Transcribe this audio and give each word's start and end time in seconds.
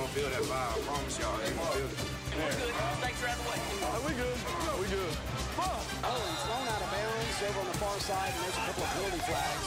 gonna 0.00 0.12
feel 0.16 0.30
that 0.30 0.44
vibe. 0.48 0.72
I 0.72 0.80
promise 0.88 1.18
y'all, 1.20 1.36
they 1.36 1.52
gonna 1.52 1.76
feel 1.76 1.90
it. 1.92 2.00
We're 2.32 2.56
good. 2.56 2.74
Thanks 3.04 3.18
for 3.20 3.28
having 3.28 3.44
the 3.44 3.50
way. 3.52 3.60
Are 3.84 4.02
we 4.08 4.12
good? 4.22 4.38
No, 4.64 4.72
we 4.80 4.86
good. 4.88 5.12
Oh, 5.60 6.16
he's 6.24 6.42
thrown 6.48 6.66
out 6.72 6.80
of 6.80 6.90
bounds 6.94 7.36
over 7.46 7.60
on 7.60 7.66
the 7.72 7.78
far 7.82 7.96
side, 8.08 8.32
and 8.32 8.40
there's 8.44 8.56
a 8.56 8.64
couple 8.66 8.84
of 8.84 8.90
penalty 8.96 9.22
flags. 9.28 9.64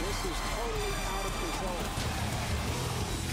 This 0.00 0.18
is 0.30 0.38
totally 0.56 0.92
out 1.12 1.26
of 1.28 1.34
control. 1.42 1.82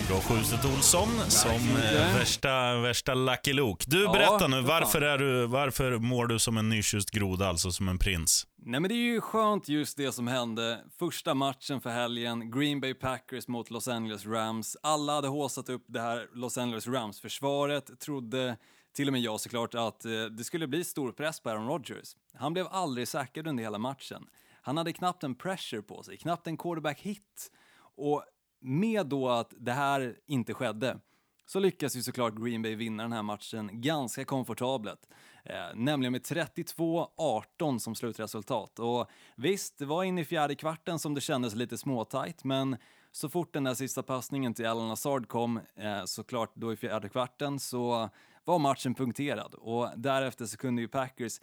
Bra 0.08 0.20
skjutet 0.22 0.66
Olsson, 0.66 1.10
som 1.28 1.78
eh, 1.78 2.16
värsta, 2.16 2.76
värsta 2.76 3.14
Lucky 3.14 3.54
Luke. 3.54 3.86
Du, 3.88 4.08
berätta 4.08 4.48
nu, 4.48 4.56
för 4.56 4.68
varför, 4.68 5.02
är 5.02 5.18
du, 5.18 5.46
varför 5.46 6.00
mår 6.00 6.28
du 6.28 6.40
som 6.40 6.58
en 6.58 6.70
nykysst 6.70 7.12
groda, 7.12 7.48
alltså 7.48 7.72
som 7.72 7.90
en 7.90 8.00
prins? 8.00 8.48
Nej 8.66 8.80
men 8.80 8.90
det 8.90 8.96
är 8.96 9.14
ju 9.14 9.22
skönt 9.22 9.70
just 9.70 9.98
det 9.98 10.12
som 10.12 10.28
hände. 10.28 10.84
Första 10.90 11.34
matchen 11.34 11.82
för 11.82 11.90
helgen, 11.90 12.52
Green 12.52 12.82
Bay 12.82 12.94
Packers 12.94 13.48
mot 13.48 13.72
Los 13.72 13.88
Angeles 13.88 14.26
Rams. 14.26 14.78
Alla 14.84 15.14
hade 15.14 15.28
håsat 15.28 15.70
upp 15.70 15.84
det 15.88 16.02
här 16.02 16.30
Los 16.34 16.58
Angeles 16.58 16.88
Rams-försvaret, 16.88 18.00
trodde 18.00 18.58
till 18.94 19.08
och 19.08 19.12
med 19.12 19.22
jag 19.22 19.40
såklart 19.40 19.76
att 19.76 20.06
eh, 20.06 20.12
det 20.12 20.44
skulle 20.44 20.68
bli 20.68 20.84
stor 20.84 21.12
press 21.12 21.40
på 21.40 21.50
Aaron 21.50 21.68
Rodgers. 21.68 22.16
Han 22.34 22.54
blev 22.54 22.68
aldrig 22.72 23.08
säkrad 23.08 23.48
under 23.48 23.64
hela 23.64 23.78
matchen. 23.78 24.26
Han 24.62 24.78
hade 24.78 24.94
knappt 24.94 25.24
en 25.24 25.36
pressure 25.36 25.82
på 25.82 26.04
sig, 26.04 26.18
knappt 26.18 26.48
en 26.48 26.58
quarterback 26.58 27.02
hit. 27.02 27.52
Och 27.96 28.24
med 28.62 29.06
då 29.06 29.30
att 29.30 29.54
det 29.58 29.72
här 29.72 30.16
inte 30.28 30.54
skedde 30.54 31.00
så 31.46 31.60
lyckas 31.60 31.96
ju 31.96 32.02
såklart 32.02 32.36
Green 32.36 32.62
Bay 32.62 32.76
vinna 32.76 33.04
den 33.04 33.12
här 33.12 33.24
matchen 33.24 33.70
ganska 33.82 34.26
komfortabelt. 34.26 35.10
Eh, 35.44 35.76
nämligen 35.76 36.12
med 36.12 36.22
32-18 36.22 37.80
som 37.80 37.96
slutresultat. 37.96 38.80
Och 38.80 39.10
visst, 39.36 39.78
det 39.78 39.86
var 39.86 40.04
in 40.04 40.18
i 40.18 40.26
fjärde 40.26 40.56
kvarten 40.56 41.00
som 41.00 41.14
det 41.14 41.22
kändes 41.22 41.56
lite 41.56 41.78
småtajt, 41.78 42.44
men 42.44 42.78
så 43.12 43.30
fort 43.30 43.54
den 43.54 43.64
där 43.64 43.74
sista 43.74 44.04
passningen 44.04 44.54
till 44.54 44.68
Alan 44.68 44.92
Assard 44.92 45.28
kom, 45.28 45.60
eh, 45.76 46.06
såklart 46.06 46.52
då 46.56 46.74
i 46.74 46.76
fjärde 46.76 47.10
kvarten, 47.10 47.60
så 47.60 48.10
var 48.44 48.60
matchen 48.60 48.96
punkterad. 48.96 49.54
Och 49.54 49.90
därefter 49.96 50.46
så 50.46 50.58
kunde 50.58 50.82
ju 50.82 50.88
Packers 50.88 51.40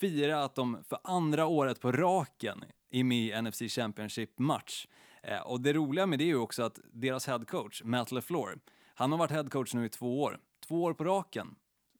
fira 0.00 0.44
att 0.44 0.54
de 0.54 0.84
för 0.88 0.98
andra 1.04 1.46
året 1.46 1.80
på 1.80 1.92
raken 1.92 2.64
är 2.90 3.04
med 3.04 3.18
i 3.18 3.42
NFC 3.42 3.62
Championship-match. 3.68 4.86
Eh, 5.22 5.40
och 5.40 5.60
det 5.60 5.72
roliga 5.72 6.06
med 6.06 6.18
det 6.18 6.24
är 6.24 6.26
ju 6.26 6.36
också 6.36 6.62
att 6.62 6.78
deras 6.92 7.26
headcoach, 7.26 7.82
Matt 7.84 8.12
LeFlore, 8.12 8.56
han 8.94 9.12
har 9.12 9.18
varit 9.18 9.30
headcoach 9.30 9.74
nu 9.74 9.84
i 9.84 9.88
två 9.88 10.22
år. 10.22 10.38
Två 10.68 10.82
år 10.82 10.94
på 10.94 11.04
raken, 11.04 11.54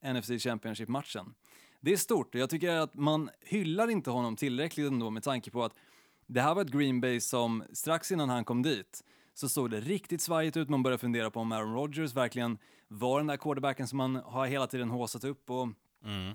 NFC 0.05 0.29
Championship-matchen. 0.43 1.35
Det 1.81 1.93
är 1.93 1.97
stort 1.97 2.35
och 2.35 2.41
jag 2.41 2.51
tycker 2.51 2.71
att 2.71 2.95
man 2.95 3.31
hyllar 3.41 3.91
inte 3.91 4.11
honom 4.11 4.37
tillräckligt 4.37 4.87
ändå 4.87 5.11
med 5.11 5.23
tanke 5.23 5.51
på 5.51 5.65
att 5.65 5.73
det 6.27 6.41
här 6.41 6.55
var 6.55 6.63
ett 6.63 6.71
Green 6.71 7.01
Bay 7.01 7.21
som 7.21 7.65
strax 7.73 8.13
innan 8.13 8.29
han 8.29 8.45
kom 8.45 8.63
dit 8.63 9.05
så 9.35 9.49
såg 9.49 9.71
det 9.71 9.81
riktigt 9.81 10.21
svajigt 10.21 10.57
ut. 10.57 10.69
Man 10.69 10.83
började 10.83 11.01
fundera 11.01 11.31
på 11.31 11.41
om 11.41 11.53
Aaron 11.53 11.75
Rodgers 11.75 12.15
verkligen 12.15 12.59
var 12.89 13.19
den 13.19 13.27
där 13.27 13.37
quarterbacken 13.37 13.89
som 13.89 13.97
man 13.97 14.17
har 14.17 14.47
hela 14.47 14.67
tiden 14.67 14.91
håsat 14.91 15.25
upp 15.25 15.51
och 15.51 15.69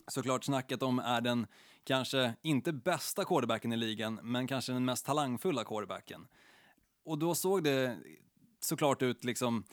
såklart 0.07 0.43
snackat 0.43 0.83
om 0.83 0.99
är 0.99 1.21
den 1.21 1.47
kanske 1.83 2.33
inte 2.41 2.73
bästa 2.73 3.25
quarterbacken 3.25 3.73
i 3.73 3.77
ligan, 3.77 4.19
men 4.23 4.47
kanske 4.47 4.73
den 4.73 4.85
mest 4.85 5.05
talangfulla 5.05 5.63
quarterbacken. 5.63 6.27
Och 7.03 7.17
då 7.17 7.35
såg 7.35 7.63
det 7.63 7.97
såklart 8.59 9.01
ut 9.01 9.23
liksom, 9.23 9.63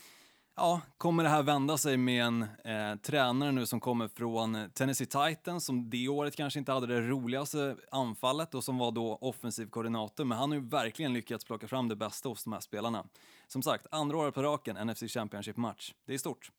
ja, 0.57 0.81
kommer 0.99 1.23
det 1.23 1.29
här 1.29 1.43
vända 1.43 1.79
sig 1.79 1.97
med 1.97 2.25
en 2.25 2.43
eh, 2.43 2.97
tränare 3.03 3.53
nu 3.53 3.67
som 3.67 3.81
kommer 3.81 4.09
från 4.09 4.71
Tennessee 4.75 5.07
Titans 5.07 5.65
som 5.65 5.91
det 5.91 6.09
året 6.09 6.37
kanske 6.37 6.59
inte 6.59 6.73
hade 6.73 6.87
det 6.87 7.01
roligaste 7.01 7.77
anfallet 7.91 8.55
och 8.55 8.65
som 8.65 8.79
var 8.79 8.93
då 8.93 9.19
offensiv 9.21 9.67
koordinator, 9.67 10.25
men 10.25 10.39
han 10.39 10.51
har 10.51 10.59
ju 10.59 10.69
verkligen 10.69 11.13
lyckats 11.13 11.45
plocka 11.45 11.69
fram 11.69 11.89
det 11.89 11.97
bästa 11.97 12.29
hos 12.29 12.45
de 12.45 12.53
här 12.53 12.61
spelarna. 12.61 13.05
Som 13.49 13.63
sagt, 13.63 13.87
andra 13.91 14.17
året 14.17 14.35
på 14.35 14.43
raken, 14.43 14.87
NFC 14.87 15.03
Championship-match. 15.03 15.93
Det 16.07 16.15
är 16.15 16.19
stort. 16.19 16.51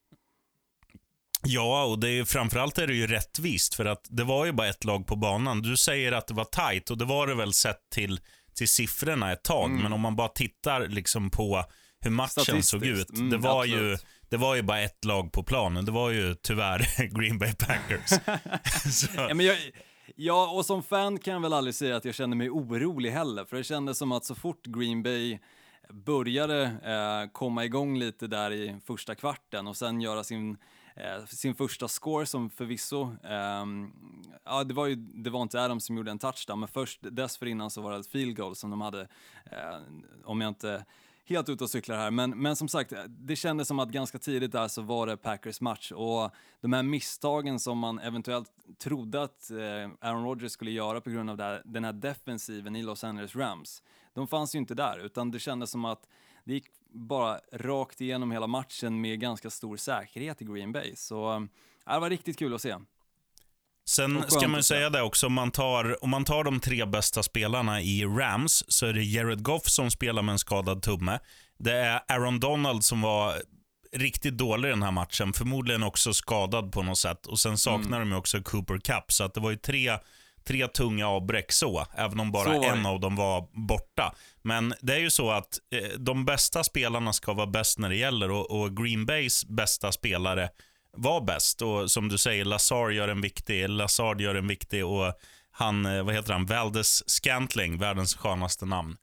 Ja, 1.47 1.86
och 1.86 2.00
det 2.00 2.09
är, 2.09 2.25
framförallt 2.25 2.78
är 2.78 2.88
det 2.88 2.94
ju 2.94 3.08
rättvist, 3.08 3.75
för 3.75 3.86
att 3.86 4.08
det 4.09 4.24
var 4.24 4.46
ju 4.46 4.52
bara 4.52 4.68
ett 4.68 4.84
lag 4.84 5.08
på 5.08 5.16
banan. 5.16 5.62
Du 5.62 5.78
säger 5.78 6.12
att 6.12 6.28
det 6.28 6.34
var 6.34 6.46
tight 6.46 6.91
och 6.91 6.97
det 6.97 7.06
var 7.06 7.28
det 7.28 7.36
väl 7.36 7.53
sett 7.53 7.90
till, 7.90 8.20
till 8.53 8.68
siffrorna 8.68 9.31
ett 9.31 9.44
tag, 9.44 9.70
men 9.72 9.94
om 9.94 10.02
man 10.02 10.16
bara 10.16 10.28
tittar 10.28 10.88
liksom 10.88 11.30
på 11.30 11.66
hur 12.06 12.12
matchen 12.12 12.64
såg 12.64 12.86
ut. 12.86 13.10
Mm, 13.10 13.30
det, 13.30 13.38
var 13.38 13.66
ju, 13.66 13.98
det 14.30 14.38
var 14.38 14.56
ju 14.56 14.62
bara 14.62 14.82
ett 14.82 15.06
lag 15.06 15.32
på 15.32 15.44
planen. 15.44 15.86
Det 15.86 15.92
var 15.92 16.10
ju 16.10 16.36
tyvärr 16.36 17.08
Green 17.20 17.40
Bay 17.40 17.54
Packers. 17.54 18.12
Ja, 19.16 19.34
men 19.34 19.46
jag, 19.46 19.58
ja, 20.16 20.52
och 20.52 20.66
som 20.66 20.84
fan 20.84 21.20
kan 21.20 21.34
jag 21.34 21.42
väl 21.42 21.54
aldrig 21.54 21.76
säga 21.76 21.96
att 21.96 22.06
jag 22.06 22.16
kände 22.16 22.36
mig 22.36 22.50
orolig 22.50 23.12
heller, 23.12 23.46
för 23.46 23.58
det 23.58 23.64
kändes 23.64 23.98
som 23.98 24.12
att 24.12 24.26
så 24.26 24.36
fort 24.36 24.66
Green 24.66 25.04
Bay 25.04 25.40
började 25.90 26.64
eh, 26.64 27.32
komma 27.32 27.66
igång 27.66 27.98
lite 27.98 28.28
där 28.28 28.52
i 28.52 28.76
första 28.86 29.16
kvarten 29.16 29.68
och 29.68 29.78
sen 29.78 30.02
göra 30.02 30.24
sin, 30.24 30.58
eh, 30.96 31.26
sin 31.26 31.56
första 31.56 31.88
score 31.88 32.26
som 32.26 32.50
förvisso, 32.50 33.16
ehm, 33.24 33.92
ja 34.46 34.64
det 34.64 34.74
var 34.74 34.86
ju 34.86 34.96
det 34.96 35.30
var 35.30 35.42
inte 35.42 35.62
Adams 35.62 35.86
som 35.86 35.98
gjorde 35.98 36.12
en 36.12 36.20
touchdown, 36.20 36.60
men 36.60 36.70
först 36.70 37.00
dessförinnan 37.02 37.72
så 37.72 37.82
var 37.82 37.92
det 37.92 38.00
ett 38.00 38.08
field 38.08 38.38
goal 38.38 38.56
som 38.56 38.70
de 38.70 38.82
hade, 38.82 39.02
eh, 39.52 39.78
om 40.24 40.42
jag 40.42 40.48
inte 40.48 40.86
helt 41.25 41.50
ute 41.50 41.63
och 41.63 41.69
cyklar 41.69 41.97
här, 41.97 42.12
men, 42.12 42.41
men 42.41 42.56
som 42.56 42.68
sagt, 42.68 42.94
det 43.08 43.36
kändes 43.36 43.68
som 43.68 43.80
att 43.80 43.90
ganska 43.90 44.19
tidigt 44.19 44.52
där 44.52 44.68
så 44.68 44.81
var 44.81 45.08
det 45.08 45.18
Packers 45.18 45.62
match 45.62 45.91
och 45.91 46.31
de 46.62 46.74
här 46.74 46.84
misstagen 46.84 47.59
som 47.59 47.78
man 47.78 48.00
eventuellt 48.00 48.52
trodde 48.78 49.24
att 49.24 49.52
eh, 49.52 50.09
Aaron 50.09 50.24
Rodgers 50.24 50.52
skulle 50.52 50.72
göra 50.72 51.02
på 51.02 51.09
grund 51.09 51.30
av 51.30 51.41
här, 51.41 51.62
den 51.66 51.84
här 51.84 51.94
defensiven 51.94 52.75
i 52.75 52.84
Los 52.84 53.03
Angeles 53.03 53.35
Rams, 53.35 53.84
de 54.14 54.28
fanns 54.28 54.56
ju 54.56 54.59
inte 54.59 54.75
där, 54.75 55.06
utan 55.06 55.31
det 55.31 55.40
kändes 55.40 55.72
som 55.72 55.85
att 55.85 56.08
det 56.44 56.53
gick 56.53 56.66
bara 56.90 57.40
rakt 57.52 58.02
igenom 58.02 58.31
hela 58.31 58.47
matchen 58.47 59.02
med 59.02 59.19
ganska 59.19 59.50
stor 59.50 59.78
säkerhet 59.78 60.41
i 60.41 60.46
Green 60.46 60.72
Bay. 60.72 60.96
Så 60.96 61.34
eh, 61.34 61.40
det 61.94 62.00
var 62.00 62.09
riktigt 62.09 62.40
kul 62.40 62.53
att 62.53 62.62
se. 62.62 62.75
Sen 63.88 64.23
ska 64.28 64.47
man 64.47 64.59
ju 64.59 64.63
säga 64.63 64.90
det 64.90 65.01
också, 65.01 65.28
om 65.28 65.34
man, 65.34 65.51
tar, 65.51 66.03
om 66.03 66.09
man 66.09 66.25
tar 66.25 66.44
de 66.44 66.59
tre 66.59 66.85
bästa 66.85 67.23
spelarna 67.23 67.81
i 67.81 68.06
Rams, 68.06 68.63
så 68.68 68.85
är 68.85 68.94
det 68.94 69.03
Jared 69.03 69.44
Goff 69.44 69.68
som 69.69 69.91
spelar 69.91 70.22
med 70.22 70.34
en 70.34 70.40
skadad 70.40 70.81
tumme. 70.81 71.19
Det 71.59 71.72
är 71.72 72.01
Aaron 72.07 72.40
Donald 72.40 72.84
som 72.84 73.01
var 73.01 73.34
riktigt 73.91 74.38
dålig 74.38 74.69
i 74.69 74.72
den 74.72 74.84
här 74.84 74.91
matchen, 74.91 75.34
förmodligen 75.34 75.84
också 75.84 76.13
skadad 76.13 76.72
på 76.72 76.84
något 76.84 76.97
sätt. 76.97 77.25
Och 77.25 77.40
sen 77.40 77.57
saknar 77.57 78.00
de 78.00 78.09
ju 78.09 78.16
också 78.16 78.41
Cooper 78.41 78.78
Cup, 78.78 79.12
så 79.12 79.23
att 79.23 79.34
det 79.34 79.40
var 79.40 79.51
ju 79.51 79.57
tre, 79.57 79.97
tre 80.47 80.67
tunga 80.67 81.07
avbräck 81.07 81.52
så, 81.52 81.85
även 81.96 82.19
om 82.19 82.31
bara 82.31 82.53
en 82.66 82.85
av 82.85 83.00
dem 83.00 83.16
var 83.16 83.47
borta. 83.67 84.16
Men 84.41 84.73
det 84.81 84.94
är 84.94 85.00
ju 85.00 85.09
så 85.09 85.31
att 85.31 85.59
eh, 85.72 86.00
de 86.00 86.25
bästa 86.25 86.63
spelarna 86.63 87.13
ska 87.13 87.34
vara 87.34 87.47
bäst 87.47 87.79
när 87.79 87.90
det 87.90 87.96
gäller 87.96 88.31
och, 88.31 88.62
och 88.62 88.78
Green 88.78 89.06
Bays 89.06 89.46
bästa 89.46 89.91
spelare 89.91 90.50
var 90.96 91.22
bäst. 91.22 91.62
Och 91.62 91.92
som 91.92 92.10
du 92.10 92.18
säger, 92.18 92.46
Lazar 92.46 92.90
gör 92.90 93.08
en 93.08 93.22
viktig, 93.22 93.70
Lazard 93.70 94.22
gör 94.22 94.36
en 94.36 94.48
viktig 94.48 94.86
och 94.86 95.14
han, 95.52 95.86
eh, 95.86 96.04
vad 96.04 96.16
heter 96.16 96.34
han, 96.34 96.46
Valdes 96.46 97.10
Scantling, 97.10 97.78
världens 97.78 98.16
skönaste 98.16 98.66
namn. 98.66 98.98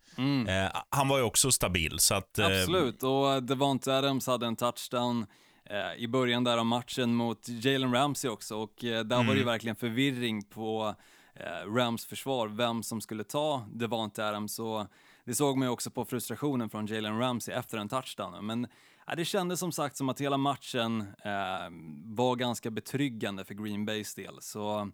Eh, 0.48 0.80
han 0.90 1.08
var 1.08 1.18
ju 1.18 1.24
också 1.24 1.52
stabil. 1.52 1.98
Så 1.98 2.14
att, 2.14 2.38
eh, 2.38 2.46
Absolut, 2.46 3.02
och 3.02 3.42
Devonte 3.42 3.94
Adams 3.94 4.26
hade 4.26 4.46
en 4.46 4.56
touchdown 4.56 5.26
eh, 5.70 6.02
i 6.02 6.08
början 6.08 6.44
där 6.44 6.58
av 6.58 6.66
matchen 6.66 7.14
mot 7.14 7.48
Jalen 7.48 7.92
Ramsey 7.94 8.30
också 8.30 8.56
och 8.56 8.84
eh, 8.84 9.04
där 9.04 9.16
var 9.16 9.34
det 9.34 9.38
ju 9.38 9.44
verkligen 9.44 9.76
förvirring 9.76 10.42
på 10.42 10.94
eh, 11.34 11.72
Rams 11.74 12.06
försvar, 12.06 12.48
vem 12.48 12.82
som 12.82 13.00
skulle 13.00 13.24
ta 13.24 13.66
Devonte 13.72 14.26
Adams 14.28 14.58
och 14.58 14.86
det 15.24 15.34
såg 15.34 15.58
man 15.58 15.68
ju 15.68 15.72
också 15.72 15.90
på 15.90 16.04
frustrationen 16.04 16.70
från 16.70 16.86
Jalen 16.86 17.18
Ramsey 17.18 17.54
efter 17.54 17.78
en 17.78 17.88
touchdown. 17.88 18.46
Men 18.46 18.66
ja, 19.06 19.14
det 19.14 19.24
kändes 19.24 19.60
som 19.60 19.72
sagt 19.72 19.96
som 19.96 20.08
att 20.08 20.20
hela 20.20 20.36
matchen 20.36 21.00
eh, 21.00 21.70
var 22.04 22.36
ganska 22.36 22.70
betryggande 22.70 23.44
för 23.44 23.54
Green 23.54 23.84
Bays 23.84 24.14
del. 24.14 24.38
Så 24.40 24.90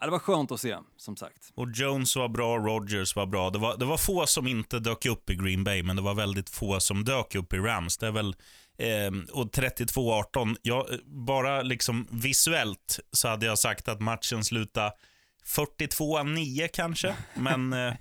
ja, 0.00 0.06
det 0.06 0.10
var 0.10 0.18
skönt 0.18 0.52
att 0.52 0.60
se, 0.60 0.76
som 0.96 1.16
sagt. 1.16 1.52
Och 1.54 1.68
Jones 1.74 2.16
var 2.16 2.28
bra, 2.28 2.58
Rogers 2.58 3.16
var 3.16 3.26
bra. 3.26 3.50
Det 3.50 3.58
var, 3.58 3.76
det 3.76 3.84
var 3.84 3.96
få 3.96 4.26
som 4.26 4.46
inte 4.46 4.78
dök 4.78 5.06
upp 5.06 5.30
i 5.30 5.34
Green 5.34 5.64
Bay, 5.64 5.82
men 5.82 5.96
det 5.96 6.02
var 6.02 6.14
väldigt 6.14 6.50
få 6.50 6.80
som 6.80 7.04
dök 7.04 7.34
upp 7.34 7.52
i 7.52 7.58
Rams. 7.58 7.96
Det 7.96 8.06
är 8.06 8.12
väl, 8.12 8.36
eh, 8.78 9.32
och 9.32 9.50
32-18, 9.52 10.56
ja, 10.62 10.86
eh, 10.90 10.96
bara 11.04 11.62
liksom 11.62 12.08
visuellt 12.10 13.00
så 13.12 13.28
hade 13.28 13.46
jag 13.46 13.58
sagt 13.58 13.88
att 13.88 14.00
matchen 14.00 14.44
slutade 14.44 14.92
42-9 15.46 16.68
kanske, 16.72 17.14
men 17.34 17.72
eh, 17.72 17.94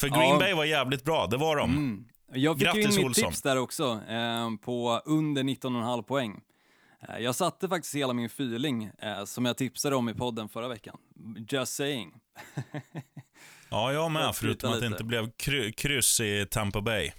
för 0.00 0.08
Green 0.16 0.30
Ja. 0.30 0.38
Bay 0.38 0.54
var 0.54 0.64
jävligt 0.64 1.04
bra, 1.04 1.26
det 1.26 1.36
var 1.36 1.56
de. 1.56 1.70
Mm. 1.70 2.04
Jag 2.34 2.58
fick 2.58 2.66
ju 2.66 2.72
Grattis, 2.80 2.84
in 2.96 3.00
mitt 3.02 3.06
Olsson. 3.06 3.30
tips 3.30 3.42
där 3.42 3.56
också, 3.58 4.00
eh, 4.08 4.50
på 4.62 5.02
under 5.04 5.42
19,5 5.42 6.02
poäng. 6.02 6.40
Eh, 7.08 7.18
jag 7.18 7.34
satte 7.34 7.68
faktiskt 7.68 7.94
hela 7.94 8.12
min 8.12 8.26
feeling 8.26 8.90
eh, 8.98 9.24
som 9.24 9.44
jag 9.44 9.56
tipsade 9.56 9.96
om 9.96 10.08
i 10.08 10.14
podden 10.14 10.48
förra 10.48 10.68
veckan. 10.68 10.96
Just 11.50 11.74
saying. 11.74 12.12
Ja, 13.70 13.92
jag 13.92 14.10
med, 14.10 14.34
förutom 14.36 14.72
att 14.72 14.80
det 14.80 14.86
inte 14.86 15.04
blev 15.04 15.30
kry- 15.30 15.72
kryss 15.72 16.20
i 16.20 16.46
Tampa 16.50 16.80
Bay. 16.80 17.10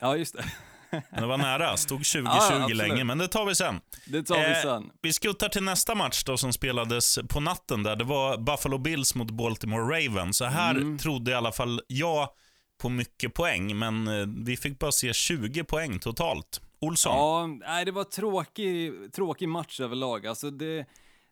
Ja, 0.00 0.16
just 0.16 0.34
det. 0.36 0.44
Men 1.10 1.20
det 1.20 1.26
var 1.26 1.38
nära, 1.38 1.76
stod 1.76 2.00
20-20 2.00 2.22
Ja, 2.68 2.68
länge, 2.68 3.04
men 3.04 3.18
det 3.18 3.28
tar 3.28 3.46
vi 3.46 3.54
sen. 3.54 3.80
Det 4.06 4.22
tar 4.22 4.34
vi 4.38 4.44
Eh, 4.56 4.62
sen. 4.62 4.90
Vi 5.02 5.12
skuttar 5.12 5.48
till 5.48 5.62
nästa 5.62 5.94
match 5.94 6.24
då 6.24 6.36
som 6.36 6.52
spelades 6.52 7.18
på 7.28 7.40
natten 7.40 7.82
där. 7.82 7.96
Det 7.96 8.04
var 8.04 8.38
Buffalo 8.38 8.78
Bills 8.78 9.14
mot 9.14 9.30
Baltimore 9.30 9.82
Ravens. 10.06 10.36
Så 10.36 10.44
här 10.44 10.70
Mm. 10.74 10.98
trodde 10.98 11.30
i 11.30 11.34
alla 11.34 11.52
fall 11.52 11.80
jag 11.86 12.28
på 12.78 12.88
mycket 12.88 13.34
poäng, 13.34 13.78
men 13.78 14.08
eh, 14.08 14.26
vi 14.44 14.56
fick 14.56 14.78
bara 14.78 14.92
se 14.92 15.12
20 15.12 15.64
poäng 15.64 15.98
totalt. 15.98 16.60
Olsson? 16.78 17.12
Ja, 17.12 17.46
nej, 17.46 17.84
det 17.84 17.92
var 17.92 18.04
tråkig, 18.04 18.92
tråkig 19.12 19.48
match 19.48 19.80
överlag. 19.80 20.26
Alltså 20.26 20.50
det, 20.50 20.86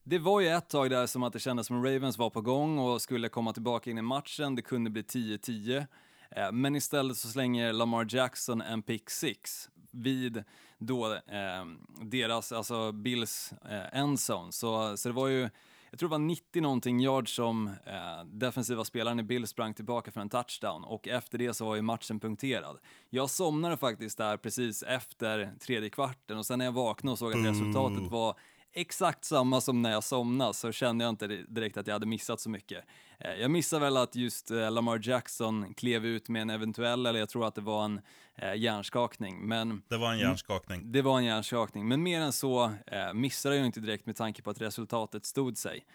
det 0.05 0.19
var 0.19 0.41
ju 0.41 0.49
ett 0.49 0.69
tag 0.69 0.91
där 0.91 1.07
som 1.07 1.23
att 1.23 1.33
det 1.33 1.41
kändes 1.41 1.67
som 1.67 1.85
Ravens 1.85 2.19
var 2.19 2.31
på 2.31 2.41
gång 2.41 2.79
och 2.79 3.03
skulle 3.03 3.29
komma 3.29 3.53
tillbaka 3.53 3.91
in 3.91 3.99
i 3.99 4.03
matchen. 4.03 4.55
Det 4.55 4.63
kunde 4.63 4.91
bli 4.91 5.03
10-10. 5.03 5.87
Eh, 6.31 6.53
men 6.53 6.77
istället 6.77 7.17
så 7.17 7.29
slänger 7.29 7.73
Lamar 7.73 8.07
Jackson 8.09 8.61
en 8.61 8.83
pick 8.83 9.11
six 9.11 9.69
vid 9.91 10.45
då 10.79 11.13
eh, 11.15 11.65
deras, 12.01 12.53
alltså 12.53 12.93
Bills 12.93 13.53
eh, 13.71 14.01
endzone. 14.01 14.53
Så, 14.53 14.97
så 14.97 15.09
det 15.09 15.15
var 15.15 15.29
ju, 15.29 15.51
jag 15.95 15.99
tror 15.99 16.09
det 16.09 16.13
var 16.13 16.19
90 16.19 16.63
någonting 16.63 17.01
yards 17.01 17.33
som 17.35 17.69
eh, 17.69 18.25
defensiva 18.25 18.85
spelaren 18.85 19.21
i 19.21 19.23
Bills 19.23 19.51
sprang 19.51 19.75
tillbaka 19.75 20.11
för 20.11 20.21
en 20.21 20.29
touchdown 20.29 20.85
och 20.85 21.09
efter 21.09 21.39
det 21.39 21.55
så 21.55 21.65
var 21.65 21.77
ju 21.77 21.83
matchen 21.83 22.21
punkterad. 22.21 22.79
Jag 23.11 23.31
somnade 23.31 23.77
faktiskt 23.77 24.19
där 24.19 24.37
precis 24.37 24.83
efter 24.83 25.53
tredje 25.61 25.91
kvarten 25.91 26.39
och 26.39 26.47
sen 26.47 26.59
när 26.59 26.65
jag 26.65 26.73
vaknade 26.73 27.13
och 27.13 27.19
såg 27.19 27.33
att 27.33 27.47
resultatet 27.47 28.11
var 28.11 28.35
exakt 28.75 29.25
samma 29.25 29.61
som 29.61 29.83
när 29.83 29.91
jag 29.91 30.05
somnade 30.05 30.55
så 30.55 30.73
kände 30.73 31.05
jag 31.05 31.11
inte 31.11 31.27
direkt 31.27 31.77
att 31.77 31.87
jag 31.87 31.95
hade 31.95 32.07
missat 32.07 32.41
så 32.41 32.51
mycket. 32.51 32.85
Eh, 33.19 33.33
jag 33.33 33.51
missade 33.51 33.85
väl 33.85 33.97
att 33.97 34.17
just 34.17 34.51
eh, 34.51 34.71
Lamar 34.71 35.01
Jackson 35.03 35.75
klev 35.75 36.07
ut 36.07 36.29
med 36.29 36.43
en 36.43 36.51
eventuell, 36.51 37.07
eller 37.07 37.21
jag 37.21 37.29
tror 37.29 37.47
att 37.47 37.55
det 37.55 37.61
var 37.61 37.85
en 37.85 38.01
eh, 38.35 38.55
hjärnskakning. 38.55 39.49
Men, 39.49 39.83
det 39.89 39.97
var 39.97 40.13
en 40.13 40.19
hjärnskakning. 40.19 40.93
Det 40.93 41.03
var 41.03 41.19
en 41.19 41.25
hjärnskakning, 41.25 41.89
men 41.89 42.03
mer 42.03 42.21
än 42.21 42.33
så 42.33 42.73
missade 43.15 43.57
jag 43.57 43.67
inte 43.67 43.81
direkt 43.81 44.07
med 44.07 44.17
tanke 44.17 44.43
på 44.43 44.51
att 44.51 44.61
resultatet 44.61 45.27
stod 45.27 45.59
sig. 45.59 45.87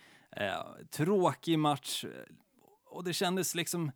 Tråkig 0.91 1.59
match 1.59 2.05
och 2.85 3.03
det 3.03 3.13
kändes 3.13 3.55
liksom 3.55 3.91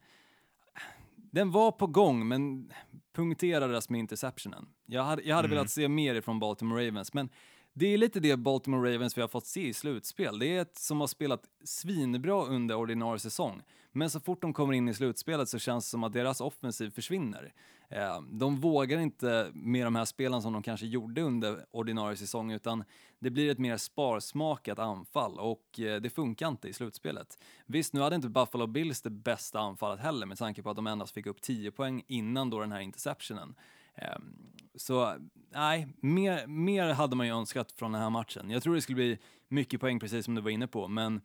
den 1.16 1.52
var 1.52 1.72
på 1.72 1.88
gång, 1.88 2.28
men 2.28 2.74
punkterades 3.14 3.90
med 3.90 4.00
interceptionen. 4.00 4.66
Jag 4.86 5.04
hade, 5.04 5.22
jag 5.22 5.36
hade 5.36 5.46
mm. 5.46 5.58
velat 5.58 5.70
se 5.70 5.88
mer 5.88 6.16
ifrån 6.16 6.40
Baltimore 6.40 6.88
Ravens, 6.88 7.14
men 7.14 7.30
det 7.74 7.94
är 7.94 7.98
lite 7.98 8.20
det 8.20 8.38
Baltimore 8.38 8.94
Ravens 8.94 9.18
vi 9.18 9.22
har 9.22 9.28
fått 9.28 9.46
se 9.46 9.68
i 9.68 9.74
slutspel. 9.74 10.40
Det 10.40 10.48
är 10.48 10.62
ett 10.62 10.78
som 10.78 11.00
har 11.00 11.08
spelat 11.08 11.44
svinbra 11.64 12.46
under 12.46 12.76
ordinarie 12.76 13.20
säsong, 13.20 13.62
men 13.92 14.10
så 14.10 14.20
fort 14.20 14.42
de 14.42 14.54
kommer 14.54 14.74
in 14.74 14.90
i 14.90 14.94
slutspelet 14.94 15.50
så 15.50 15.60
känns 15.60 15.86
det 15.86 15.90
som 15.90 16.04
att 16.04 16.14
deras 16.14 16.42
offensiv 16.42 16.90
försvinner. 16.90 17.54
Eh, 17.90 18.22
de 18.22 18.56
vågar 18.56 19.00
inte 19.00 19.52
med 19.54 19.86
de 19.86 19.96
här 19.96 20.06
spelen 20.06 20.42
som 20.42 20.54
de 20.54 20.64
kanske 20.64 20.86
gjorde 20.86 21.22
under 21.22 21.66
ordinarie 21.72 22.18
säsong, 22.18 22.52
utan 22.52 22.84
det 23.20 23.30
blir 23.30 23.52
ett 23.52 23.60
mer 23.60 23.78
sparsmakat 23.78 24.80
anfall 24.80 25.40
och 25.40 25.80
eh, 25.80 26.02
det 26.02 26.10
funkar 26.10 26.48
inte 26.48 26.68
i 26.68 26.74
slutspelet. 26.74 27.40
Visst, 27.66 27.94
nu 27.94 28.02
hade 28.02 28.16
inte 28.16 28.30
Buffalo 28.30 28.68
Bills 28.68 29.02
det 29.02 29.10
bästa 29.10 29.60
anfallet 29.60 30.00
heller 30.00 30.26
med 30.26 30.38
tanke 30.38 30.64
på 30.64 30.70
att 30.70 30.76
de 30.76 30.88
endast 30.88 31.14
fick 31.14 31.26
upp 31.26 31.42
10 31.42 31.72
poäng 31.72 32.04
innan 32.08 32.50
då 32.50 32.60
den 32.60 32.72
här 32.72 32.80
interceptionen. 32.80 33.56
Ehm, 33.98 34.36
så 34.76 35.16
nej, 35.52 35.88
mer, 36.02 36.48
mer 36.48 36.94
hade 36.94 37.16
man 37.16 37.28
ju 37.28 37.34
önskat 37.34 37.72
från 37.72 37.92
den 37.92 38.02
här 38.02 38.10
matchen. 38.10 38.50
Jag 38.50 38.64
tror 38.64 38.76
det 38.76 38.82
skulle 38.82 38.96
bli 38.96 39.18
mycket 39.50 39.82
poäng 39.82 40.00
precis 40.00 40.26
som 40.26 40.36
du 40.36 40.42
var 40.42 40.50
inne 40.50 40.68
på, 40.68 40.88
men 40.88 41.22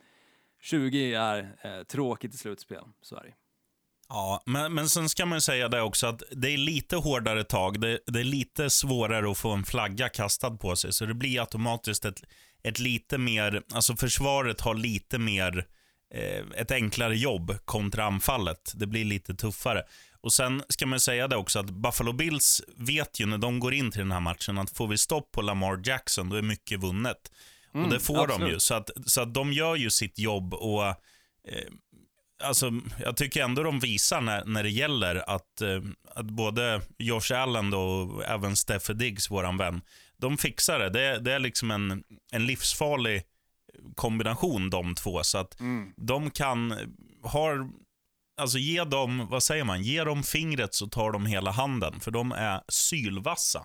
20 0.60 1.14
är 1.14 1.56
eh, 1.62 1.82
tråkigt 1.82 2.34
i 2.34 2.36
slutspel, 2.36 2.84
så 3.02 3.16
är 3.16 3.22
det. 3.22 3.34
Ja, 4.08 4.42
men, 4.46 4.74
men 4.74 4.88
sen 4.88 5.08
ska 5.08 5.26
man 5.26 5.40
säga 5.40 5.68
det 5.68 5.82
också 5.82 6.06
att 6.06 6.22
det 6.30 6.50
är 6.50 6.56
lite 6.56 6.96
hårdare 6.96 7.44
tag. 7.44 7.80
Det, 7.80 7.98
det, 8.06 8.20
är 8.20 8.24
lite 8.24 8.70
svårare 8.70 9.30
att 9.30 9.38
få 9.38 9.50
en 9.50 9.64
flagga 9.64 10.08
kastad 10.08 10.50
på 10.50 10.76
sig, 10.76 10.92
så 10.92 11.06
det 11.06 11.14
blir 11.14 11.40
automatiskt 11.40 12.04
ett, 12.04 12.22
ett 12.62 12.78
lite 12.78 13.18
mer, 13.18 13.62
alltså 13.72 13.96
försvaret 13.96 14.60
har 14.60 14.74
lite 14.74 15.18
mer, 15.18 15.66
eh, 16.14 16.44
ett 16.56 16.70
enklare 16.70 17.16
jobb 17.16 17.58
kontra 17.64 18.04
anfallet. 18.04 18.72
Det 18.74 18.86
blir 18.86 19.04
lite 19.04 19.34
tuffare. 19.34 19.82
Och 20.20 20.32
Sen 20.32 20.62
ska 20.68 20.86
man 20.86 21.00
säga 21.00 21.28
det 21.28 21.36
också 21.36 21.58
att 21.58 21.70
Buffalo 21.70 22.12
Bills 22.12 22.62
vet 22.76 23.20
ju 23.20 23.26
när 23.26 23.38
de 23.38 23.60
går 23.60 23.74
in 23.74 23.90
till 23.90 24.00
den 24.00 24.12
här 24.12 24.20
matchen 24.20 24.58
att 24.58 24.70
får 24.70 24.88
vi 24.88 24.98
stopp 24.98 25.32
på 25.32 25.42
Lamar 25.42 25.80
Jackson, 25.84 26.28
då 26.28 26.36
är 26.36 26.42
mycket 26.42 26.80
vunnet. 26.80 27.32
Mm, 27.74 27.86
och 27.86 27.92
det 27.92 28.00
får 28.00 28.24
absolut. 28.24 28.40
de 28.40 28.52
ju. 28.52 28.60
Så 28.60 28.74
att, 28.74 28.90
så 29.06 29.20
att 29.20 29.34
de 29.34 29.52
gör 29.52 29.76
ju 29.76 29.90
sitt 29.90 30.18
jobb 30.18 30.54
och 30.54 30.86
eh, 30.86 30.94
alltså, 32.42 32.72
jag 32.98 33.16
tycker 33.16 33.42
ändå 33.42 33.62
de 33.62 33.80
visar 33.80 34.20
när, 34.20 34.44
när 34.44 34.62
det 34.62 34.70
gäller 34.70 35.30
att, 35.30 35.60
eh, 35.60 35.82
att 36.14 36.26
både 36.26 36.80
Josh 36.98 37.32
Allen 37.34 37.74
och 37.74 38.24
även 38.24 38.56
Steffe 38.56 38.94
Diggs, 38.94 39.30
våran 39.30 39.56
vän, 39.56 39.80
de 40.16 40.38
fixar 40.38 40.78
det. 40.78 40.90
Det, 40.90 41.18
det 41.18 41.32
är 41.32 41.38
liksom 41.38 41.70
en, 41.70 42.04
en 42.32 42.46
livsfarlig 42.46 43.22
kombination 43.94 44.70
de 44.70 44.94
två. 44.94 45.22
Så 45.22 45.38
att 45.38 45.60
mm. 45.60 45.92
de 45.96 46.30
kan, 46.30 46.74
har 47.22 47.68
alltså 48.38 48.58
ge 48.58 48.84
dem, 48.84 49.26
vad 49.30 49.42
säger 49.42 49.64
man, 49.64 49.82
ge 49.82 50.04
dem 50.04 50.22
fingret 50.22 50.74
så 50.74 50.86
tar 50.86 51.12
de 51.12 51.26
hela 51.26 51.50
handen, 51.50 52.00
för 52.00 52.10
de 52.10 52.32
är 52.32 52.62
sylvassa. 52.68 53.64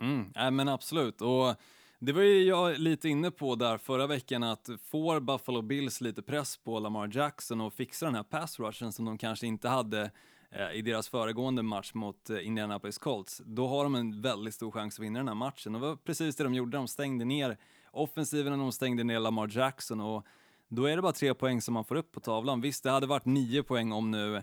Mm, 0.00 0.32
äh, 0.36 0.50
men 0.50 0.68
absolut. 0.68 1.20
Och 1.20 1.54
det 2.00 2.12
var 2.12 2.22
ju 2.22 2.44
jag 2.44 2.78
lite 2.78 3.08
inne 3.08 3.30
på 3.30 3.54
där 3.54 3.78
förra 3.78 4.06
veckan, 4.06 4.42
att 4.42 4.68
får 4.90 5.20
Buffalo 5.20 5.62
Bills 5.62 6.00
lite 6.00 6.22
press 6.22 6.56
på 6.56 6.78
Lamar 6.78 7.10
Jackson 7.12 7.60
och 7.60 7.72
fixa 7.72 8.06
den 8.06 8.14
här 8.14 8.22
pass 8.22 8.60
rushen 8.60 8.92
som 8.92 9.04
de 9.04 9.18
kanske 9.18 9.46
inte 9.46 9.68
hade 9.68 10.10
eh, 10.50 10.72
i 10.72 10.82
deras 10.82 11.08
föregående 11.08 11.62
match 11.62 11.94
mot 11.94 12.30
eh, 12.30 12.46
Indianapolis 12.46 12.98
Colts, 12.98 13.42
då 13.44 13.68
har 13.68 13.84
de 13.84 13.94
en 13.94 14.22
väldigt 14.22 14.54
stor 14.54 14.70
chans 14.70 14.98
att 14.98 15.04
vinna 15.04 15.18
den 15.18 15.28
här 15.28 15.34
matchen. 15.34 15.74
Och 15.74 15.80
det 15.80 15.86
var 15.86 15.96
precis 15.96 16.36
det 16.36 16.44
de 16.44 16.54
gjorde, 16.54 16.76
de 16.76 16.88
stängde 16.88 17.24
ner 17.24 17.56
offensiven 17.90 18.52
och 18.52 18.58
de 18.58 18.72
stängde 18.72 19.04
ner 19.04 19.20
Lamar 19.20 19.48
Jackson 19.52 20.00
och 20.00 20.26
då 20.68 20.84
är 20.84 20.96
det 20.96 21.02
bara 21.02 21.12
tre 21.12 21.34
poäng 21.34 21.62
som 21.62 21.74
man 21.74 21.84
får 21.84 21.94
upp 21.94 22.12
på 22.12 22.20
tavlan. 22.20 22.60
Visst, 22.60 22.82
det 22.82 22.90
hade 22.90 23.06
varit 23.06 23.24
nio 23.24 23.62
poäng 23.62 23.92
om 23.92 24.10
nu 24.10 24.36
eh, 24.36 24.42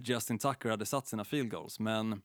Justin 0.00 0.38
Tucker 0.38 0.70
hade 0.70 0.86
satt 0.86 1.06
sina 1.06 1.24
field 1.24 1.50
goals, 1.50 1.80
men 1.80 2.22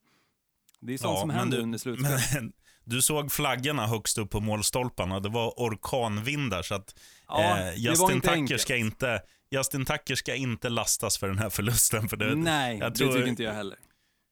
det 0.80 0.94
är 0.94 0.98
sånt 0.98 1.14
ja, 1.14 1.22
som 1.22 1.30
händer 1.30 1.58
du, 1.58 1.64
under 1.64 1.78
slutspelet. 1.78 2.54
Du 2.84 3.02
såg 3.02 3.32
flaggorna 3.32 3.88
högst 3.88 4.18
upp 4.18 4.30
på 4.30 4.40
målstolparna. 4.40 5.20
Det 5.20 5.30
var 5.30 5.54
orkanvindar, 5.58 6.62
så 6.62 6.76
att 6.76 7.00
ja, 7.28 7.60
eh, 7.60 7.78
Justin, 7.78 8.22
Tucker 8.22 8.58
ska 8.58 8.76
inte, 8.76 9.22
Justin 9.52 9.86
Tucker 9.86 10.16
ska 10.16 10.36
inte 10.36 10.70
lastas 10.70 11.18
för 11.18 11.28
den 11.28 11.38
här 11.38 11.50
förlusten. 11.58 12.10
För 12.10 12.18
det, 12.18 12.36
Nej, 12.36 12.78
jag 12.78 12.96
tror, 12.96 13.08
det 13.08 13.14
tycker 13.14 13.28
inte 13.28 13.44
jag 13.44 13.54
heller. 13.54 13.78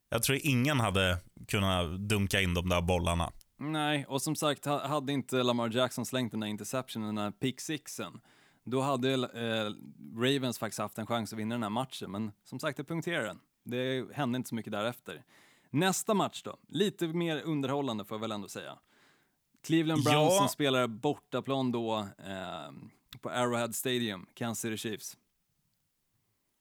Jag 0.09 0.23
tror 0.23 0.39
ingen 0.41 0.79
hade 0.79 1.17
kunnat 1.47 2.09
dunka 2.09 2.41
in 2.41 2.53
de 2.53 2.69
där 2.69 2.81
bollarna. 2.81 3.31
Nej, 3.59 4.05
och 4.07 4.21
som 4.21 4.35
sagt, 4.35 4.65
hade 4.65 5.13
inte 5.13 5.43
Lamar 5.43 5.69
Jackson 5.69 6.05
slängt 6.05 6.31
den 6.31 6.39
där 6.39 6.47
interceptionen, 6.47 7.15
den 7.15 7.25
där 7.25 7.31
pick 7.31 7.61
sixen, 7.61 8.13
då 8.65 8.81
hade 8.81 9.13
eh, 9.13 9.71
Ravens 10.17 10.59
faktiskt 10.59 10.79
haft 10.79 10.97
en 10.97 11.07
chans 11.07 11.33
att 11.33 11.39
vinna 11.39 11.55
den 11.55 11.63
här 11.63 11.69
matchen, 11.69 12.11
men 12.11 12.31
som 12.43 12.59
sagt, 12.59 12.77
det 12.77 12.83
punkterade 12.83 13.27
den. 13.27 13.39
Det 13.63 14.15
hände 14.15 14.35
inte 14.35 14.49
så 14.49 14.55
mycket 14.55 14.71
därefter. 14.71 15.23
Nästa 15.69 16.13
match 16.13 16.41
då, 16.43 16.57
lite 16.67 17.07
mer 17.07 17.41
underhållande 17.41 18.05
får 18.05 18.15
jag 18.15 18.21
väl 18.21 18.31
ändå 18.31 18.47
säga. 18.47 18.77
Cleveland 19.63 20.03
Browns 20.03 20.33
ja. 20.33 20.37
som 20.37 20.49
spelar 20.49 20.87
bortaplan 20.87 21.71
då 21.71 21.99
eh, 21.99 22.71
på 23.21 23.29
Arrowhead 23.29 23.73
Stadium, 23.73 24.25
Kansas 24.33 24.61
City 24.61 24.77
Chiefs. 24.77 25.17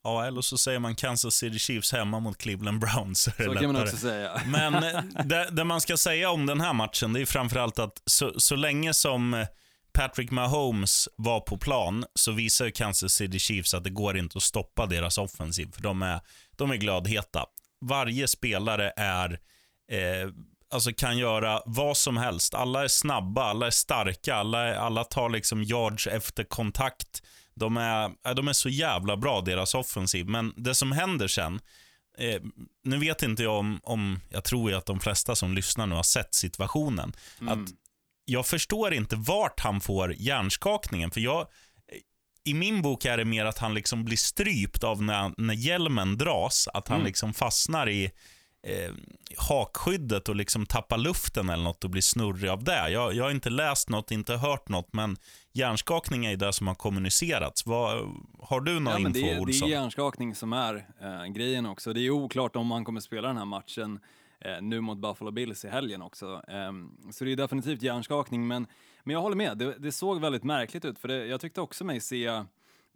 Ja, 0.03 0.25
eller 0.25 0.41
så 0.41 0.57
säger 0.57 0.79
man 0.79 0.95
Kansas 0.95 1.35
City 1.35 1.59
Chiefs 1.59 1.91
hemma 1.91 2.19
mot 2.19 2.37
Cleveland 2.37 2.79
Browns. 2.79 3.21
Så 3.21 3.31
kan 3.31 3.47
lättare. 3.47 3.67
man 3.67 3.81
också 3.81 3.97
säga. 3.97 4.41
Men 4.47 4.73
eh, 4.73 5.03
det, 5.25 5.49
det, 5.51 5.63
man 5.63 5.81
ska 5.81 5.97
säga 5.97 6.29
om 6.29 6.45
den 6.45 6.61
här 6.61 6.73
matchen, 6.73 7.13
det 7.13 7.21
är 7.21 7.25
framförallt 7.25 7.79
att 7.79 8.01
så, 8.05 8.39
så 8.39 8.55
länge 8.55 8.93
som 8.93 9.33
eh, 9.33 9.47
Patrick 9.95 10.31
Mahomes 10.31 11.09
var 11.15 11.39
på 11.39 11.57
plan 11.57 12.05
så 12.13 12.31
visar 12.31 12.69
Kansas 12.69 13.13
City 13.13 13.39
Chiefs 13.39 13.73
att 13.73 13.83
det 13.83 13.89
går 13.89 14.17
inte 14.17 14.37
att 14.37 14.43
stoppa 14.43 14.85
deras 14.85 15.17
offensiv, 15.17 15.71
för 15.71 15.81
de 15.81 16.01
är, 16.01 16.19
de 16.55 16.71
är 16.71 16.75
glödheta. 16.75 17.45
Varje 17.81 18.27
spelare 18.27 18.93
är, 18.97 19.39
eh, 19.91 20.29
alltså 20.71 20.93
kan 20.93 21.17
göra 21.17 21.61
vad 21.65 21.97
som 21.97 22.17
helst. 22.17 22.53
Alla 22.53 22.83
är 22.83 22.87
snabba, 22.87 23.43
alla 23.43 23.67
är 23.67 23.71
starka, 23.71 24.35
alla, 24.35 24.59
är, 24.59 24.73
alla 24.73 25.03
tar 25.03 25.29
liksom 25.29 25.63
yards 25.63 26.07
efter 26.07 26.43
kontakt. 26.43 27.23
De 27.55 27.77
är, 27.77 28.33
de 28.33 28.47
är 28.47 28.53
så 28.53 28.69
jävla 28.69 29.17
bra, 29.17 29.41
deras 29.41 29.75
offensiv. 29.75 30.25
Men 30.25 30.53
det 30.57 30.75
som 30.75 30.91
händer 30.91 31.27
sen, 31.27 31.59
Eh, 32.17 32.41
nu 32.83 32.97
vet 32.97 33.23
inte 33.23 33.43
jag 33.43 33.59
om, 33.59 33.79
om, 33.83 34.19
jag 34.29 34.43
tror 34.43 34.69
ju 34.69 34.77
att 34.77 34.85
de 34.85 34.99
flesta 34.99 35.35
som 35.35 35.53
lyssnar 35.53 35.87
nu 35.87 35.95
har 35.95 36.03
sett 36.03 36.33
situationen. 36.33 37.13
Mm. 37.41 37.53
Att 37.53 37.69
jag 38.25 38.45
förstår 38.45 38.93
inte 38.93 39.15
vart 39.15 39.59
han 39.59 39.81
får 39.81 40.13
hjärnskakningen. 40.13 41.11
För 41.11 41.21
jag, 41.21 41.47
I 42.43 42.53
min 42.53 42.81
bok 42.81 43.05
är 43.05 43.17
det 43.17 43.25
mer 43.25 43.45
att 43.45 43.57
han 43.57 43.73
liksom 43.73 44.05
blir 44.05 44.17
strypt 44.17 44.83
av 44.83 45.03
när, 45.03 45.31
när 45.37 45.53
hjälmen 45.53 46.17
dras. 46.17 46.67
Att 46.73 46.87
han 46.87 46.97
mm. 46.97 47.07
liksom 47.07 47.33
fastnar 47.33 47.89
i 47.89 48.11
eh, 48.67 48.93
hakskyddet 49.37 50.29
och 50.29 50.35
liksom 50.35 50.65
tappar 50.65 50.97
luften 50.97 51.49
eller 51.49 51.63
något 51.63 51.83
och 51.83 51.89
blir 51.89 52.01
snurrig 52.01 52.49
av 52.49 52.63
det. 52.63 52.89
Jag, 52.89 53.13
jag 53.13 53.23
har 53.23 53.31
inte 53.31 53.49
läst 53.49 53.89
något, 53.89 54.11
inte 54.11 54.35
hört 54.35 54.69
något, 54.69 54.93
men 54.93 55.17
hjärnskakning 55.53 56.25
är 56.25 56.37
det 56.37 56.53
som 56.53 56.67
har 56.67 56.75
kommunicerats. 56.75 57.65
Vad, 57.65 58.15
har 58.39 58.61
du 58.61 58.79
någon 58.79 58.93
ja, 58.93 58.99
info, 58.99 59.11
det 59.13 59.31
är, 59.31 59.39
Olsson? 59.39 59.69
Det 59.69 59.75
är 59.75 59.79
hjärnskakning 59.79 60.35
som 60.35 60.53
är 60.53 60.75
eh, 61.01 61.25
grejen 61.25 61.65
också. 61.65 61.93
Det 61.93 62.01
är 62.01 62.09
oklart 62.09 62.55
om 62.55 62.71
han 62.71 62.85
kommer 62.85 62.99
spela 62.99 63.27
den 63.27 63.37
här 63.37 63.45
matchen 63.45 63.99
Eh, 64.45 64.61
nu 64.61 64.81
mot 64.81 64.97
Buffalo 64.97 65.31
Bills 65.31 65.65
i 65.65 65.67
helgen 65.67 66.01
också. 66.01 66.41
Eh, 66.47 66.71
så 67.11 67.25
det 67.25 67.31
är 67.31 67.35
definitivt 67.35 67.81
hjärnskakning, 67.81 68.47
men, 68.47 68.67
men 69.03 69.13
jag 69.13 69.21
håller 69.21 69.35
med. 69.35 69.57
Det, 69.57 69.75
det 69.77 69.91
såg 69.91 70.21
väldigt 70.21 70.43
märkligt 70.43 70.85
ut, 70.85 70.99
för 70.99 71.07
det, 71.07 71.25
jag 71.25 71.41
tyckte 71.41 71.61
också 71.61 71.85
mig 71.85 71.99
se 71.99 72.43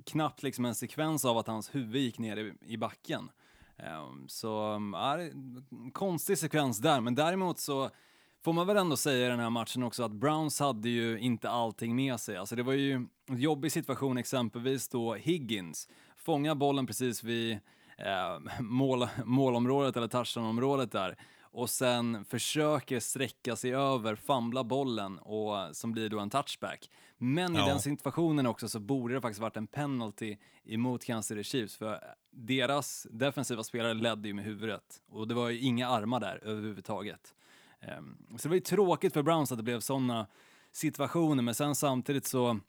knappt 0.05 0.43
liksom 0.43 0.65
en 0.65 0.75
sekvens 0.75 1.25
av 1.25 1.37
att 1.37 1.47
hans 1.47 1.75
huvud 1.75 2.01
gick 2.01 2.19
ner 2.19 2.37
i, 2.37 2.53
i 2.61 2.77
backen. 2.77 3.31
Eh, 3.77 4.07
så 4.27 4.79
ja, 4.93 5.17
konstig 5.93 6.37
sekvens 6.37 6.79
där, 6.79 7.01
men 7.01 7.15
däremot 7.15 7.59
så 7.59 7.89
får 8.43 8.53
man 8.53 8.67
väl 8.67 8.77
ändå 8.77 8.97
säga 8.97 9.27
i 9.27 9.29
den 9.29 9.39
här 9.39 9.49
matchen 9.49 9.83
också 9.83 10.03
att 10.03 10.11
Browns 10.11 10.59
hade 10.59 10.89
ju 10.89 11.19
inte 11.19 11.49
allting 11.49 11.95
med 11.95 12.19
sig. 12.19 12.37
Alltså 12.37 12.55
det 12.55 12.63
var 12.63 12.73
ju 12.73 12.93
en 12.93 13.09
jobbig 13.27 13.71
situation 13.71 14.17
exempelvis 14.17 14.89
då 14.89 15.13
Higgins 15.13 15.89
fångar 16.17 16.55
bollen 16.55 16.87
precis 16.87 17.23
vid 17.23 17.51
eh, 17.97 18.59
mål, 18.59 19.07
målområdet 19.25 19.97
eller 19.97 20.07
touchdown-området 20.07 20.91
där 20.91 21.17
och 21.51 21.69
sen 21.69 22.25
försöker 22.25 22.99
sträcka 22.99 23.55
sig 23.55 23.75
över, 23.75 24.15
famla 24.15 24.63
bollen 24.63 25.19
och 25.19 25.75
som 25.75 25.91
blir 25.91 26.09
då 26.09 26.19
en 26.19 26.29
touchback. 26.29 26.89
Men 27.17 27.55
Ja. 27.55 27.65
i 27.65 27.69
den 27.69 27.79
situationen 27.79 28.45
också 28.45 28.69
så 28.69 28.79
borde 28.79 29.13
det 29.13 29.21
faktiskt 29.21 29.41
varit 29.41 29.57
en 29.57 29.67
penalty 29.67 30.37
emot 30.65 31.03
Kansas 31.05 31.27
City 31.27 31.43
Chiefs 31.43 31.77
för 31.77 32.03
deras 32.31 33.07
defensiva 33.11 33.63
spelare 33.63 33.93
ledde 33.93 34.27
ju 34.27 34.33
med 34.33 34.45
huvudet 34.45 35.01
och 35.09 35.27
det 35.27 35.33
var 35.33 35.49
ju 35.49 35.59
inga 35.59 35.87
armar 35.89 36.19
där 36.19 36.39
överhuvudtaget. 36.43 37.33
Ehm, 37.81 38.17
Så 38.37 38.43
det 38.43 38.49
var 38.49 38.55
ju 38.55 38.61
tråkigt 38.61 39.13
för 39.13 39.23
Browns 39.23 39.51
att 39.51 39.57
det 39.57 39.63
blev 39.63 39.79
sådana 39.79 40.27
situationer 40.71 41.43
men 41.43 41.55
sen 41.55 41.75
samtidigt 41.75 42.25
så 42.25 42.59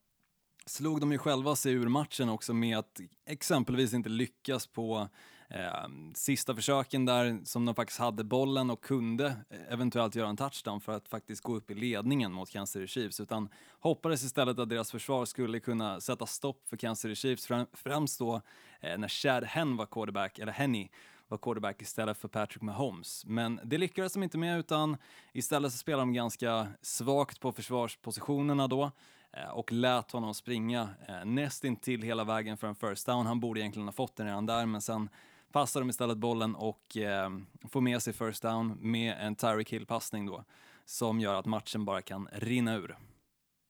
slog 0.67 1.01
de 1.01 1.13
ju 1.13 1.19
själva 1.19 1.57
sig 1.57 1.73
ur 1.73 1.89
matchen 1.89 2.29
också 2.29 2.55
med 2.55 2.79
att 2.79 3.01
exempelvis 3.27 3.95
inte 3.95 4.09
lyckas 4.09 4.67
på 4.67 5.09
Ehm, 5.51 6.15
sista 6.15 6.55
försöken 6.55 7.05
där 7.05 7.41
som 7.45 7.65
de 7.65 7.75
faktiskt 7.75 8.01
hade 8.01 8.25
bollen 8.25 8.71
och 8.71 8.81
kunde 8.81 9.27
eh, 9.27 9.73
eventuellt 9.73 10.15
göra 10.15 10.29
en 10.29 10.37
touchdown 10.37 10.81
för 10.81 10.93
att 10.93 11.09
faktiskt 11.09 11.43
gå 11.43 11.57
upp 11.57 11.71
i 11.71 11.75
ledningen 11.75 12.33
mot 12.33 12.51
Kansas 12.51 12.73
City 12.73 12.87
Chiefs 12.87 13.21
utan 13.21 13.49
hoppades 13.81 14.25
istället 14.25 14.59
att 14.59 14.69
deras 14.69 14.91
försvar 14.91 15.25
skulle 15.25 15.61
kunna 15.61 16.01
sätta 16.01 16.27
stopp 16.27 16.69
för 16.69 16.77
Kansas 16.77 17.01
City 17.01 17.15
Chiefs 17.15 17.49
främ- 17.49 17.67
främst 17.73 18.19
då 18.19 18.41
eh, 18.81 18.99
när 18.99 19.09
Chad 19.09 19.45
Hen 19.45 19.77
var 19.77 19.87
quarterback, 19.87 20.39
eller 20.39 20.53
Henny 20.53 20.89
var 21.29 21.39
quarterback 21.39 21.83
istället 21.83 22.19
för 22.19 22.29
Patrick 22.29 22.63
Mahomes. 22.63 23.25
Men 23.27 23.61
det 23.65 23.79
lyckades 23.79 24.13
de 24.13 24.23
inte 24.23 24.39
med 24.39 24.59
utan 24.59 24.97
istället 25.33 25.73
så 25.73 25.79
spelade 25.79 26.03
de 26.03 26.13
ganska 26.13 26.69
svagt 26.83 27.41
på 27.41 27.53
försvarspositionerna 27.53 28.69
då 28.69 28.91
eh, 29.33 29.51
och 29.51 29.73
lät 29.73 30.11
honom 30.11 30.35
springa 30.35 30.89
eh, 31.09 31.25
nästintill 31.25 32.03
hela 32.03 32.25
vägen 32.25 32.57
för 32.57 32.67
en 32.67 32.75
first 32.75 33.07
down. 33.07 33.27
Han 33.27 33.41
borde 33.41 33.61
egentligen 33.61 33.89
ha 33.89 33.93
fått 33.93 34.17
den 34.17 34.27
redan 34.27 34.47
där, 34.47 34.67
men 34.67 34.81
sen 34.81 35.09
passar 35.53 35.81
de 35.81 35.91
istället 35.91 36.19
bollen 36.19 36.55
och 36.55 36.97
eh, 36.97 37.31
får 37.71 37.81
med 37.81 38.03
sig 38.03 38.13
first 38.13 38.43
down 38.43 38.79
med 38.81 39.17
en 39.21 39.37
Tyreek 39.37 39.73
Hill-passning 39.73 40.27
då, 40.27 40.45
som 40.85 41.21
gör 41.21 41.35
att 41.35 41.47
matchen 41.47 41.85
bara 41.85 42.03
kan 42.03 42.29
rinna 42.33 42.75
ur. 42.75 42.97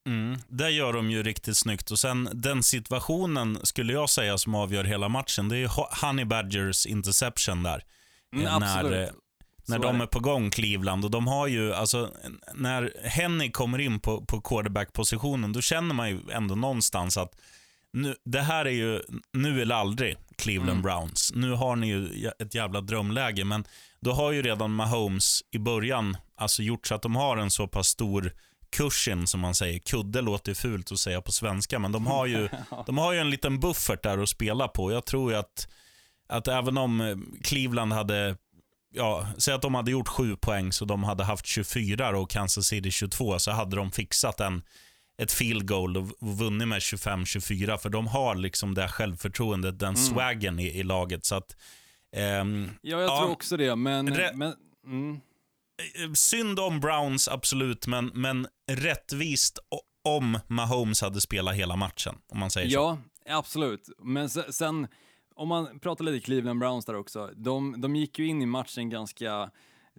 Mm, 0.07 0.39
det 0.49 0.71
gör 0.71 0.93
de 0.93 1.11
ju 1.11 1.23
riktigt 1.23 1.57
snyggt. 1.57 1.91
Och 1.91 1.99
sen 1.99 2.29
den 2.33 2.63
situationen 2.63 3.59
skulle 3.63 3.93
jag 3.93 4.11
säga 4.11 4.39
som 4.39 4.55
avgör 4.55 4.85
hela 4.85 5.09
matchen, 5.09 5.49
det 5.49 5.57
är 5.57 6.01
Honey 6.07 6.25
Badgers 6.25 6.87
interception 6.87 7.63
där. 7.63 7.85
Mm, 8.35 8.47
Eh. 8.47 8.59
När, 8.59 8.85
eh, 8.85 9.09
när 9.69 9.77
Så 9.77 9.83
de 9.83 9.97
är 10.01 10.03
är 10.03 10.07
på 10.07 10.21
gång, 10.21 10.51
Cleveland. 10.51 11.05
Och 11.05 11.11
de 11.11 11.27
har 11.27 11.47
ju, 11.47 11.75
alltså, 11.75 12.11
när 12.55 12.93
Henny 13.05 13.51
kommer 13.51 13.79
in 13.79 14.01
på, 14.01 14.25
på 14.25 14.41
quarterback-positionen, 14.41 15.53
då 15.53 15.61
känner 15.61 15.95
man 15.95 16.11
ju 16.11 16.21
ändå 16.33 16.55
någonstans 16.55 17.17
att 17.17 17.41
nu, 17.93 18.15
det 18.25 18.41
här 18.41 18.65
är 18.65 18.71
ju, 18.71 19.01
nu 19.33 19.63
eller 19.63 19.75
aldrig, 19.75 20.17
Cleveland 20.39 20.71
Mm. 20.71 20.83
Browns. 20.83 21.33
Nu 21.35 21.51
har 21.53 21.77
ni 21.77 21.89
ju 21.89 22.31
ett 22.39 22.55
jävla 22.55 22.81
drömläge, 22.81 23.45
men 23.45 23.65
då 24.01 24.13
har 24.13 24.33
ju 24.33 24.43
redan 24.43 24.75
Mahomes 24.75 25.43
i 25.51 25.59
början 25.59 26.17
alltså 26.37 26.63
gjort 26.63 26.87
så 26.87 26.95
att 26.95 27.03
de 27.03 27.17
har 27.17 27.37
en 27.37 27.51
så 27.51 27.69
pass 27.69 27.89
stor 27.89 28.33
cushion, 28.77 29.27
som 29.27 29.41
man 29.41 29.55
säger. 29.55 29.79
Kudde 29.79 30.21
låter 30.21 30.55
fult 30.55 30.93
att 30.93 30.99
säga 30.99 31.21
på 31.21 31.33
svenska, 31.33 31.79
men 31.79 31.93
de 31.93 32.07
har 32.07 32.27
ju, 32.27 32.49
de 32.87 32.99
har 32.99 33.13
ju 33.13 33.19
en 33.19 33.31
liten 33.31 33.61
buffert 33.61 34.03
där 34.03 34.19
att 34.19 34.29
spela 34.29 34.69
på. 34.69 34.93
Jag 34.93 35.05
tror 35.07 35.33
ju 35.33 35.39
att, 35.39 35.69
att 36.29 36.49
även 36.49 36.79
om 36.79 37.01
eh, 37.01 37.17
Cleveland 37.45 37.93
hade 37.93 38.37
ja, 38.95 39.27
säg 39.39 39.55
att 39.55 39.63
de 39.63 39.75
hade 39.75 39.91
gjort 39.91 40.09
sju 40.09 40.37
poäng 40.37 40.73
så 40.73 40.85
de 40.85 41.05
hade 41.05 41.25
haft 41.25 41.47
24 41.47 42.19
och 42.19 42.31
Kansas 42.31 42.67
City 42.67 42.91
22 42.91 43.39
så 43.39 43.51
hade 43.51 43.77
de 43.77 43.93
fixat 43.93 44.41
en, 44.41 44.63
ett 45.23 45.33
field 45.33 45.69
goal 45.69 45.97
och 45.97 46.09
vunnit 46.21 46.69
med 46.69 46.79
25-24 46.79 47.79
för 47.79 47.89
de 47.89 48.07
har 48.07 48.35
liksom 48.35 48.75
det 48.75 48.89
självförtroendet, 48.89 49.79
den 49.79 49.97
swaggen 49.97 50.59
i, 50.59 50.67
i 50.79 50.83
laget. 50.83 51.25
Så 51.25 51.35
att, 51.35 51.57
ehm, 52.17 52.71
Ja, 52.83 53.01
jag 53.01 53.03
Ja. 53.11 53.19
tror 53.21 53.31
också 53.31 53.57
det, 53.57 53.77
men... 53.77 54.05
Men 54.35 54.55
mm. 54.87 55.15
eh, 55.15 56.13
synd 56.15 56.61
om 56.61 56.81
Browns, 56.81 57.29
absolut, 57.29 57.87
men, 57.87 58.07
men 58.15 58.47
rättvist 58.73 59.59
om 60.05 60.39
Mahomes 60.49 61.03
hade 61.03 61.21
spelat 61.21 61.55
hela 61.55 61.77
matchen, 61.77 62.15
om 62.29 62.39
man 62.39 62.51
säger 62.51 62.69
så. 62.71 62.75
Ja, 62.75 62.99
absolut. 63.39 63.89
Men 64.03 64.31
se- 64.31 64.53
sen, 64.53 64.89
om 65.35 65.49
man 65.49 65.79
pratar 65.81 66.05
lite 66.05 66.25
Cleveland 66.25 66.61
Browns 66.61 66.85
där 66.85 66.95
också, 66.95 67.31
de, 67.37 67.81
de 67.81 67.97
gick 67.97 68.19
ju 68.19 68.27
in 68.27 68.43
i 68.43 68.47
matchen 68.47 68.91
ganska 68.91 69.51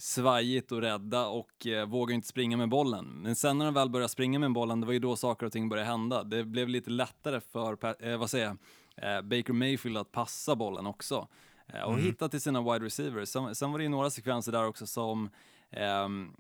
svajigt 0.02 0.72
och 0.72 0.82
rädda 0.82 1.28
och 1.28 1.68
eh, 1.68 1.86
vågade 1.86 2.16
inte 2.16 2.28
springa 2.28 2.58
med 2.58 2.70
bollen. 2.70 3.06
Men 3.06 3.36
sen 3.36 3.58
när 3.58 3.66
de 3.66 3.74
väl 3.74 3.90
började 3.90 4.10
springa 4.10 4.40
med 4.40 4.54
bollen, 4.54 4.80
det 4.80 4.86
var 4.86 4.94
ju 4.94 5.00
då 5.00 5.16
saker 5.16 5.46
och 5.46 5.52
ting 5.52 5.70
började 5.70 5.90
hända. 5.90 6.24
Det 6.24 6.44
blev 6.44 6.70
lite 6.70 6.90
lättare 6.90 7.40
för, 7.40 7.78
eh, 8.06 8.18
vad 8.18 8.30
säger 8.30 8.46
jag, 8.46 8.58
eh, 9.18 9.22
Baker 9.22 9.54
Mayfield 9.54 9.98
att 9.98 10.12
passa 10.12 10.56
bollen 10.56 10.88
också 10.88 11.28
eh, 11.68 11.82
och 11.82 12.00
hitta 12.00 12.30
till 12.30 12.42
sina 12.42 12.62
wide 12.62 12.86
receivers. 12.86 13.30
Sen, 13.30 13.56
sen 13.56 13.72
var 13.72 13.80
det 13.80 13.84
ju 13.84 13.90
några 13.90 14.10
sekvenser 14.10 14.52
där 14.52 14.68
också 14.68 14.88
som 14.88 15.30
ehm, 15.72 16.34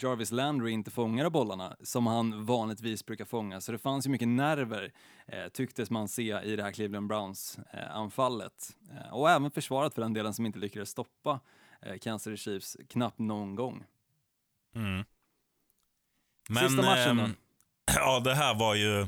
Jarvis 0.00 0.32
Landry 0.32 0.72
inte 0.72 0.90
fångade 0.90 1.30
bollarna 1.30 1.76
som 1.80 2.06
han 2.06 2.44
vanligtvis 2.44 3.06
brukar 3.06 3.24
fånga. 3.24 3.60
Så 3.60 3.72
det 3.72 3.78
fanns 3.78 4.06
ju 4.06 4.10
mycket 4.10 4.28
nerver, 4.28 4.92
eh, 5.26 5.48
tycktes 5.52 5.90
man 5.90 6.08
se 6.08 6.40
i 6.44 6.56
det 6.56 6.62
här 6.62 6.72
Cleveland 6.72 7.08
Browns-anfallet. 7.08 8.76
Eh, 8.90 9.14
och 9.14 9.30
även 9.30 9.50
försvaret 9.50 9.94
för 9.94 10.02
den 10.02 10.12
delen 10.12 10.34
som 10.34 10.46
inte 10.46 10.58
lyckades 10.58 10.88
stoppa 10.88 11.30
eh, 11.30 11.38
Kansas 12.00 12.22
City 12.22 12.36
Chiefs 12.36 12.76
knappt 12.88 13.18
någon 13.18 13.54
gång. 13.54 13.84
Mm. 14.74 15.04
Sista 16.48 16.82
matchen 16.82 17.16
då? 17.16 17.22
ehm, 17.22 17.34
Ja, 17.94 18.20
det 18.20 18.34
här 18.34 18.54
var 18.54 18.74
ju 18.74 19.06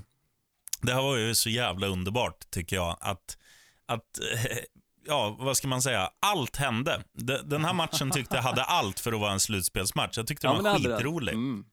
det 0.82 0.94
här 0.94 1.02
var 1.02 1.16
ju 1.16 1.34
så 1.34 1.50
jävla 1.50 1.86
underbart, 1.86 2.50
tycker 2.50 2.76
jag. 2.76 2.96
Att, 3.00 3.38
att 3.86 4.18
eh, 4.18 4.58
ja, 5.06 5.36
vad 5.38 5.56
ska 5.56 5.68
man 5.68 5.82
säga? 5.82 6.10
Allt 6.20 6.56
hände. 6.56 7.04
De- 7.12 7.42
Den 7.48 7.64
här 7.64 7.72
matchen 7.72 8.10
tyckte 8.10 8.36
jag 8.36 8.42
hade 8.42 8.62
allt 8.64 9.00
för 9.00 9.12
att 9.12 9.20
vara 9.20 9.32
en 9.32 9.40
slutspelsmatch. 9.40 10.16
Jag 10.16 10.26
tyckte 10.26 10.46
den 10.46 10.62
men 10.62 10.64
var 10.64 10.78
skitrolig. 10.96 11.32
Mm. 11.34 11.64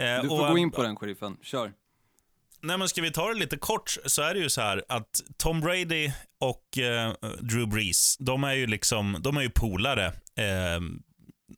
Eh, 0.00 0.22
Du 0.22 0.28
får 0.28 0.40
och- 0.44 0.50
gå 0.50 0.58
in 0.58 0.70
på 0.70 0.82
den, 0.82 0.96
sheriffen. 0.96 1.36
Kör. 1.42 1.72
Nej, 2.64 2.78
men 2.78 2.88
ska 2.88 3.02
vi 3.02 3.10
ta 3.10 3.28
det 3.28 3.34
lite 3.34 3.56
kort 3.56 3.96
så 4.06 4.22
är 4.22 4.34
det 4.34 4.40
ju 4.40 4.50
så 4.50 4.60
här 4.60 4.84
att 4.88 5.22
Tom 5.36 5.60
Brady 5.60 6.10
och 6.40 6.78
eh, 6.78 7.12
Drew 7.40 7.68
Brees, 7.68 8.16
de 8.18 8.44
är 8.44 8.52
ju 8.52 8.66
liksom, 8.66 9.16
de 9.20 9.36
är 9.36 9.42
ju 9.42 9.50
polare. 9.50 10.06
Eh, 10.06 10.80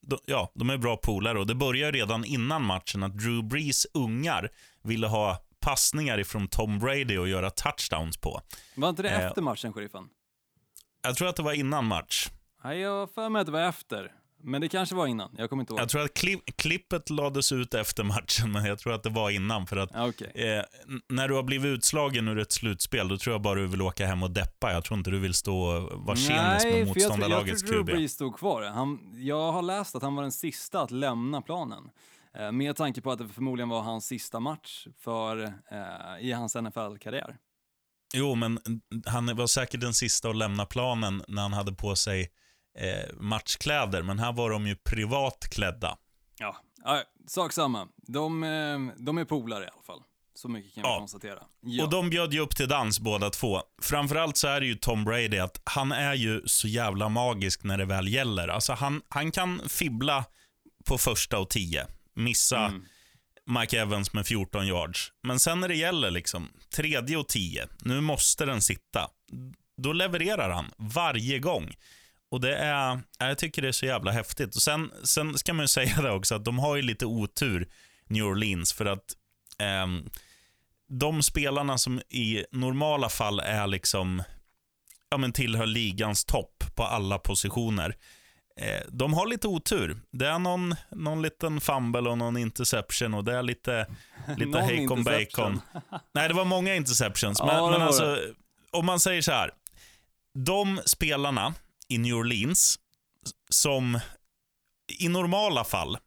de, 0.02 0.18
ja, 0.24 0.52
de 0.54 0.70
är 0.70 0.76
bra 0.76 0.96
polare 0.96 1.38
och 1.38 1.46
det 1.46 1.54
börjar 1.54 1.92
redan 1.92 2.24
innan 2.24 2.62
matchen 2.62 3.02
att 3.02 3.18
Drew 3.18 3.44
Brees 3.44 3.86
ungar 3.94 4.50
ville 4.82 5.06
ha 5.06 5.38
passningar 5.60 6.18
ifrån 6.18 6.48
Tom 6.48 6.78
Brady 6.78 7.18
och 7.18 7.28
göra 7.28 7.50
touchdowns 7.50 8.16
på. 8.16 8.40
Var 8.74 8.88
inte 8.88 9.02
det 9.02 9.10
Eh, 9.10 9.26
efter 9.26 9.42
matchen, 9.42 9.72
sheriffen? 9.72 10.08
Jag 11.02 11.16
tror 11.16 11.28
att 11.28 11.36
det 11.36 11.42
var 11.42 11.52
innan 11.52 11.84
match. 11.86 12.28
Nej, 12.64 12.78
jag 12.80 12.90
har 12.90 13.06
för 13.06 13.28
mig 13.28 13.40
att 13.40 13.46
det 13.46 13.52
var 13.52 13.68
efter. 13.68 14.12
Men 14.46 14.60
det 14.60 14.68
kanske 14.68 14.94
var 14.94 15.06
innan, 15.06 15.34
jag 15.38 15.50
kommer 15.50 15.62
inte 15.62 15.72
ihåg. 15.72 15.80
Jag 15.80 15.88
tror 15.88 16.02
att 16.02 16.14
kli- 16.14 16.52
klippet 16.56 17.10
lades 17.10 17.52
ut 17.52 17.74
efter 17.74 18.04
matchen, 18.04 18.52
men 18.52 18.64
jag 18.64 18.78
tror 18.78 18.92
att 18.94 19.02
det 19.02 19.10
var 19.10 19.30
innan. 19.30 19.66
För 19.66 19.76
att 19.76 19.90
Ja, 19.94 20.08
Okej. 20.08 20.32
Eh, 20.34 20.62
när 21.08 21.28
du 21.28 21.34
har 21.34 21.42
blivit 21.42 21.66
utslagen 21.78 22.28
ur 22.28 22.38
ett 22.38 22.52
slutspel, 22.52 23.08
då 23.08 23.18
tror 23.18 23.34
jag 23.34 23.42
bara 23.42 23.54
du 23.54 23.66
vill 23.66 23.82
åka 23.82 24.06
hem 24.06 24.22
och 24.22 24.30
deppa. 24.30 24.72
Jag 24.72 24.84
tror 24.84 24.98
inte 24.98 25.10
du 25.10 25.18
vill 25.18 25.34
stå 25.34 25.58
och 25.60 26.04
vara 26.04 26.16
tjenis 26.16 26.28
med 26.30 26.44
Nej, 26.44 26.60
för 26.60 26.68
jag, 26.68 26.72
tror- 26.72 26.78
jag 26.78 26.86
motståndarlagets 26.86 27.62
tror 27.62 27.78
QB. 27.82 27.86
Brees 27.86 28.12
stod 28.12 28.36
kvar. 28.38 28.62
Han, 28.62 28.98
jag 29.14 29.52
har 29.52 29.62
läst 29.62 29.94
att 29.96 30.02
han 30.02 30.14
var 30.14 30.22
den 30.22 30.32
sista 30.32 30.80
att 30.82 30.90
lämna 30.90 31.42
planen. 31.42 31.84
Eh, 32.38 32.52
med 32.52 32.76
tanke 32.76 33.00
på 33.00 33.10
att 33.12 33.18
det 33.18 33.28
förmodligen 33.28 33.68
var 33.68 33.82
hans 33.82 34.06
sista 34.06 34.40
match 34.40 34.86
för, 35.00 35.42
eh, 35.44 36.20
i 36.20 36.32
hans 36.32 36.54
NFL-karriär. 36.56 37.36
Jo, 38.14 38.34
men 38.34 38.58
han 39.06 39.36
var 39.36 39.46
säkert 39.46 39.80
den 39.80 39.94
sista 39.94 40.28
att 40.30 40.36
lämna 40.36 40.64
planen 40.66 41.22
när 41.28 41.42
han 41.42 41.52
hade 41.52 41.72
på 41.72 41.96
sig 41.96 42.30
eh, 42.78 43.14
matchkläder, 43.20 44.02
men 44.02 44.18
här 44.18 44.32
var 44.32 44.50
de 44.50 44.66
ju 44.66 44.76
privat 44.76 45.48
klädda. 45.50 45.96
Ja, 46.38 46.56
ja 46.84 47.02
sak 47.26 47.52
samma. 47.52 47.88
De, 48.06 48.42
eh, 48.44 48.78
de 49.04 49.18
är 49.18 49.24
polare 49.24 49.64
i 49.64 49.68
alla 49.72 49.82
fall. 49.82 50.02
Så 50.34 50.48
mycket 50.48 50.74
kan 50.74 50.82
vi 50.82 50.88
Ja. 50.88 50.98
konstatera. 50.98 51.42
Ja. 51.60 51.84
Och 51.84 51.90
de 51.90 52.10
bjöd 52.10 52.32
ju 52.34 52.40
upp 52.40 52.56
till 52.56 52.68
dans 52.68 53.00
båda 53.00 53.30
två. 53.30 53.62
Framförallt 53.82 54.36
så 54.36 54.48
är 54.48 54.60
det 54.60 54.66
ju 54.66 54.74
Tom 54.74 55.04
Brady 55.04 55.38
att 55.38 55.60
han 55.64 55.92
är 55.92 56.14
ju 56.14 56.42
så 56.46 56.68
jävla 56.68 57.08
magisk 57.08 57.64
när 57.64 57.78
det 57.78 57.84
väl 57.84 58.08
gäller. 58.08 58.48
Alltså 58.48 58.72
han, 58.72 59.02
han 59.08 59.32
kan 59.32 59.60
fibbla 59.68 60.24
på 60.84 60.98
första 60.98 61.38
och 61.38 61.50
tio, 61.50 61.86
missa 62.14 62.58
Mm. 62.66 62.84
Mike 63.60 63.80
Evans 63.80 64.12
med 64.12 64.26
14 64.26 64.66
yards. 64.66 65.12
Men 65.22 65.38
sen 65.40 65.60
när 65.60 65.68
det 65.68 65.74
gäller 65.76 66.10
liksom 66.10 66.48
tredje 66.74 67.16
och 67.16 67.28
tio, 67.28 67.66
nu 67.78 68.00
måste 68.00 68.44
den 68.46 68.62
sitta. 68.62 69.10
Då 69.76 69.92
levererar 69.92 70.50
han 70.50 70.70
varje 70.76 71.38
gång. 71.38 71.74
Och 72.30 72.40
det 72.40 72.56
är, 72.56 73.00
jag 73.18 73.38
tycker 73.38 73.62
det 73.62 73.68
är 73.68 73.72
så 73.72 73.86
jävla 73.86 74.10
häftigt. 74.10 74.56
Och 74.56 74.62
sen, 74.62 74.92
sen 75.04 75.38
ska 75.38 75.52
man 75.52 75.64
ju 75.64 75.68
säga 75.68 76.02
det 76.02 76.10
också 76.10 76.34
att 76.34 76.44
de 76.44 76.58
har 76.58 76.76
ju 76.76 76.82
lite 76.82 77.06
otur, 77.06 77.68
New 78.08 78.24
Orleans, 78.24 78.72
för 78.72 78.86
att 78.86 79.04
ehm, 79.58 80.10
de 80.88 81.22
spelarna 81.22 81.78
som 81.78 82.00
i 82.08 82.44
normala 82.52 83.08
fall 83.08 83.40
är 83.40 83.66
liksom, 83.66 84.22
ja 85.10 85.16
men 85.16 85.32
tillhör 85.32 85.66
ligans 85.66 86.24
topp 86.24 86.64
på 86.74 86.84
alla 86.84 87.18
positioner. 87.18 87.96
eh, 88.60 88.80
de 88.88 89.14
har 89.14 89.26
lite 89.26 89.48
otur. 89.48 90.00
Det 90.10 90.26
är 90.26 90.38
någon, 90.38 90.74
någon 90.90 91.22
liten 91.22 91.60
fumble 91.60 92.10
och 92.10 92.18
någon 92.18 92.36
interception 92.36 93.14
och 93.14 93.24
det 93.24 93.32
är 93.36 93.42
lite, 93.42 93.86
lite 94.36 94.60
hejkon 94.62 95.04
bacon. 95.04 95.60
Nej, 96.14 96.28
det 96.28 96.34
var 96.34 96.44
många 96.44 96.74
interceptions. 96.74 97.38
Ja, 97.38 97.46
Men, 97.46 97.70
men 97.72 97.82
alltså, 97.82 98.18
om 98.70 98.86
man 98.86 99.00
säger 99.00 99.22
så 99.22 99.32
här. 99.32 99.50
De 100.34 100.80
spelarna 100.86 101.54
i 101.88 101.98
New 101.98 102.14
Orleans 102.14 102.78
som 103.50 104.00
i 104.98 105.08
normala 105.08 105.64
fall 105.64 105.98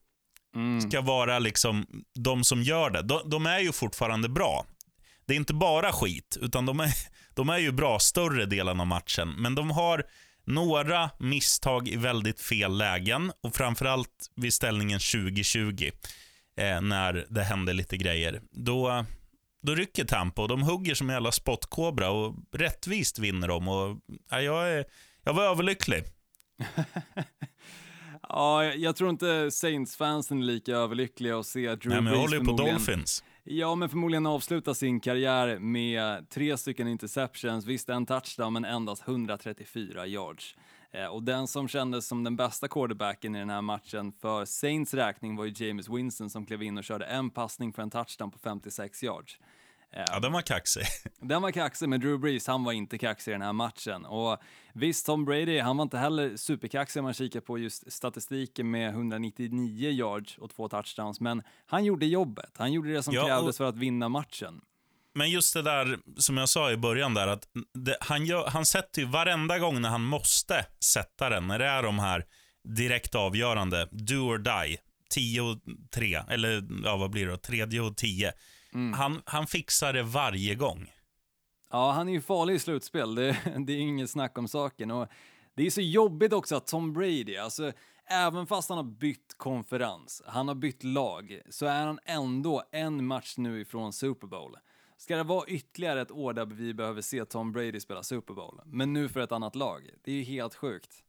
Mm. 0.56 0.82
ska 0.82 1.02
vara 1.02 1.40
liksom 1.40 1.86
de 2.16 2.44
som 2.44 2.64
gör 2.64 2.90
det. 2.90 3.02
De, 3.02 3.30
de 3.30 3.46
är 3.46 3.60
ju 3.60 3.72
fortfarande 3.72 4.30
bra. 4.30 4.66
Det 5.26 5.34
är 5.34 5.38
inte 5.38 5.54
bara 5.54 5.92
skit, 5.92 6.38
utan 6.42 6.66
de 6.66 6.80
är, 6.80 6.94
de 7.34 7.50
är 7.50 7.58
ju 7.58 7.72
bra 7.72 8.00
större 8.00 8.46
delen 8.46 8.80
av 8.80 8.88
matchen. 8.88 9.30
Men 9.38 9.56
de 9.56 9.72
har 9.72 10.04
några 10.44 11.10
misstag 11.20 11.88
i 11.88 11.96
väldigt 11.96 12.42
fel 12.42 12.78
lägen 12.78 13.32
och 13.42 13.56
framförallt 13.56 14.30
vid 14.36 14.54
ställningen 14.54 15.00
2020 15.00 15.92
eh, 16.58 16.82
när 16.82 17.26
det 17.30 17.44
händer 17.44 17.74
lite 17.74 17.98
grejer. 17.98 18.42
Då, 18.52 19.06
då 19.64 19.76
rycker 19.76 20.06
Tampa 20.06 20.42
och 20.42 20.48
de 20.48 20.62
hugger 20.64 20.96
som 20.96 21.10
en 21.10 21.14
jävla 21.14 21.32
spottkobra 21.32 22.10
och 22.10 22.36
rättvist 22.52 23.20
vinner 23.20 23.48
de. 23.48 23.68
Och, 23.68 23.98
ja, 24.30 24.42
jag, 24.42 24.70
är, 24.70 24.86
jag 25.30 25.34
var 25.34 25.44
överlycklig. 25.44 26.04
Ja, 28.30 28.64
jag- 28.66 28.96
tror 28.96 29.10
inte 29.10 29.52
Saints-fansen 29.52 30.40
är 30.42 30.46
lika 30.46 30.76
överlyckliga 30.76 31.40
att 31.40 31.46
se 31.46 31.76
Drew 31.76 31.90
Nej, 31.94 32.02
men 32.02 32.14
jag 32.14 32.20
håller 32.20 32.38
ju 32.40 32.46
på 32.46 32.52
Dolphins. 32.52 33.24
Ja, 33.44 33.76
men 33.76 33.90
förmodligen 33.90 34.26
avsluta 34.26 34.74
sin 34.74 35.00
karriär 35.00 35.60
med 35.60 36.30
tre 36.30 36.58
stycken 36.58 36.88
interceptions, 36.88 37.66
visst 37.66 37.90
en 37.90 38.06
touchdown, 38.06 38.54
men 38.54 38.66
endast 38.66 39.08
134 39.08 40.08
yards. 40.08 40.56
Eh, 40.92 41.06
och 41.06 41.24
den 41.24 41.48
som 41.48 41.68
kändes 41.68 42.08
som 42.08 42.24
den 42.24 42.36
bästa 42.36 42.68
quarterbacken 42.68 43.36
i 43.36 43.40
den 43.40 43.50
här 43.50 43.62
matchen 43.62 44.12
för 44.22 44.46
Saints 44.46 44.94
räkning 44.94 45.36
var 45.36 45.46
ju 45.46 45.66
James 45.68 45.90
Winston 45.90 46.30
som 46.30 46.46
klev 46.46 46.64
in 46.64 46.78
och 46.78 46.84
körde 46.84 47.06
en 47.06 47.30
passning 47.30 47.74
för 47.74 47.82
en 47.82 47.90
touchdown 47.90 48.32
på 48.32 48.40
56 48.40 49.04
yards. 49.04 49.40
Ja, 49.96 50.20
den 50.20 50.32
var 50.32 50.42
kaxig. 50.42 50.84
Den 51.22 51.42
var 51.42 51.52
kaxig, 51.52 51.90
men 51.90 52.00
Drew 52.00 52.20
Brees, 52.20 52.48
han 52.48 52.64
var 52.64 52.72
inte 52.72 52.98
kaxig 52.98 53.32
i 53.32 53.34
den 53.34 53.42
här 53.42 53.54
matchen. 53.54 54.06
Och 54.06 54.38
visst, 54.74 55.06
Tom 55.06 55.26
Brady, 55.26 55.60
han 55.60 55.78
var 55.78 55.84
inte 55.84 55.98
heller 55.98 56.38
superkaxig 56.38 57.00
om 57.00 57.04
man 57.04 57.14
kikar 57.14 57.40
på 57.40 57.58
just 57.58 57.92
statistiken 57.92 58.72
med 58.72 58.90
199 58.90 59.90
yards 59.92 60.38
och 60.38 60.50
två 60.50 60.70
touchdowns, 60.70 61.20
men 61.20 61.44
han 61.66 61.86
gjorde 61.86 62.06
jobbet. 62.06 62.52
Han 62.58 62.74
gjorde 62.74 62.94
det 62.94 63.04
som 63.04 63.14
Ja, 63.14 63.22
och- 63.22 63.28
krävdes 63.28 63.58
för 63.58 63.66
att 63.66 63.78
vinna 63.78 64.10
matchen. 64.10 64.62
Men 65.16 65.30
just 65.30 65.54
det 65.54 65.62
där 65.62 65.98
som 66.18 66.38
jag 66.38 66.50
sa 66.50 66.72
i 66.72 66.78
början 66.78 67.14
där, 67.14 67.28
att 67.28 67.48
det, 67.74 67.98
han, 68.02 68.26
gör, 68.26 68.48
han 68.48 68.66
sätter 68.66 69.02
ju 69.02 69.08
varenda 69.08 69.60
gång 69.60 69.82
när 69.82 69.90
han 69.90 70.04
måste 70.04 70.66
sätta 70.84 71.30
den, 71.30 71.48
när 71.48 71.60
det 71.60 71.66
är 71.66 71.84
de 71.84 72.00
här 72.00 72.26
direkt 72.78 73.16
avgörande, 73.16 73.88
do 73.92 74.16
or 74.16 74.38
die, 74.38 74.78
10 75.10 75.42
och 75.42 75.58
3, 75.96 76.22
eller 76.30 76.64
ja, 76.84 76.98
vad 76.98 77.10
blir 77.12 77.26
det 77.26 77.32
då, 77.32 77.38
tredje 77.38 77.82
och 77.82 77.98
10. 77.98 78.34
Han, 78.96 79.22
han 79.26 79.48
fixar 79.48 79.94
det 79.94 80.04
varje 80.04 80.56
gång. 80.56 80.92
Ja, 81.72 81.92
han 81.92 82.10
är 82.10 82.14
ju 82.14 82.22
farlig 82.22 82.54
i 82.54 82.60
slutspel, 82.60 83.16
det, 83.16 83.38
det 83.66 83.74
är 83.74 83.78
inget 83.78 84.10
snack 84.10 84.38
om 84.38 84.48
saken. 84.48 84.92
Och 84.92 85.08
det 85.56 85.66
är 85.66 85.70
så 85.70 85.82
jobbigt 85.82 86.34
också 86.34 86.56
att 86.56 86.68
Tom 86.68 86.94
Brady, 86.94 87.38
alltså 87.38 87.72
även 88.06 88.48
fast 88.48 88.70
han 88.70 88.78
har 88.78 88.86
bytt 88.86 89.34
konferens, 89.38 90.22
han 90.26 90.48
har 90.48 90.56
bytt 90.56 90.84
lag, 90.84 91.42
så 91.50 91.66
är 91.66 91.86
han 91.86 92.00
ändå 92.06 92.64
en 92.72 93.06
match 93.06 93.38
nu 93.38 93.62
ifrån 93.62 93.94
Super 93.94 94.28
Bowl. 94.28 94.58
Ska 94.98 95.18
det 95.18 95.24
vara 95.24 95.48
ytterligare 95.48 96.02
ett 96.02 96.12
år 96.12 96.34
där 96.34 96.46
vi 96.46 96.74
behöver 96.74 97.02
se 97.02 97.26
Tom 97.26 97.52
Brady 97.52 97.80
spela 97.80 98.04
Super 98.04 98.34
Bowl, 98.34 98.62
men 98.66 98.94
nu 98.94 99.10
för 99.10 99.20
ett 99.20 99.32
annat 99.32 99.56
lag? 99.56 99.90
Det 100.04 100.12
är 100.12 100.16
ju 100.16 100.24
helt 100.24 100.56
sjukt. 100.56 101.04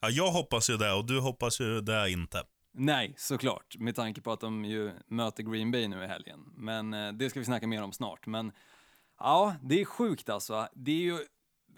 Ja, 0.00 0.10
jag 0.10 0.30
hoppas 0.30 0.70
ju 0.70 0.76
det 0.76 0.92
och 0.92 1.06
du 1.06 1.20
hoppas 1.20 1.60
ju 1.60 1.80
det 1.80 2.10
inte. 2.10 2.42
Nej, 2.72 3.14
såklart, 3.16 3.76
med 3.78 3.94
tanke 3.94 4.20
på 4.20 4.32
att 4.32 4.40
de 4.40 4.64
ju 4.64 4.92
möter 5.06 5.42
Green 5.42 5.70
Bay 5.70 5.88
nu 5.88 6.04
i 6.04 6.06
helgen. 6.06 6.52
Men 6.56 6.94
eh, 6.94 7.12
det 7.12 7.30
ska 7.30 7.38
vi 7.38 7.46
snacka 7.46 7.66
mer 7.66 7.82
om 7.82 7.92
snart. 7.92 8.26
Men 8.26 8.52
ja, 9.18 9.54
det 9.62 9.80
är 9.80 9.84
sjukt 9.84 10.28
alltså. 10.28 10.68
Det, 10.72 10.92
är 10.92 11.02
ju, 11.02 11.18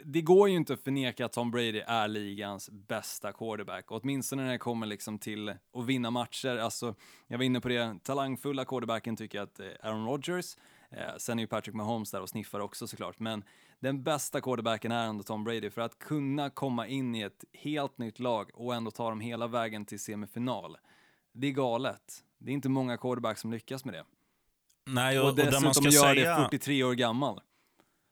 det 0.05 0.21
går 0.21 0.49
ju 0.49 0.57
inte 0.57 0.73
att 0.73 0.81
förneka 0.85 1.25
att 1.27 1.33
Tom 1.33 1.51
Brady 1.51 1.83
är 1.87 2.09
ligans 2.09 2.71
bästa 2.71 3.33
quarterback. 3.33 3.85
Åtminstone 3.89 4.43
när 4.43 4.53
det 4.53 4.59
kommer 4.59 4.87
liksom 4.87 5.19
till 5.19 5.49
att 5.49 5.87
vinna 5.87 6.11
matcher. 6.11 6.57
Alltså, 6.57 6.95
jag 7.27 7.39
var 7.39 7.45
inne 7.45 7.61
på 7.61 7.69
det, 7.69 7.99
talangfulla 8.03 8.65
quarterbacken 8.65 9.17
tycker 9.17 9.39
jag 9.39 9.45
att 9.45 9.61
eh, 9.61 9.67
Aaron 9.83 10.07
Rodgers. 10.07 10.57
Eh, 10.91 11.17
sen 11.19 11.39
är 11.39 11.43
ju 11.43 11.47
Patrick 11.47 11.75
Mahomes 11.75 12.11
där 12.11 12.21
och 12.21 12.29
sniffar 12.29 12.61
också 12.61 12.87
såklart. 12.87 13.19
Men 13.19 13.45
den 13.83 14.03
bästa 14.03 14.41
quarterbacken 14.41 14.93
är 14.93 15.07
ändå 15.07 15.23
Tom 15.23 15.45
Brady. 15.45 15.71
För 15.71 15.81
att 15.81 15.99
kunna 15.99 16.51
komma 16.51 16.87
in 16.87 17.15
i 17.15 17.21
ett 17.21 17.45
helt 17.53 17.99
nytt 17.99 18.19
lag 18.19 18.51
och 18.55 18.75
ändå 18.75 18.91
ta 18.91 19.09
dem 19.09 19.21
hela 19.21 19.47
vägen 19.47 19.85
till 19.85 20.01
semifinal. 20.01 20.77
Det 21.35 21.47
är 21.47 21.51
galet. 21.51 22.23
Det 22.39 22.51
är 22.51 22.55
inte 22.55 22.69
många 22.69 22.97
quarterbacks 22.97 23.41
som 23.41 23.53
lyckas 23.53 23.85
med 23.85 23.95
det. 23.95 24.05
Nej, 24.87 25.19
och, 25.19 25.25
Och 25.25 25.31
och 25.31 25.37
dessutom 25.37 25.65
man 25.65 25.75
ska 25.75 25.89
gör 25.89 26.15
säga... 26.15 26.37
det 26.39 26.45
43 26.45 26.85
år 26.85 26.95
gammal. 26.95 27.41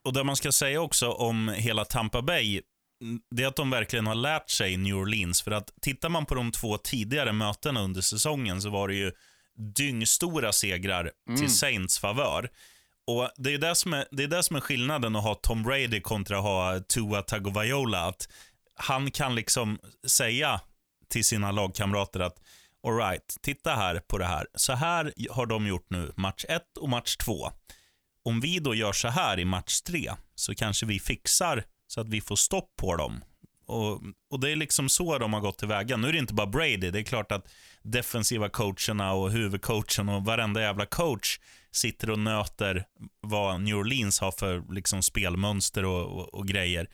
Och 0.04 0.12
det 0.12 0.24
man 0.24 0.37
ska 0.37 0.52
säga 0.52 0.80
också 0.80 1.11
om 1.11 1.48
hela 1.48 1.85
Tampa 1.85 2.22
Bay, 2.22 2.62
det 3.30 3.42
är 3.42 3.46
att 3.46 3.56
de 3.56 3.70
verkligen 3.70 4.06
har 4.06 4.14
lärt 4.14 4.50
sig 4.50 4.76
New 4.76 4.96
Orleans. 4.96 5.42
För 5.42 5.50
att 5.50 5.70
tittar 5.80 6.09
man 6.09 6.26
på 6.26 6.35
de 6.35 6.52
två 6.52 6.78
tidigare 6.78 7.33
mötena 7.33 7.80
under 7.80 8.00
säsongen 8.00 8.62
så 8.62 8.70
var 8.70 8.88
det 8.88 8.94
ju 8.94 9.12
dyngstora 9.76 10.52
segrar 10.52 11.11
till 11.38 11.50
Saints 11.50 11.98
favör. 11.98 12.50
Och 13.06 13.30
det 13.36 13.54
är 13.54 13.58
det, 13.58 13.74
som 13.74 13.92
är, 13.92 14.06
det 14.10 14.22
är 14.22 14.28
det 14.28 14.42
som 14.42 14.56
är 14.56 14.60
skillnaden 14.60 15.16
att 15.16 15.22
ha 15.22 15.34
Tom 15.34 15.62
Brady 15.62 16.00
kontra 16.00 16.38
att 16.38 16.44
ha 16.44 16.80
Tua 16.80 17.22
Tagovailoa. 17.22 17.98
Att 17.98 18.28
han 18.74 19.10
kan 19.10 19.34
liksom 19.34 19.78
säga 20.06 20.60
till 21.08 21.24
sina 21.24 21.50
lagkamrater 21.50 22.20
att 22.20 22.36
all 22.86 22.96
right, 22.96 23.36
titta 23.42 23.74
här 23.74 24.00
på 24.08 24.18
det 24.18 24.24
här. 24.24 24.46
Så 24.54 24.72
här 24.72 25.12
har 25.30 25.46
de 25.46 25.66
gjort 25.66 25.86
nu, 25.90 26.12
match 26.16 26.44
1 26.48 26.62
och 26.80 26.88
match 26.88 27.16
2 27.16 27.50
om 28.22 28.40
vi 28.40 28.58
då 28.58 28.74
gör 28.74 28.92
så 28.92 29.08
här 29.08 29.40
i 29.40 29.44
match 29.44 29.80
tre 29.80 30.12
så 30.34 30.54
kanske 30.54 30.86
vi 30.86 31.00
fixar 31.00 31.64
så 31.86 32.00
att 32.00 32.08
vi 32.08 32.20
får 32.20 32.36
stopp 32.36 32.76
på 32.76 32.96
dem. 32.96 33.24
Och, 33.66 34.02
och 34.30 34.40
Det 34.40 34.50
är 34.50 34.56
liksom 34.56 34.88
så 34.88 35.18
de 35.18 35.32
har 35.32 35.40
gått 35.40 35.58
tillväga. 35.58 35.96
Nu 35.96 36.08
är 36.08 36.12
det 36.12 36.18
inte 36.18 36.34
bara 36.34 36.46
Brady. 36.46 36.90
Det 36.90 36.98
är 36.98 37.02
klart 37.02 37.32
att 37.32 37.52
defensiva 37.82 38.48
coacherna 38.48 39.12
och 39.12 39.30
huvudcoachen 39.30 40.08
och 40.08 40.24
varenda 40.24 40.60
jävla 40.60 40.86
coach 40.86 41.38
sitter 41.72 42.11
och 42.11 42.18
nöter 42.18 42.85
vad 43.20 43.61
New 43.61 43.76
Orleans 43.76 44.20
har 44.20 44.33
för 44.33 44.74
liksom 44.74 45.02
spelmönster 45.02 45.85
och, 45.85 46.06
och, 46.06 46.35
och 46.35 46.48
grejer. 46.48 46.88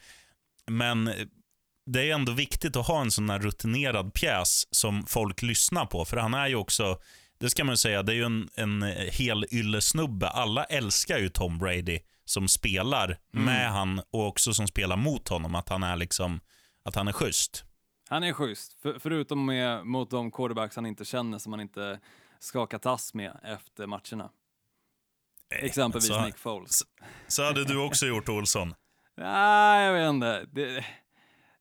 Men 0.66 1.10
det 1.86 2.10
är 2.10 2.14
ändå 2.14 2.32
viktigt 2.32 2.76
att 2.76 2.86
ha 2.86 3.00
en 3.00 3.10
sån 3.10 3.30
här 3.30 3.38
rutinerad 3.38 4.14
pjäs 4.14 4.66
som 4.70 5.06
folk 5.06 5.42
lyssnar 5.42 5.86
på. 5.86 6.04
För 6.04 6.16
han 6.16 6.34
är 6.34 6.46
ju 6.46 6.54
också, 6.54 6.98
det 7.38 7.50
ska 7.50 7.64
man 7.64 7.72
ju 7.72 7.76
säga, 7.76 8.02
det 8.02 8.12
är 8.12 8.16
ju 8.16 8.24
en, 8.24 8.48
en 8.54 8.82
hel 9.12 9.46
yllesnubbe. 9.50 10.28
Alla 10.28 10.64
älskar 10.64 11.18
ju 11.18 11.28
Tom 11.28 11.58
Brady 11.58 11.98
som 12.24 12.48
spelar 12.48 13.18
med 13.30 13.72
han 13.72 14.00
och 14.10 14.26
också 14.26 14.54
som 14.54 14.66
spelar 14.66 14.96
mot 14.96 15.28
honom. 15.28 15.54
Att 15.54 15.68
han 15.68 15.82
är 15.82 15.96
liksom, 15.96 16.40
att 16.82 16.94
han 16.94 17.08
är 17.08 17.12
schysst. 17.12 17.64
Han 18.08 18.24
är 18.24 18.32
schysst, 18.32 18.72
för, 18.82 18.98
förutom 18.98 19.46
med, 19.46 19.86
mot 19.86 20.10
de 20.10 20.30
quarterbacks 20.30 20.76
han 20.76 20.86
inte 20.86 21.04
känner 21.04 21.38
som 21.38 21.52
han 21.52 21.60
inte 21.60 22.00
skakar 22.38 22.78
tass 22.78 23.14
med 23.14 23.40
efter 23.44 23.86
matcherna. 23.86 24.30
Exempelvis 25.54 26.08
så- 26.08 26.24
Nick 26.24 26.38
Foles. 26.38 26.82
Så 27.28 27.42
hade 27.44 27.64
du 27.64 27.78
också 27.78 28.06
gjort 28.06 28.28
Olsson. 28.28 28.74
Nej, 29.16 29.84
jag 29.86 29.92
vet 29.94 30.08
inte. 30.10 30.46
Det, 30.52 30.84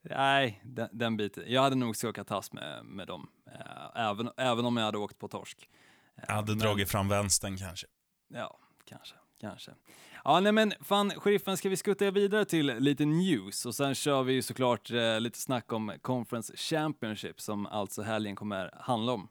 nej, 0.01 0.61
den, 0.63 0.89
den 0.91 1.17
biten. 1.17 1.43
Jag 1.47 1.61
hade 1.61 1.75
nog 1.75 1.95
skakat 1.95 2.27
tass 2.27 2.53
med, 2.53 2.85
med 2.85 3.07
dem, 3.07 3.29
eh, 3.53 4.01
även, 4.09 4.29
även 4.37 4.65
om 4.65 4.77
jag 4.77 4.85
hade 4.85 4.97
åkt 4.97 5.19
på 5.19 5.27
torsk. 5.27 5.69
Jag 6.27 6.33
hade 6.35 6.55
dragit 6.55 6.89
fram 6.91 7.07
vänstern 7.09 7.57
kanske. 7.57 7.87
Ja, 8.27 8.59
kanske, 8.85 9.15
kanske. 9.41 9.71
Ja, 10.23 10.39
nej 10.39 10.51
men 10.51 10.73
fan, 10.81 11.11
sheriffen, 11.11 11.57
ska 11.57 11.69
vi 11.69 11.77
skutta 11.77 12.11
vidare 12.11 12.45
till 12.45 12.65
lite 12.65 13.05
news 13.05 13.65
och 13.65 13.75
sen 13.75 13.95
kör 13.95 14.23
vi 14.23 14.33
ju 14.33 14.41
såklart 14.41 14.91
eh, 14.91 15.19
lite 15.19 15.39
snack 15.39 15.73
om 15.73 15.93
Conference 16.01 16.57
Championship 16.57 17.41
som 17.41 17.65
alltså 17.65 18.01
helgen 18.01 18.35
kommer 18.35 18.71
handla 18.79 19.11
om. 19.13 19.27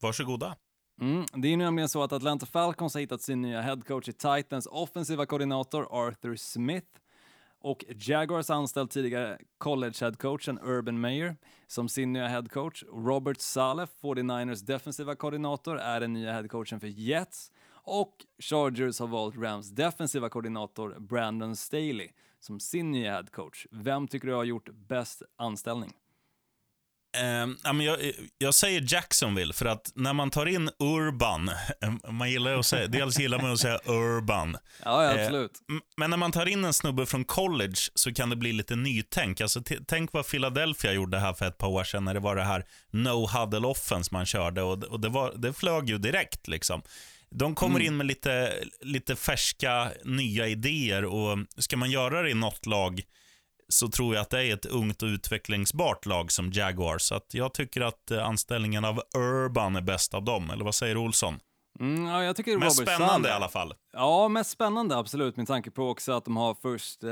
Varsågoda. 0.00 0.56
Mm, 1.02 1.24
det 1.34 1.48
är 1.48 1.50
ju 1.50 1.56
nämligen 1.56 1.88
så 1.88 2.02
att 2.02 2.12
Atlanta 2.12 2.46
Falcons 2.46 2.94
har 2.94 3.00
hittat 3.00 3.22
sin 3.22 3.42
nya 3.42 3.60
headcoach 3.60 4.08
i 4.08 4.12
Titans 4.12 4.68
offensiva 4.70 5.26
koordinator 5.26 5.88
Arthur 5.90 6.36
Smith 6.36 6.86
och 7.60 7.84
Jaguars 7.88 8.48
har 8.48 8.56
anställt 8.56 8.90
tidigare 8.90 9.38
college 9.58 9.94
headcoachen 10.00 10.58
Urban 10.62 11.00
Meyer 11.00 11.36
som 11.66 11.88
sin 11.88 12.12
nya 12.12 12.26
headcoach. 12.26 12.84
Robert 12.92 13.40
Saleh, 13.40 13.88
49ers 14.02 14.64
defensiva 14.64 15.14
koordinator, 15.14 15.78
är 15.78 16.00
den 16.00 16.12
nya 16.12 16.32
headcoachen 16.32 16.80
för 16.80 16.86
Jets 16.86 17.52
och 17.70 18.16
Chargers 18.38 19.00
har 19.00 19.06
valt 19.06 19.36
Rams 19.36 19.70
defensiva 19.70 20.28
koordinator 20.28 20.96
Brandon 21.00 21.56
Staley 21.56 22.08
som 22.40 22.60
sin 22.60 22.90
nya 22.90 23.12
headcoach. 23.12 23.66
Vem 23.70 24.08
tycker 24.08 24.28
du 24.28 24.34
har 24.34 24.44
gjort 24.44 24.68
bäst 24.68 25.22
anställning? 25.36 25.92
Eh, 27.16 27.48
ja, 27.64 27.72
men 27.72 27.80
jag, 27.86 27.98
jag 28.38 28.54
säger 28.54 28.84
Jacksonville, 28.94 29.52
för 29.52 29.66
att 29.66 29.92
när 29.94 30.12
man 30.12 30.30
tar 30.30 30.46
in 30.46 30.70
Urban, 30.78 31.50
man 32.08 32.30
gillar 32.30 32.58
att 32.58 32.66
säga, 32.66 32.86
dels 32.86 33.18
gillar 33.18 33.38
man 33.42 33.52
att 33.52 33.58
säga 33.60 33.78
Urban. 33.86 34.56
Ja, 34.84 35.04
ja 35.04 35.12
Eh, 35.14 35.24
absolut. 35.26 35.52
m- 35.70 35.80
Men 35.96 36.10
när 36.10 36.16
man 36.16 36.32
tar 36.32 36.46
in 36.46 36.64
en 36.64 36.72
snubbe 36.72 37.06
från 37.06 37.24
college 37.24 37.76
så 37.94 38.14
kan 38.14 38.30
det 38.30 38.36
bli 38.36 38.52
lite 38.52 38.76
nytänk. 38.76 39.40
Alltså, 39.40 39.62
tänk 39.86 40.12
vad 40.12 40.26
Philadelphia 40.28 40.92
gjorde 40.92 41.18
här 41.18 41.32
för 41.32 41.46
ett 41.46 41.58
par 41.58 41.68
år 41.68 41.84
sedan 41.84 42.04
när 42.04 42.14
det 42.14 42.20
var 42.20 42.36
det 42.36 42.42
här 42.44 42.64
no 42.90 43.26
huddle 43.26 43.66
offense 43.66 44.08
man 44.12 44.26
körde 44.26 44.62
och, 44.62 44.84
och 44.84 45.00
det, 45.00 45.08
var, 45.08 45.32
det 45.36 45.52
flög 45.52 45.88
ju 45.88 45.98
direkt. 45.98 46.48
liksom. 46.48 46.82
De 47.34 47.54
kommer 47.54 47.80
in 47.80 47.96
med 47.96 48.06
lite, 48.06 48.54
lite 48.80 49.16
färska, 49.16 49.90
nya 50.04 50.48
idéer 50.48 51.04
och 51.04 51.38
ska 51.58 51.76
man 51.76 51.90
göra 51.90 52.22
det 52.22 52.30
i 52.30 52.34
något 52.34 52.66
lag 52.66 53.02
så 53.72 53.88
tror 53.88 54.14
jag 54.14 54.22
att 54.22 54.30
det 54.30 54.44
är 54.44 54.54
ett 54.54 54.66
ungt 54.66 55.02
och 55.02 55.06
utvecklingsbart 55.06 56.06
lag 56.06 56.32
som 56.32 56.50
Jaguars. 56.52 57.02
Så 57.02 57.14
att 57.14 57.34
jag 57.34 57.54
tycker 57.54 57.80
att 57.80 58.10
eh, 58.10 58.26
anställningen 58.26 58.84
av 58.84 59.02
Urban 59.16 59.76
är 59.76 59.80
bäst 59.80 60.14
av 60.14 60.24
dem. 60.24 60.50
Eller 60.50 60.64
vad 60.64 60.74
säger 60.74 60.96
Olsson? 60.96 61.40
Mm, 61.80 62.06
ja, 62.06 62.24
jag 62.24 62.36
tycker 62.36 62.58
Mest 62.58 62.80
Robert 62.80 62.94
spännande 62.94 63.28
Saleh- 63.28 63.32
i 63.32 63.34
alla 63.36 63.48
fall. 63.48 63.74
Ja, 63.92 64.28
mest 64.28 64.50
spännande 64.50 64.96
absolut 64.96 65.36
med 65.36 65.46
tanke 65.46 65.70
på 65.70 65.88
också 65.88 66.12
att 66.12 66.24
de 66.24 66.36
har 66.36 66.54
först 66.62 67.04
eh, 67.04 67.10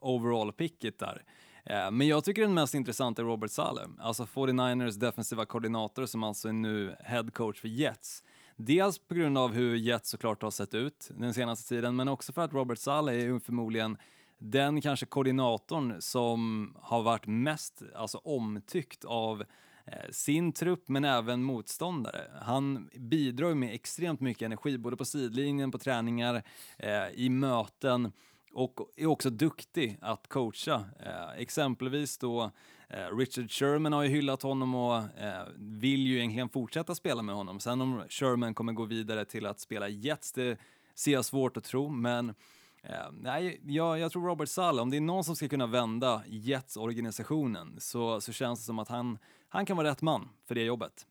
overall-picket 0.00 0.98
där. 0.98 1.22
Eh, 1.66 1.90
men 1.90 2.08
jag 2.08 2.24
tycker 2.24 2.42
den 2.42 2.54
mest 2.54 2.74
intressanta 2.74 3.22
är 3.22 3.26
Robert 3.26 3.50
Saleh, 3.50 3.84
alltså 4.00 4.24
49ers 4.24 4.98
defensiva 4.98 5.44
koordinator 5.44 6.06
som 6.06 6.22
alltså 6.22 6.48
är 6.48 6.52
nu 6.52 6.96
head 7.00 7.30
coach 7.32 7.60
för 7.60 7.68
Jets. 7.68 8.22
Dels 8.56 8.98
på 8.98 9.14
grund 9.14 9.38
av 9.38 9.52
hur 9.52 9.76
Jets 9.76 10.10
såklart 10.10 10.42
har 10.42 10.50
sett 10.50 10.74
ut 10.74 11.10
den 11.18 11.34
senaste 11.34 11.68
tiden, 11.68 11.96
men 11.96 12.08
också 12.08 12.32
för 12.32 12.42
att 12.42 12.52
Robert 12.52 12.78
Saleh 12.78 13.14
är 13.14 13.38
förmodligen 13.38 13.96
den 14.42 14.80
kanske 14.80 15.06
koordinatorn 15.06 15.96
som 16.00 16.72
har 16.80 17.02
varit 17.02 17.26
mest 17.26 17.82
alltså, 17.94 18.18
omtyckt 18.18 19.04
av 19.04 19.44
eh, 19.86 20.10
sin 20.10 20.52
trupp 20.52 20.88
men 20.88 21.04
även 21.04 21.42
motståndare. 21.42 22.20
Han 22.42 22.90
bidrar 22.96 23.54
med 23.54 23.74
extremt 23.74 24.20
mycket 24.20 24.46
energi 24.46 24.78
både 24.78 24.96
på 24.96 25.04
sidlinjen, 25.04 25.70
på 25.70 25.78
träningar, 25.78 26.42
eh, 26.78 27.08
i 27.14 27.28
möten 27.28 28.12
och 28.52 28.80
är 28.96 29.06
också 29.06 29.30
duktig 29.30 29.98
att 30.00 30.28
coacha. 30.28 30.84
Eh, 31.00 31.40
exempelvis 31.40 32.18
då 32.18 32.50
eh, 32.88 33.16
Richard 33.16 33.50
Sherman 33.50 33.92
har 33.92 34.02
ju 34.02 34.08
hyllat 34.08 34.42
honom 34.42 34.74
och 34.74 34.96
eh, 34.96 35.46
vill 35.56 36.06
ju 36.06 36.18
egentligen 36.18 36.48
fortsätta 36.48 36.94
spela 36.94 37.22
med 37.22 37.34
honom. 37.34 37.60
Sen 37.60 37.80
om 37.80 38.02
Sherman 38.08 38.54
kommer 38.54 38.72
gå 38.72 38.84
vidare 38.84 39.24
till 39.24 39.46
att 39.46 39.60
spela 39.60 39.88
Jets, 39.88 40.32
det 40.32 40.58
ser 40.94 41.12
jag 41.12 41.24
svårt 41.24 41.56
att 41.56 41.64
tro, 41.64 41.88
men 41.88 42.34
Eh, 42.82 43.12
nej, 43.12 43.60
jag, 43.66 43.98
jag 43.98 44.12
tror 44.12 44.26
Robert 44.26 44.48
Saleh, 44.48 44.82
om 44.82 44.90
det 44.90 44.96
är 44.96 45.00
någon 45.00 45.24
som 45.24 45.36
ska 45.36 45.48
kunna 45.48 45.66
vända 45.66 46.22
Jets-organisationen 46.26 47.80
så, 47.80 48.20
så 48.20 48.32
känns 48.32 48.60
det 48.60 48.64
som 48.64 48.78
att 48.78 48.88
han, 48.88 49.18
han 49.48 49.66
kan 49.66 49.76
vara 49.76 49.88
rätt 49.88 50.02
man 50.02 50.28
för 50.48 50.54
det 50.54 50.62
jobbet. 50.62 51.06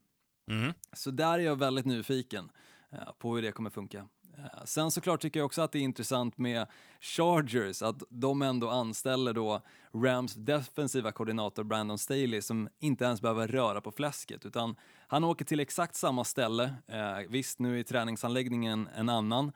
Mm. 0.48 0.74
Så 0.94 1.12
där 1.12 1.40
är 1.40 1.44
jag 1.44 1.56
väldigt 1.56 1.86
nyfiken 1.86 2.52
eh, 2.92 3.12
på 3.18 3.36
hur 3.36 3.42
det 3.42 3.52
kommer 3.52 3.70
funka. 3.70 4.08
Eh, 4.38 4.64
sen 4.66 4.92
såklart 4.92 5.22
tycker 5.22 5.40
jag 5.40 5.46
också 5.46 5.62
att 5.62 5.72
det 5.72 5.80
är 5.80 5.84
intressant 5.84 6.38
med 6.38 6.68
Chargers, 7.02 7.82
att 7.82 8.04
de 8.10 8.42
ändå 8.42 8.70
anställer 8.70 9.34
då 9.34 9.62
Rams 9.94 10.34
defensiva 10.34 11.12
koordinator 11.12 11.64
Brandon 11.64 11.98
Staley 11.98 12.42
som 12.42 12.70
inte 12.80 13.06
ens 13.06 13.22
behöver 13.22 13.48
röra 13.48 13.82
på 13.82 13.92
fläsket 13.92 14.46
utan 14.46 14.76
han 15.08 15.24
åker 15.24 15.46
till 15.46 15.60
exakt 15.60 15.96
samma 15.96 16.24
ställe, 16.24 16.74
eh, 16.88 17.18
visst 17.30 17.60
nu 17.60 17.80
är 17.80 17.84
träningsanläggningen 17.84 18.90
en 18.96 19.10
annan, 19.10 19.52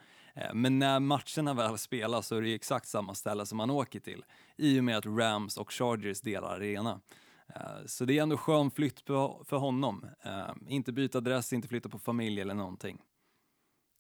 men 0.53 0.79
när 0.79 0.99
matcherna 0.99 1.53
väl 1.53 1.77
spelas 1.77 2.27
så 2.27 2.35
är 2.37 2.41
det 2.41 2.53
exakt 2.53 2.87
samma 2.87 3.15
ställe 3.15 3.45
som 3.45 3.59
han 3.59 3.69
åker 3.69 3.99
till 3.99 4.25
i 4.57 4.79
och 4.79 4.83
med 4.83 4.97
att 4.97 5.05
Rams 5.05 5.57
och 5.57 5.71
Chargers 5.73 6.21
delar 6.21 6.55
arena. 6.55 6.99
Eh, 7.55 7.61
Så 7.85 8.05
det 8.05 8.17
är 8.17 8.23
ändå 8.23 8.37
skön 8.37 8.71
flytt 8.71 8.99
för 9.45 9.57
honom. 9.57 10.05
Eh, 10.23 10.49
Inte 10.67 10.91
byta 10.91 11.17
adress, 11.17 11.53
inte 11.53 11.67
flytta 11.67 11.89
på 11.89 11.99
familj 11.99 12.41
eller 12.41 12.53
någonting. 12.53 13.01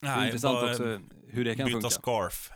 Nej, 0.01 0.25
intressant 0.25 0.69
också 0.69 0.99
hur 1.27 1.45
det 1.45 1.55
kan 1.55 1.65
byta 1.65 1.75
funka. 1.75 1.89
scarf. 1.89 2.49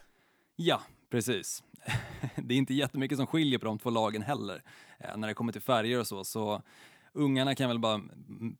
Ja, 0.55 0.81
precis. 1.11 1.63
det 2.35 2.53
är 2.53 2.57
inte 2.57 2.73
jättemycket 2.73 3.17
som 3.17 3.27
skiljer 3.27 3.59
på 3.59 3.65
de 3.65 3.79
två 3.79 3.89
lagen 3.89 4.21
heller 4.21 4.63
eh, 4.99 5.17
när 5.17 5.27
det 5.27 5.33
kommer 5.33 5.51
till 5.51 5.61
färger 5.61 5.99
och 5.99 6.07
så. 6.07 6.23
Så 6.23 6.61
ungarna 7.19 7.55
kan 7.55 7.69
väl 7.69 7.79
bara 7.79 8.01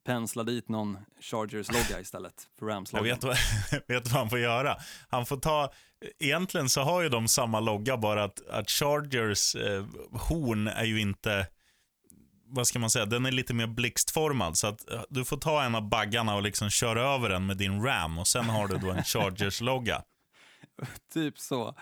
pensla 0.06 0.43
dit 0.43 0.69
någon 0.69 0.98
Chargers-logga 1.22 2.00
istället 2.02 2.34
för 2.60 2.65
Jag 2.65 2.76
Rams-loggan. 2.76 3.04
vet, 3.04 3.24
vad, 3.24 3.38
vet 3.88 4.08
vad 4.08 4.19
han 4.19 4.30
får 4.30 4.39
göra. 4.39 4.78
Han 5.10 5.26
får 5.26 5.38
ta, 5.38 5.72
egentligen 6.19 6.69
så 6.69 6.82
har 6.82 7.02
ju 7.02 7.10
de 7.10 7.28
samma 7.28 7.60
logga, 7.60 7.98
bara 7.98 8.24
att, 8.24 8.48
att 8.50 8.69
Chargers 8.69 9.56
eh, 9.56 9.86
horn 10.12 10.67
är 10.67 10.86
ju 10.86 11.02
inte, 11.02 11.48
vad 12.45 12.67
ska 12.67 12.80
man 12.80 12.89
säga, 12.89 13.06
den 13.06 13.26
är 13.26 13.32
lite 13.32 13.54
mer 13.54 13.67
blixtformad. 13.67 14.58
Så 14.58 14.67
att 14.67 14.91
eh, 14.91 15.02
du 15.10 15.26
får 15.26 15.38
ta 15.38 15.63
en 15.63 15.76
av 15.76 15.89
baggarna 15.89 16.36
och 16.36 16.43
liksom 16.43 16.69
köra 16.69 17.02
över 17.02 17.30
den 17.30 17.45
med 17.45 17.58
din 17.58 17.84
ram 17.84 18.17
och 18.17 18.28
sen 18.28 18.45
har 18.45 18.67
du 18.67 18.78
då 18.78 18.91
en 18.91 19.04
Chargers-logga. 19.04 20.02
Typ 21.13 21.39
så. 21.39 21.76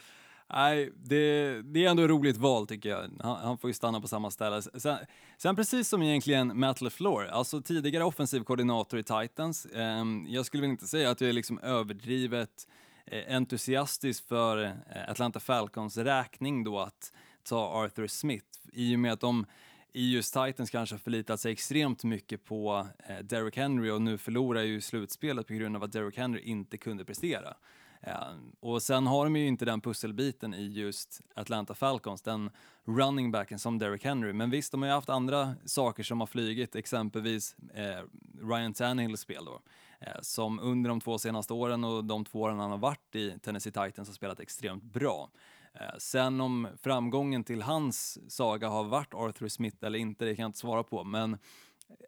Nej, 0.53 0.91
det, 0.95 1.61
det 1.61 1.85
är 1.85 1.89
ändå 1.89 2.03
ett 2.03 2.09
roligt 2.09 2.37
val 2.37 2.67
tycker 2.67 2.89
jag. 2.89 3.09
Han, 3.19 3.37
han 3.37 3.57
får 3.57 3.69
ju 3.69 3.73
stanna 3.73 4.01
på 4.01 4.07
samma 4.07 4.31
ställe. 4.31 4.61
Sen, 4.61 4.97
sen 5.37 5.55
precis 5.55 5.89
som 5.89 6.01
egentligen 6.01 6.59
Matt 6.59 6.81
LaFleur, 6.81 7.25
alltså 7.25 7.61
tidigare 7.61 8.03
offensiv 8.03 8.43
koordinator 8.43 8.99
i 8.99 9.03
Titans. 9.03 9.65
Eh, 9.65 10.03
jag 10.27 10.45
skulle 10.45 10.61
väl 10.61 10.69
inte 10.69 10.87
säga 10.87 11.09
att 11.09 11.21
jag 11.21 11.29
är 11.29 11.33
liksom 11.33 11.59
överdrivet 11.59 12.67
eh, 13.05 13.35
entusiastisk 13.35 14.27
för 14.27 14.63
eh, 14.63 15.09
Atlanta 15.09 15.39
Falcons 15.39 15.97
räkning 15.97 16.63
då 16.63 16.79
att 16.79 17.13
ta 17.43 17.83
Arthur 17.83 18.07
Smith 18.07 18.45
i 18.73 18.95
och 18.95 18.99
med 18.99 19.13
att 19.13 19.19
de 19.19 19.45
i 19.93 20.13
just 20.13 20.33
Titans 20.33 20.69
kanske 20.69 20.95
har 20.95 20.99
förlitat 20.99 21.39
sig 21.39 21.51
extremt 21.51 22.03
mycket 22.03 22.45
på 22.45 22.87
eh, 23.07 23.17
Derrick 23.23 23.57
Henry 23.57 23.89
och 23.89 24.01
nu 24.01 24.17
förlorar 24.17 24.61
ju 24.61 24.81
slutspelet 24.81 25.47
på 25.47 25.53
grund 25.53 25.75
av 25.75 25.83
att 25.83 25.91
Derrick 25.91 26.17
Henry 26.17 26.41
inte 26.41 26.77
kunde 26.77 27.05
prestera. 27.05 27.53
Ehm, 28.01 28.51
och 28.59 28.81
sen 28.81 29.07
har 29.07 29.23
de 29.23 29.35
ju 29.35 29.47
inte 29.47 29.65
den 29.65 29.81
pusselbiten 29.81 30.53
i 30.53 30.67
just 30.67 31.21
Atlanta 31.35 31.73
Falcons, 31.73 32.21
den 32.21 32.49
running 32.85 33.31
backen 33.31 33.59
som 33.59 33.79
Derrick 33.79 34.05
Henry. 34.05 34.33
Men 34.33 34.49
visst, 34.49 34.71
de 34.71 34.81
har 34.81 34.89
ju 34.89 34.93
haft 34.95 35.09
andra 35.09 35.55
saker 35.65 36.03
som 36.03 36.19
har 36.19 36.27
flygit, 36.27 36.75
exempelvis 36.75 37.55
eh, 37.73 38.03
Ryan 38.49 38.73
Tannehills 38.73 39.21
spel 39.21 39.45
då, 39.45 39.61
eh, 39.99 40.21
som 40.21 40.59
under 40.59 40.89
de 40.89 41.01
två 41.01 41.17
senaste 41.17 41.53
åren 41.53 41.83
och 41.83 42.05
de 42.05 42.25
två 42.25 42.41
åren 42.41 42.59
han 42.59 42.71
har 42.71 42.77
varit 42.77 43.15
i 43.15 43.39
Tennessee 43.39 43.71
Titans 43.71 44.09
har 44.09 44.13
spelat 44.13 44.39
extremt 44.39 44.83
bra. 44.83 45.29
Eh, 45.73 45.97
Sen 45.97 46.41
om 46.41 46.67
framgången 46.81 47.43
till 47.43 47.61
hans 47.61 48.19
saga 48.35 48.69
har 48.69 48.83
varit 48.83 49.13
Arthur 49.13 49.47
Smith 49.47 49.77
eller 49.81 49.99
inte, 49.99 50.25
det 50.25 50.35
kan 50.35 50.43
jag 50.43 50.49
inte 50.49 50.59
svara 50.59 50.83
på, 50.83 51.03
men 51.03 51.37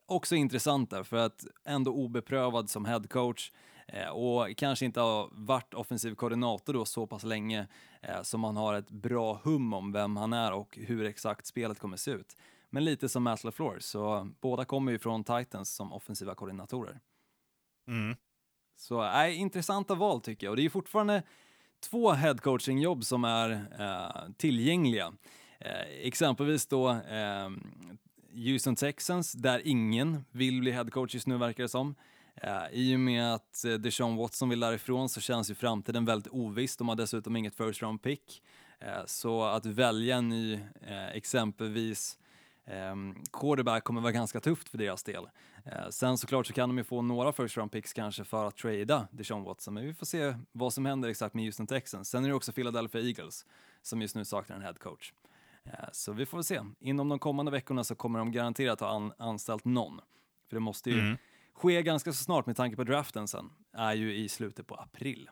också 0.05 0.35
intressant 0.35 0.89
där 0.89 1.03
för 1.03 1.17
att 1.17 1.45
ändå 1.65 1.91
obeprövad 1.91 2.69
som 2.69 2.85
head 2.85 3.03
coach 3.09 3.51
och 4.11 4.57
kanske 4.57 4.85
inte 4.85 4.99
har 4.99 5.29
varit 5.31 5.73
offensiv 5.73 6.15
koordinator 6.15 6.73
då 6.73 6.85
så 6.85 7.07
pass 7.07 7.23
länge 7.23 7.67
eh, 8.01 8.21
som 8.21 8.41
man 8.41 8.57
har 8.57 8.73
ett 8.73 8.91
bra 8.91 9.41
hum 9.43 9.73
om 9.73 9.91
vem 9.91 10.17
han 10.17 10.33
är 10.33 10.53
och 10.53 10.77
hur 10.81 11.05
exakt 11.05 11.45
spelet 11.45 11.79
kommer 11.79 11.97
se 11.97 12.11
ut. 12.11 12.35
Men 12.69 12.85
lite 12.85 13.09
som 13.09 13.23
Matt 13.23 13.43
LaFleur, 13.43 13.79
så 13.79 14.29
båda 14.41 14.65
kommer 14.65 14.91
ju 14.91 14.99
från 14.99 15.23
Titans 15.23 15.75
som 15.75 15.93
offensiva 15.93 16.35
koordinatorer. 16.35 16.99
Mm. 17.87 18.15
Så 18.75 19.01
nej, 19.01 19.35
intressanta 19.35 19.95
val 19.95 20.21
tycker 20.21 20.47
jag 20.47 20.51
och 20.51 20.57
det 20.57 20.65
är 20.65 20.69
fortfarande 20.69 21.23
två 21.89 22.11
headcoaching-jobb 22.11 23.03
som 23.03 23.23
är 23.23 23.51
eh, 23.79 24.31
tillgängliga. 24.37 25.13
Eh, 25.59 26.07
exempelvis 26.07 26.67
då 26.67 26.89
eh, 26.89 27.49
Houston 28.33 28.75
Texans, 28.75 29.33
där 29.33 29.61
ingen 29.67 30.25
vill 30.31 30.59
bli 30.59 30.71
headcoach 30.71 31.13
just 31.13 31.27
nu 31.27 31.37
verkar 31.37 31.63
det 31.63 31.69
som. 31.69 31.95
Eh, 32.41 32.63
I 32.71 32.95
och 32.95 32.99
med 32.99 33.33
att 33.33 33.65
eh, 33.65 33.73
Deshaun 33.73 34.15
Watson 34.15 34.49
vill 34.49 34.59
därifrån 34.59 35.09
så 35.09 35.21
känns 35.21 35.51
ju 35.51 35.55
framtiden 35.55 36.05
väldigt 36.05 36.33
oviss. 36.33 36.77
De 36.77 36.87
har 36.89 36.95
dessutom 36.95 37.35
inget 37.35 37.55
first 37.55 37.81
round 37.81 38.01
pick. 38.01 38.43
Eh, 38.79 39.05
så 39.05 39.43
att 39.43 39.65
välja 39.65 40.15
en 40.17 40.29
ny, 40.29 40.59
exempelvis 41.13 42.17
ehm, 42.65 43.15
quarterback 43.33 43.83
kommer 43.83 44.01
vara 44.01 44.11
ganska 44.11 44.39
tufft 44.39 44.69
för 44.69 44.77
deras 44.77 45.03
del. 45.03 45.29
Sen 45.89 46.17
såklart 46.17 46.47
så 46.47 46.53
kan 46.53 46.69
de 46.69 46.77
ju 46.77 46.83
få 46.83 47.01
några 47.01 47.31
first 47.33 47.57
round 47.57 47.71
picks 47.71 47.93
kanske 47.93 48.23
för 48.23 48.45
att 48.47 48.57
trada 48.57 49.07
Deshaun 49.11 49.43
Watson, 49.43 49.73
men 49.73 49.85
vi 49.85 49.93
får 49.93 50.05
se 50.05 50.35
vad 50.51 50.73
som 50.73 50.85
händer 50.85 51.09
exakt 51.09 51.35
med 51.35 51.43
Houston 51.45 51.67
Texans. 51.67 52.09
Sen 52.09 52.23
är 52.25 52.29
det 52.29 52.35
också 52.35 52.51
Philadelphia 52.53 53.01
Eagles 53.01 53.45
som 53.81 54.01
just 54.01 54.15
nu 54.15 54.25
saknar 54.25 54.55
en 54.55 54.61
head 54.61 54.73
coach. 54.73 55.13
Så 55.91 56.13
vi 56.13 56.25
får 56.25 56.37
väl 56.37 56.43
se. 56.43 56.61
Inom 56.79 57.09
de 57.09 57.19
kommande 57.19 57.51
veckorna 57.51 57.83
så 57.83 57.95
kommer 57.95 58.19
de 58.19 58.31
garanterat 58.31 58.79
ha 58.79 58.87
an- 58.89 59.13
anställt 59.17 59.65
någon. 59.65 60.01
För 60.49 60.55
det 60.55 60.59
måste 60.59 60.89
ju 60.89 60.99
Mm 60.99 61.17
ske 61.53 61.81
ganska 61.81 62.13
så 62.13 62.23
snart 62.23 62.45
med 62.45 62.55
tanke 62.55 62.75
på 62.75 62.83
draften 62.83 63.27
sen, 63.27 63.49
är 63.73 63.93
ju 63.93 64.15
i 64.15 64.29
slutet 64.29 64.67
på 64.67 64.75
april. 64.75 65.29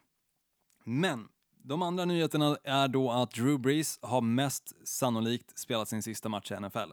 Men 0.84 1.28
de 1.64 1.82
andra 1.82 2.06
nyheterna 2.06 2.58
är 2.64 2.88
då 2.88 3.12
att 3.12 3.32
Drew 3.32 3.60
Brees 3.60 4.00
har 4.02 4.22
mest 4.22 4.88
sannolikt 4.88 5.60
spelat 5.60 5.90
sin 5.90 6.04
sista 6.04 6.30
match 6.30 6.52
i 6.52 6.60
NFL. 6.60 6.92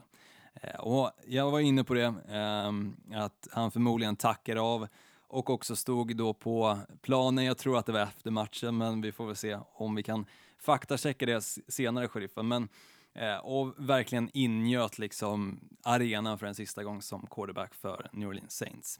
Eh, 0.53 0.79
och 0.79 1.11
jag 1.27 1.51
var 1.51 1.59
inne 1.59 1.83
på 1.83 1.93
det, 1.93 2.13
ehm, 2.29 2.95
att 3.13 3.47
han 3.51 3.71
förmodligen 3.71 4.15
tackar 4.15 4.55
av 4.55 4.87
och 5.27 5.49
också 5.49 5.75
stod 5.75 6.15
då 6.15 6.33
på 6.33 6.79
planen. 7.01 7.45
Jag 7.45 7.57
tror 7.57 7.77
att 7.77 7.85
det 7.85 7.91
var 7.91 7.99
efter 7.99 8.31
matchen, 8.31 8.77
men 8.77 9.01
vi 9.01 9.11
får 9.11 9.25
väl 9.25 9.35
se 9.35 9.59
om 9.73 9.95
vi 9.95 10.03
kan 10.03 10.25
faktachecka 10.59 11.25
det 11.25 11.41
senare, 11.67 12.07
sheriffen. 12.07 12.47
Men 12.47 12.69
Eh, 13.15 13.37
och 13.37 13.73
verkligen 13.77 14.29
ingöt 14.33 14.99
liksom 14.99 15.59
arenan 15.83 16.39
för 16.39 16.47
en 16.47 16.55
sista 16.55 16.83
gång 16.83 17.01
som 17.01 17.27
quarterback 17.27 17.75
för 17.75 18.09
New 18.11 18.29
Orleans 18.29 18.57
Saints. 18.57 18.99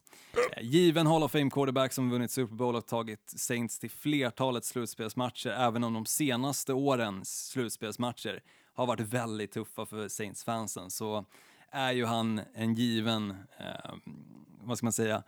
Eh, 0.51 0.63
given 0.63 1.07
Hall 1.07 1.23
of 1.23 1.31
Fame 1.31 1.49
quarterback 1.49 1.93
som 1.93 2.09
vunnit 2.09 2.31
Super 2.31 2.55
Bowl 2.55 2.75
och 2.75 2.87
tagit 2.87 3.29
Saints 3.29 3.79
till 3.79 3.91
flertalet 3.91 4.65
slutspelsmatcher, 4.65 5.49
även 5.49 5.83
om 5.83 5.93
de 5.93 6.05
senaste 6.05 6.73
årens 6.73 7.47
slutspelsmatcher 7.47 8.43
har 8.73 8.85
varit 8.85 8.99
väldigt 9.07 9.51
tuffa 9.51 9.85
för 9.85 10.07
Saints-fansen, 10.07 10.89
så 10.89 11.25
är 11.71 11.91
ju 11.91 12.05
han 12.05 12.41
en 12.53 12.73
given, 12.73 13.29
eh, 13.57 13.93
vad 14.61 14.77
ska 14.77 14.85
man 14.85 14.93
säga, 14.93 15.23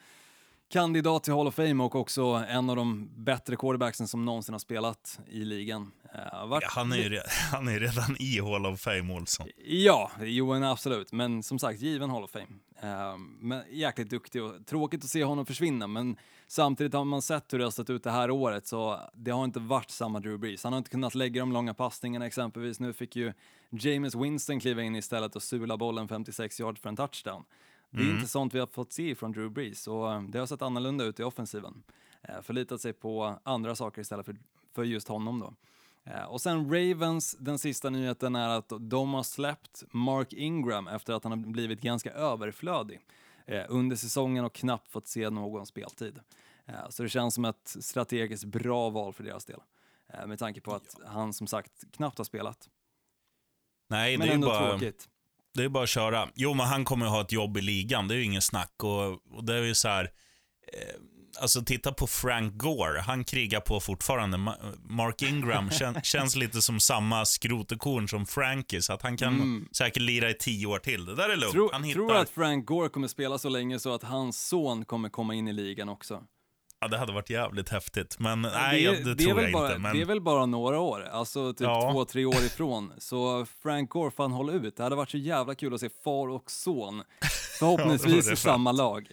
kandidat 0.69 1.23
till 1.23 1.33
Hall 1.33 1.47
of 1.47 1.55
Fame 1.55 1.83
och 1.83 1.95
också 1.95 2.21
en 2.49 2.69
av 2.69 2.75
de 2.75 3.09
bättre 3.15 3.55
quarterbacksen 3.55 4.07
som 4.07 4.25
någonsin 4.25 4.53
har 4.53 4.59
spelat 4.59 5.19
i 5.27 5.45
ligan. 5.45 5.91
Uh, 6.15 6.21
ja, 6.33 6.61
han, 6.63 6.91
är 6.91 6.97
ju, 6.97 7.19
han 7.51 7.67
är 7.67 7.79
redan 7.79 8.15
i 8.19 8.39
Hall 8.41 8.65
of 8.65 8.79
Fame, 8.79 9.13
Olsson. 9.13 9.47
Ja, 9.65 10.11
jo, 10.21 10.53
absolut. 10.53 11.11
Men 11.11 11.43
som 11.43 11.59
sagt, 11.59 11.81
given 11.81 12.09
Hall 12.09 12.23
of 12.23 12.31
Fame. 12.31 12.45
Uh, 12.83 13.17
men 13.39 13.63
jäkligt 13.71 14.09
duktig 14.09 14.43
och 14.43 14.65
tråkigt 14.65 15.03
att 15.03 15.09
se 15.09 15.23
honom 15.23 15.45
försvinna, 15.45 15.87
men 15.87 16.17
samtidigt 16.47 16.93
har 16.93 17.05
man 17.05 17.21
sett 17.21 17.53
hur 17.53 17.57
det 17.57 17.63
har 17.63 17.71
sett 17.71 17.89
ut 17.89 18.03
det 18.03 18.11
här 18.11 18.31
året, 18.31 18.67
så 18.67 18.99
det 19.13 19.31
har 19.31 19.43
inte 19.43 19.59
varit 19.59 19.91
samma 19.91 20.19
Drew 20.19 20.39
Brees. 20.39 20.63
Han 20.63 20.73
har 20.73 20.77
inte 20.77 20.89
kunnat 20.89 21.15
lägga 21.15 21.41
de 21.41 21.51
långa 21.51 21.73
passningarna 21.73 22.27
exempelvis. 22.27 22.79
Nu 22.79 22.93
fick 22.93 23.15
ju 23.15 23.33
James 23.69 24.15
Winston 24.15 24.59
kliva 24.59 24.83
in 24.83 24.95
istället 24.95 25.35
och 25.35 25.43
sula 25.43 25.77
bollen 25.77 26.07
56 26.07 26.59
yards 26.59 26.81
för 26.81 26.89
en 26.89 26.95
touchdown. 26.95 27.43
Det 27.89 27.97
är 27.97 28.03
mm. 28.03 28.15
inte 28.15 28.27
sånt 28.27 28.53
vi 28.53 28.59
har 28.59 28.67
fått 28.67 28.93
se 28.93 29.15
från 29.15 29.31
Drew 29.31 29.51
Brees 29.51 29.87
och 29.87 30.13
eh, 30.13 30.21
det 30.21 30.39
har 30.39 30.45
sett 30.45 30.61
annorlunda 30.61 31.03
ut 31.03 31.19
i 31.19 31.23
offensiven. 31.23 31.83
Eh, 32.21 32.41
förlitat 32.41 32.81
sig 32.81 32.93
på 32.93 33.39
andra 33.43 33.75
saker 33.75 34.01
istället 34.01 34.25
för, 34.25 34.35
för 34.75 34.83
just 34.83 35.07
honom 35.07 35.39
då. 35.39 35.53
Eh, 36.11 36.23
och 36.23 36.41
sen 36.41 36.73
Ravens, 36.73 37.35
den 37.39 37.59
sista 37.59 37.89
nyheten 37.89 38.35
är 38.35 38.49
att 38.49 38.71
de 38.79 39.13
har 39.13 39.23
släppt 39.23 39.83
Mark 39.91 40.33
Ingram 40.33 40.87
efter 40.87 41.13
att 41.13 41.23
han 41.23 41.31
har 41.31 41.49
blivit 41.49 41.81
ganska 41.81 42.11
överflödig 42.11 42.99
under 43.67 43.95
säsongen 43.95 44.45
och 44.45 44.53
knappt 44.53 44.91
fått 44.91 45.07
se 45.07 45.29
någon 45.29 45.65
speltid. 45.65 46.19
Så 46.89 47.03
det 47.03 47.09
känns 47.09 47.33
som 47.33 47.45
ett 47.45 47.75
strategiskt 47.79 48.45
bra 48.45 48.89
val 48.89 49.13
för 49.13 49.23
deras 49.23 49.45
del. 49.45 49.59
Med 50.25 50.39
tanke 50.39 50.61
på 50.61 50.73
att 50.73 50.95
han 51.05 51.33
som 51.33 51.47
sagt 51.47 51.71
knappt 51.91 52.17
har 52.17 52.25
spelat. 52.25 52.69
Nej, 53.87 54.17
Men 54.17 54.27
det 54.27 54.31
är 54.31 54.35
ändå 54.35 54.47
bara... 54.47 54.69
tråkigt 54.69 55.09
det 55.57 55.63
är 55.63 55.69
bara 55.69 55.83
att 55.83 55.89
köra. 55.89 56.29
Jo, 56.35 56.53
men 56.53 56.65
han 56.65 56.85
kommer 56.85 57.05
att 57.05 57.11
ha 57.11 57.21
ett 57.21 57.31
jobb 57.31 57.57
i 57.57 57.61
ligan. 57.61 58.07
Det 58.07 58.13
är 58.13 58.17
ju 58.17 58.23
ingen 58.23 58.41
snack. 58.41 58.73
Och, 58.83 59.35
och 59.37 59.43
det 59.43 59.55
är 59.55 59.61
ju 59.61 59.75
så 59.75 59.87
här, 59.87 60.03
eh, 60.73 60.95
alltså 61.41 61.63
titta 61.63 61.91
på 61.91 62.07
Frank 62.07 62.57
Gore. 62.57 62.99
Han 62.99 63.23
krigar 63.23 63.59
på 63.59 63.79
fortfarande. 63.79 64.37
Mark 64.89 65.21
Ingram 65.21 65.69
kän, 65.71 66.01
känns 66.03 66.35
lite 66.35 66.61
som 66.61 66.79
samma 66.79 67.25
skrotekorn 67.25 68.07
som 68.07 68.25
Frankie, 68.25 68.81
så 68.81 68.93
att 68.93 69.01
han 69.01 69.17
kan 69.17 69.33
mm. 69.33 69.67
säkert 69.71 70.01
lira 70.01 70.29
i 70.29 70.33
tio 70.33 70.67
år 70.67 70.79
till. 70.79 71.05
Det 71.05 71.15
där 71.15 71.29
är 71.29 71.35
lugnt. 71.35 71.53
Tro, 71.53 71.69
han 71.71 71.83
hittar... 71.83 71.99
Tror 71.99 72.13
du 72.13 72.17
att 72.17 72.29
Frank 72.29 72.65
Gore 72.65 72.89
kommer 72.89 73.07
spela 73.07 73.37
så 73.37 73.49
länge 73.49 73.79
så 73.79 73.93
att 73.93 74.03
hans 74.03 74.47
son 74.47 74.85
kommer 74.85 75.09
komma 75.09 75.35
in 75.35 75.47
i 75.47 75.53
ligan 75.53 75.89
också? 75.89 76.23
Ja, 76.79 76.87
det 76.87 76.97
hade 76.97 77.13
varit 77.13 77.29
jävligt 77.29 77.69
häftigt, 77.69 78.19
men 78.19 78.41
nej, 78.41 78.83
det, 78.83 79.03
det, 79.03 79.13
det 79.13 79.23
tror 79.23 79.41
jag 79.41 79.53
bara, 79.53 79.67
inte. 79.67 79.79
Men... 79.79 79.95
Det 79.95 80.01
är 80.01 80.05
väl 80.05 80.21
bara 80.21 80.45
några 80.45 80.79
år, 80.79 81.07
alltså 81.11 81.53
typ 81.53 81.61
ja. 81.61 81.91
två, 81.91 82.05
tre 82.05 82.25
år 82.25 82.35
ifrån. 82.45 82.93
Så 82.97 83.45
Frank 83.63 83.89
Gore 83.89 84.11
får 84.11 84.23
han 84.23 84.31
hålla 84.31 84.53
ut. 84.53 84.77
Det 84.77 84.83
hade 84.83 84.95
varit 84.95 85.09
så 85.09 85.17
jävla 85.17 85.55
kul 85.55 85.73
att 85.73 85.79
se 85.79 85.89
far 86.03 86.27
och 86.27 86.51
son, 86.51 87.03
förhoppningsvis 87.59 88.27
ja, 88.27 88.33
i 88.33 88.35
samma 88.35 88.71
lag. 88.71 89.07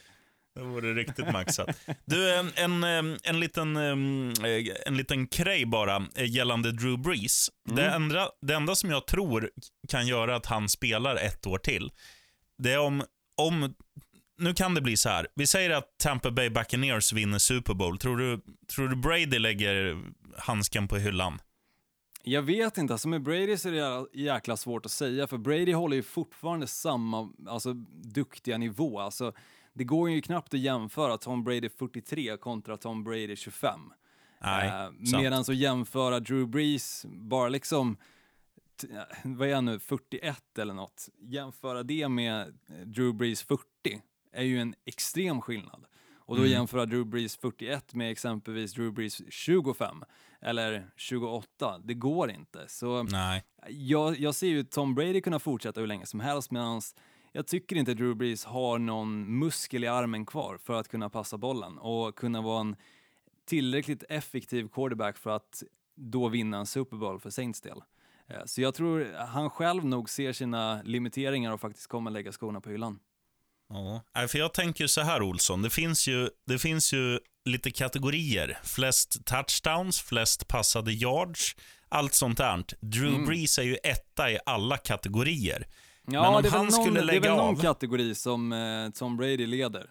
Det 0.54 0.60
vore 0.60 0.94
riktigt 0.94 1.32
maxat. 1.32 1.80
Du, 2.04 2.34
en, 2.34 2.52
en, 2.56 3.18
en, 3.22 3.40
liten, 3.40 3.76
en 3.76 4.96
liten 4.96 5.26
krej 5.26 5.66
bara 5.66 6.06
eh, 6.14 6.30
gällande 6.30 6.72
Drew 6.72 6.98
Brees. 6.98 7.50
Mm. 7.68 7.76
Det, 7.76 7.90
enda, 7.90 8.28
det 8.42 8.54
enda 8.54 8.74
som 8.74 8.90
jag 8.90 9.06
tror 9.06 9.50
kan 9.88 10.06
göra 10.06 10.36
att 10.36 10.46
han 10.46 10.68
spelar 10.68 11.16
ett 11.16 11.46
år 11.46 11.58
till, 11.58 11.90
det 12.58 12.72
är 12.72 12.78
om, 12.78 13.04
om 13.36 13.74
nu 14.38 14.54
kan 14.54 14.74
det 14.74 14.80
bli 14.80 14.96
så 14.96 15.08
här. 15.08 15.26
Vi 15.34 15.46
säger 15.46 15.70
att 15.70 15.98
Tampa 15.98 16.30
Bay 16.30 16.50
Buccaneers 16.50 17.12
vinner 17.12 17.38
Super 17.38 17.74
Bowl. 17.74 17.98
Tror 17.98 18.16
du, 18.16 18.40
tror 18.74 18.88
du 18.88 18.96
Brady 18.96 19.38
lägger 19.38 20.02
handsken 20.38 20.88
på 20.88 20.96
hyllan? 20.96 21.38
Jag 22.26 22.42
vet 22.42 22.78
inte, 22.78 22.94
alltså 22.94 23.08
med 23.08 23.22
Brady 23.22 23.56
så 23.56 23.68
är 23.68 23.72
det 23.72 24.06
jäkla 24.20 24.56
svårt 24.56 24.86
att 24.86 24.92
säga, 24.92 25.26
för 25.26 25.38
Brady 25.38 25.72
håller 25.72 25.96
ju 25.96 26.02
fortfarande 26.02 26.66
samma 26.66 27.32
alltså, 27.48 27.72
duktiga 28.02 28.58
nivå. 28.58 29.00
Alltså, 29.00 29.32
det 29.72 29.84
går 29.84 30.10
ju 30.10 30.22
knappt 30.22 30.54
att 30.54 30.60
jämföra 30.60 31.18
Tom 31.18 31.44
Brady 31.44 31.68
43 31.68 32.36
kontra 32.36 32.76
Tom 32.76 33.04
Brady 33.04 33.36
25. 33.36 33.80
Nej, 34.40 34.68
eh, 34.68 34.90
Medan 35.20 35.40
att 35.40 35.56
jämföra 35.56 36.20
Drew 36.20 36.48
Brees, 36.48 37.06
bara 37.08 37.48
liksom, 37.48 37.96
vad 39.24 39.48
är 39.48 39.54
han 39.54 39.64
nu, 39.64 39.78
41 39.78 40.58
eller 40.58 40.74
något, 40.74 41.08
jämföra 41.20 41.82
det 41.82 42.08
med 42.08 42.58
Drew 42.84 43.14
Brees 43.14 43.42
40 43.42 43.73
är 44.34 44.42
ju 44.42 44.60
en 44.60 44.74
extrem 44.84 45.40
skillnad. 45.40 45.86
Och 46.26 46.36
då 46.36 46.42
mm. 46.42 46.52
jämföra 46.52 46.86
Drew 46.86 47.06
Brees 47.06 47.36
41 47.36 47.94
med 47.94 48.10
exempelvis 48.10 48.72
Drew 48.72 48.92
Brees 48.92 49.22
25 49.28 50.04
eller 50.40 50.90
28, 50.96 51.78
det 51.84 51.94
går 51.94 52.30
inte. 52.30 52.64
Så 52.68 53.02
Nej. 53.02 53.44
Jag, 53.68 54.18
jag 54.18 54.34
ser 54.34 54.46
ju 54.46 54.64
Tom 54.64 54.94
Brady 54.94 55.20
kunna 55.20 55.38
fortsätta 55.38 55.80
hur 55.80 55.86
länge 55.86 56.06
som 56.06 56.20
helst 56.20 56.50
medan 56.50 56.82
jag 57.32 57.46
tycker 57.46 57.76
inte 57.76 57.94
Drew 57.94 58.16
Brees 58.16 58.44
har 58.44 58.78
någon 58.78 59.38
muskel 59.38 59.84
i 59.84 59.86
armen 59.86 60.26
kvar 60.26 60.58
för 60.58 60.74
att 60.74 60.88
kunna 60.88 61.10
passa 61.10 61.38
bollen 61.38 61.78
och 61.78 62.16
kunna 62.16 62.40
vara 62.40 62.60
en 62.60 62.76
tillräckligt 63.44 64.04
effektiv 64.08 64.68
quarterback 64.68 65.18
för 65.18 65.30
att 65.30 65.62
då 65.94 66.28
vinna 66.28 66.58
en 66.58 66.66
Super 66.66 66.96
Bowl 66.96 67.20
för 67.20 67.30
Saints 67.30 67.60
del. 67.60 67.82
Eh, 68.26 68.44
så 68.44 68.60
jag 68.60 68.74
tror 68.74 69.12
han 69.26 69.50
själv 69.50 69.84
nog 69.84 70.10
ser 70.10 70.32
sina 70.32 70.82
limiteringar 70.82 71.52
och 71.52 71.60
faktiskt 71.60 71.86
kommer 71.86 72.10
lägga 72.10 72.32
skorna 72.32 72.60
på 72.60 72.70
hyllan. 72.70 72.98
Ja, 73.74 74.28
för 74.28 74.38
jag 74.38 74.54
tänker 74.54 74.86
så 74.86 75.00
här 75.00 75.22
Olsson, 75.22 75.62
det 75.62 75.70
finns 75.70 76.08
ju, 76.08 76.28
det 76.46 76.58
finns 76.58 76.92
ju 76.92 77.18
lite 77.44 77.70
kategorier. 77.70 78.58
Flest 78.62 79.24
touchdowns, 79.24 80.00
flest 80.00 80.48
passade 80.48 80.92
yards, 80.92 81.56
allt 81.88 82.14
sånt 82.14 82.38
där. 82.38 82.64
Drew 82.80 83.14
mm. 83.14 83.26
Brees 83.26 83.58
är 83.58 83.62
ju 83.62 83.74
etta 83.74 84.30
i 84.30 84.38
alla 84.46 84.76
kategorier. 84.76 85.66
Ja, 86.06 86.22
Men 86.22 86.34
om 86.34 86.42
det, 86.42 86.48
är 86.48 86.50
han 86.50 86.66
någon, 86.66 86.72
skulle 86.72 87.02
lägga 87.02 87.20
det 87.20 87.26
är 87.26 87.30
väl 87.30 87.38
någon 87.38 87.56
av... 87.56 87.62
kategori 87.62 88.14
som 88.14 88.52
eh, 88.52 88.90
Tom 88.90 89.16
Brady 89.16 89.46
leder. 89.46 89.90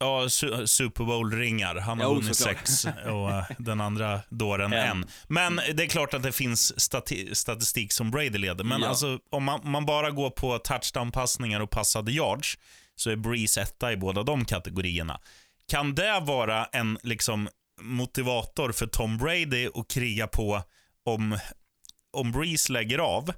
Ja, 0.00 0.28
su 0.28 0.66
Super 0.66 1.04
Bowl-ringar. 1.04 1.76
Han 1.76 2.00
har 2.00 2.14
vunnit 2.14 2.36
sex 2.36 2.84
och 2.84 3.28
uh, 3.28 3.44
den 3.58 3.80
andra 3.80 4.20
dåren 4.28 4.72
en. 4.72 4.88
en. 4.88 5.06
Men 5.28 5.56
det 5.56 5.82
är 5.82 5.86
klart 5.86 6.14
att 6.14 6.22
det 6.22 6.32
finns 6.32 6.80
stati 6.80 7.34
statistik 7.34 7.92
som 7.92 8.10
Brady 8.10 8.38
leder. 8.38 8.64
Men 8.64 8.80
ja. 8.80 8.88
alltså, 8.88 9.18
om 9.30 9.44
man, 9.44 9.60
man, 9.64 9.86
bara 9.86 10.10
går 10.10 10.30
på 10.30 10.58
touchdown-passningar 10.58 11.60
och 11.60 11.70
passade 11.70 12.12
yards, 12.12 12.58
så 12.96 13.10
är 13.10 13.16
Breeze 13.16 13.60
etta 13.60 13.92
i 13.92 13.96
båda 13.96 14.22
de 14.22 14.44
kategorierna. 14.44 15.20
Kan 15.68 15.94
det 15.94 16.20
vara 16.20 16.64
en 16.64 16.98
liksom, 17.02 17.48
motivator 17.80 18.72
för 18.72 18.86
Tom 18.86 19.18
Brady 19.18 19.68
att 19.74 19.88
kriga 19.88 20.26
på 20.26 20.62
om, 21.04 21.38
om 22.12 22.32
Breeze 22.32 22.72
lägger 22.72 22.98
av? 22.98 23.32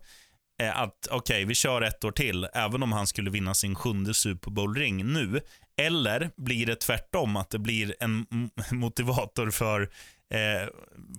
Eh, 0.61 0.81
att 0.81 1.07
okej, 1.11 1.17
okay, 1.19 1.45
vi 1.45 1.55
kör 1.55 1.83
ett 1.83 2.05
år 2.05 2.13
till, 2.13 2.49
även 2.53 2.83
om 2.83 2.93
han 2.93 3.07
skulle 3.07 3.31
vinna 3.31 3.55
sin 3.55 3.75
sjunde 3.75 4.15
Super 4.15 4.51
Bowl-ring 4.51 5.13
nu. 5.13 5.41
Eller 5.77 6.31
blir 6.37 6.67
det 6.67 6.77
tvärtom, 6.77 7.37
att 7.37 7.51
det 7.51 7.59
blir 7.59 7.95
en 8.01 8.27
motivator 8.71 9.51
för, 9.51 9.81
eh, 10.31 10.69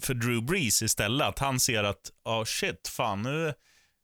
för 0.02 0.14
Drew 0.14 0.44
Brees 0.44 0.82
istället? 0.82 1.28
Att 1.28 1.40
han 1.40 1.60
ser 1.60 1.84
att, 1.84 2.12
ja 2.26 2.40
oh 2.40 2.46
shit, 2.46 2.88
fan 2.88 3.22
nu 3.22 3.54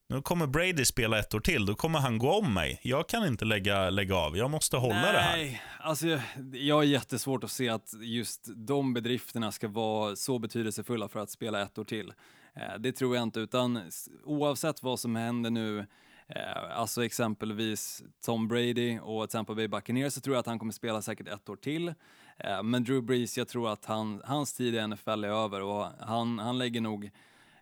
nu 0.10 0.22
kommer 0.22 0.48
Brady 0.48 0.86
spela 0.86 1.20
ett 1.20 1.34
år 1.34 1.40
till, 1.40 1.66
då 1.66 1.76
kommer 1.76 2.00
han 2.00 2.18
gå 2.18 2.32
om 2.32 2.54
mig. 2.54 2.80
Jag 2.84 3.10
kan 3.10 3.28
inte 3.28 3.46
lägga, 3.46 3.90
lägga 3.90 4.16
av, 4.16 4.38
jag 4.38 4.50
måste 4.50 4.78
hålla 4.78 5.02
Nej, 5.02 5.14
det 5.14 5.20
här. 5.20 5.38
Nej, 5.38 5.62
alltså 5.80 6.20
jag 6.54 6.76
har 6.76 6.84
jättesvårt 6.84 7.44
att 7.44 7.52
se 7.52 7.70
att 7.70 7.94
just 8.02 8.50
de 8.56 8.94
bedrifterna 8.94 9.52
ska 9.52 9.68
vara 9.68 10.16
så 10.16 10.40
betydelsefulla 10.40 11.08
för 11.10 11.20
att 11.20 11.30
spela 11.30 11.62
ett 11.62 11.78
år 11.78 11.84
till. 11.84 12.14
Eh, 12.58 12.80
det 12.80 12.92
tror 12.92 13.16
jag 13.16 13.24
inte, 13.24 13.40
utan 13.40 13.82
oavsett 14.24 14.84
vad 14.84 15.00
som 15.00 15.16
händer 15.16 15.50
nu, 15.50 15.80
eh, 16.28 16.78
alltså 16.78 17.06
exempelvis 17.06 18.04
Tom 18.26 18.48
Brady 18.48 19.00
och 19.00 19.30
Tampa 19.30 19.56
Bay 19.56 19.68
Buccaneers, 19.68 20.14
så 20.14 20.22
tror 20.22 20.36
jag 20.36 20.40
att 20.40 20.46
han 20.46 20.60
kommer 20.60 20.74
spela 20.74 21.02
säkert 21.02 21.28
ett 21.28 21.50
år 21.50 21.56
till. 21.56 21.94
Eh, 22.38 22.64
men 22.64 22.84
Drew 22.84 23.04
Brees, 23.04 23.38
jag 23.38 23.48
tror 23.48 23.70
att 23.70 23.86
han, 23.86 24.22
hans 24.26 24.54
tid 24.54 24.76
i 24.76 24.88
NFL 24.88 25.24
är 25.24 25.28
över 25.28 25.62
och 25.62 25.86
han, 26.00 26.40
han 26.40 26.58
lägger 26.58 26.82
nog 26.82 27.12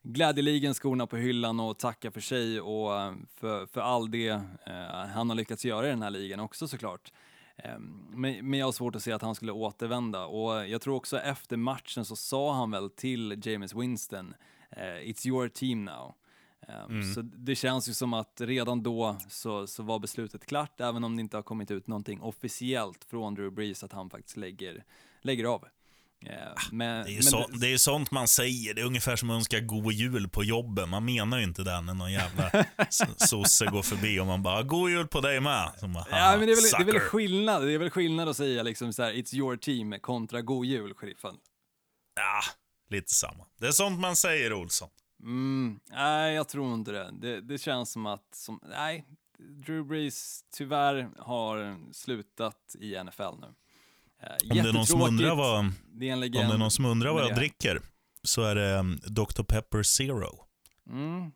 glädjeligen 0.03 0.73
skorna 0.73 1.07
på 1.07 1.17
hyllan 1.17 1.59
och 1.59 1.79
tacka 1.79 2.11
för 2.11 2.21
sig 2.21 2.61
och 2.61 2.89
för, 3.35 3.65
för 3.65 3.81
all 3.81 4.11
det 4.11 4.27
eh, 4.65 5.07
han 5.13 5.29
har 5.29 5.35
lyckats 5.35 5.65
göra 5.65 5.87
i 5.87 5.89
den 5.89 6.01
här 6.01 6.09
ligan 6.09 6.39
också 6.39 6.67
såklart. 6.67 7.11
Eh, 7.55 7.79
men, 8.09 8.49
men 8.49 8.59
jag 8.59 8.67
har 8.67 8.71
svårt 8.71 8.95
att 8.95 9.03
se 9.03 9.11
att 9.11 9.21
han 9.21 9.35
skulle 9.35 9.51
återvända 9.51 10.25
och 10.25 10.67
jag 10.67 10.81
tror 10.81 10.95
också 10.95 11.19
efter 11.19 11.57
matchen 11.57 12.05
så 12.05 12.15
sa 12.15 12.53
han 12.53 12.71
väl 12.71 12.89
till 12.89 13.41
James 13.43 13.75
Winston, 13.75 14.33
“It's 14.71 15.27
your 15.27 15.49
team 15.49 15.85
now”. 15.85 16.15
Eh, 16.67 16.83
mm. 16.83 17.13
Så 17.13 17.21
det 17.21 17.55
känns 17.55 17.89
ju 17.89 17.93
som 17.93 18.13
att 18.13 18.41
redan 18.41 18.83
då 18.83 19.17
så, 19.29 19.67
så 19.67 19.83
var 19.83 19.99
beslutet 19.99 20.45
klart, 20.45 20.81
även 20.81 21.03
om 21.03 21.15
det 21.15 21.21
inte 21.21 21.37
har 21.37 21.43
kommit 21.43 21.71
ut 21.71 21.87
någonting 21.87 22.21
officiellt 22.21 23.03
från 23.09 23.35
Drew 23.35 23.51
Brees 23.51 23.83
att 23.83 23.91
han 23.91 24.09
faktiskt 24.09 24.37
lägger, 24.37 24.83
lägger 25.21 25.45
av. 25.45 25.65
Eh, 26.25 26.31
Men, 26.71 27.05
Det 27.05 27.11
är, 27.11 27.15
men 27.15 27.23
så, 27.23 27.47
det 27.47 27.73
är 27.73 27.77
sånt 27.77 28.11
man 28.11 28.27
säger. 28.27 28.73
Det 28.73 28.81
är 28.81 28.85
ungefär 28.85 29.15
som 29.15 29.29
att 29.29 29.35
önska 29.35 29.59
god 29.59 29.93
jul 29.93 30.29
på 30.29 30.43
jobben. 30.43 30.89
Man 30.89 31.05
menar 31.05 31.37
ju 31.37 31.43
inte 31.43 31.63
det 31.63 31.81
när 31.81 31.93
någon 31.93 32.11
jävla 32.11 32.51
sosse 33.17 33.65
går 33.65 33.81
förbi 33.81 34.19
och 34.19 34.25
man 34.25 34.43
bara 34.43 34.63
“God 34.63 34.89
jul 34.89 35.07
på 35.07 35.21
dig 35.21 35.39
med”. 35.39 35.71
Bara, 35.81 36.05
Ja, 36.11 36.37
men 36.37 36.47
det 36.47 36.53
är, 36.53 36.77
väl, 36.77 36.85
det 36.85 36.91
är 36.91 36.93
väl 36.93 37.01
skillnad, 37.09 37.63
det 37.63 37.73
är 37.73 37.77
väl 37.77 37.89
skillnad 37.89 38.29
att 38.29 38.37
säga 38.37 38.63
liksom 38.63 38.93
så 38.93 39.03
här, 39.03 39.13
it's 39.13 39.35
your 39.35 39.57
team 39.57 39.99
kontra 40.01 40.41
god 40.41 40.65
jul, 40.65 40.93
sheriffen. 40.93 41.35
Ja, 42.15 42.41
lite 42.89 43.13
samma. 43.13 43.45
Det 43.57 43.67
är 43.67 43.71
sånt 43.71 43.99
man 43.99 44.15
säger, 44.15 44.53
Olsson. 44.53 44.89
Mm, 45.23 45.79
nej, 45.91 46.35
jag 46.35 46.47
tror 46.47 46.73
inte 46.73 46.91
det. 46.91 47.11
Det, 47.21 47.41
det 47.41 47.57
känns 47.57 47.91
som 47.91 48.05
att, 48.05 48.35
som, 48.35 48.59
nej, 48.69 49.05
Drew 49.39 49.85
Brees 49.85 50.43
tyvärr 50.57 51.09
har 51.17 51.77
slutat 51.93 52.75
i 52.79 53.03
NFL 53.03 53.21
nu. 53.41 53.53
Om 54.49 54.57
det 54.57 54.59
är 54.59 54.73
någon 54.73 54.85
som 54.85 54.99
jättetråkigt. 54.99 55.09
undrar 55.09 55.35
vad, 55.35 55.71
det 55.93 56.13
om 56.13 56.19
det 56.21 56.39
är 56.39 56.57
någon 56.57 56.71
som 56.71 56.85
undrar 56.85 57.13
vad 57.13 57.23
jag 57.23 57.35
dricker 57.35 57.81
så 58.23 58.43
är 58.43 58.55
det 58.55 58.79
um, 58.79 58.99
Dr. 59.03 59.43
Pepper 59.43 59.83
Zero. 59.83 60.45
Mm, 60.89 61.31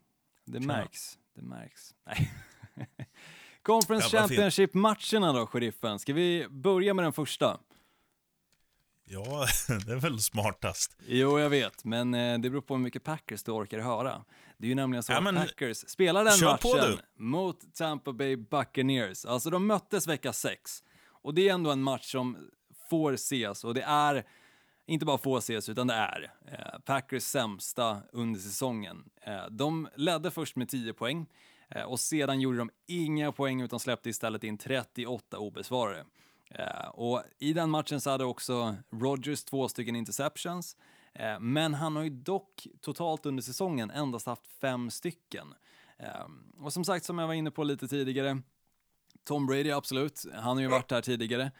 det 0.45 0.59
märks. 0.59 1.17
Det 1.35 1.41
märks. 1.41 1.95
Nej. 2.05 2.31
Conference. 3.61 4.17
Championship-matcherna 4.17 5.33
då, 5.33 5.47
sheriffen. 5.47 5.99
Ska 5.99 6.13
vi 6.13 6.47
börja 6.49 6.93
med 6.93 7.05
den 7.05 7.13
första? 7.13 7.59
Ja, 9.11 9.45
det 9.85 9.91
är 9.91 9.95
väl 9.95 10.19
smartast. 10.19 10.97
Jo, 11.07 11.39
jag 11.39 11.49
vet, 11.49 11.85
men 11.85 12.13
eh, 12.13 12.39
det 12.39 12.49
beror 12.49 12.61
på 12.61 12.73
hur 12.73 12.81
mycket 12.81 13.03
Packers 13.03 13.43
du 13.43 13.51
orkar 13.51 13.79
höra. 13.79 14.25
Det 14.57 14.65
är 14.65 14.69
ju 14.69 14.75
nämligen 14.75 15.03
så 15.03 15.11
Ja, 15.11 15.29
att 15.29 15.35
Packers 15.35 15.77
spelar 15.77 16.23
den 16.23 16.39
matchen 16.45 16.99
mot 17.15 17.75
Tampa 17.75 18.13
Bay 18.13 18.35
Buccaneers. 18.35 19.25
Alltså, 19.25 19.49
de 19.49 19.67
möttes 19.67 20.07
vecka 20.07 20.33
6. 20.33 20.83
Och 21.07 21.33
det 21.33 21.49
är 21.49 21.53
ändå 21.53 21.71
en 21.71 21.81
match 21.81 22.11
som 22.11 22.37
får 22.89 23.13
ses, 23.13 23.63
och 23.63 23.73
det 23.73 23.81
är 23.81 24.23
inte 24.87 25.05
bara 25.05 25.17
får 25.17 25.37
ses, 25.37 25.69
utan 25.69 25.87
det 25.87 25.93
är 25.93 26.31
eh, 26.51 26.79
Packers 26.85 27.23
sämsta 27.23 28.01
under 28.11 28.39
säsongen. 28.39 29.03
Eh, 29.21 29.45
de 29.51 29.89
ledde 29.95 30.31
först 30.31 30.55
med 30.55 30.69
10 30.69 30.93
poäng 30.93 31.25
eh, 31.69 31.83
och 31.83 31.99
sedan 31.99 32.41
gjorde 32.41 32.57
de 32.57 32.69
inga 32.87 33.31
poäng 33.31 33.61
utan 33.61 33.79
släppte 33.79 34.09
istället 34.09 34.43
in 34.43 34.57
38 34.57 35.37
obesvarade. 35.37 36.05
Eh, 36.49 36.87
och 36.87 37.23
I 37.39 37.53
den 37.53 37.69
matchen 37.69 38.01
så 38.01 38.09
hade 38.09 38.25
också 38.25 38.75
Rodgers 38.89 39.43
två 39.43 39.69
stycken 39.69 39.95
interceptions, 39.95 40.77
eh, 41.13 41.39
men 41.39 41.73
han 41.73 41.95
har 41.95 42.03
ju 42.03 42.09
dock 42.09 42.67
totalt 42.81 43.25
under 43.25 43.43
säsongen 43.43 43.91
endast 43.91 44.25
haft 44.25 44.47
fem 44.47 44.89
stycken. 44.89 45.53
Eh, 45.97 46.25
och 46.57 46.73
som 46.73 46.83
sagt, 46.85 47.05
som 47.05 47.19
jag 47.19 47.27
var 47.27 47.33
inne 47.33 47.51
på 47.51 47.63
lite 47.63 47.87
tidigare, 47.87 48.41
Tom 49.23 49.47
Brady, 49.47 49.71
absolut. 49.71 50.25
Han 50.33 50.57
har 50.57 50.61
ju 50.61 50.67
varit 50.67 50.91
här 50.91 51.01
tidigare. 51.01 51.51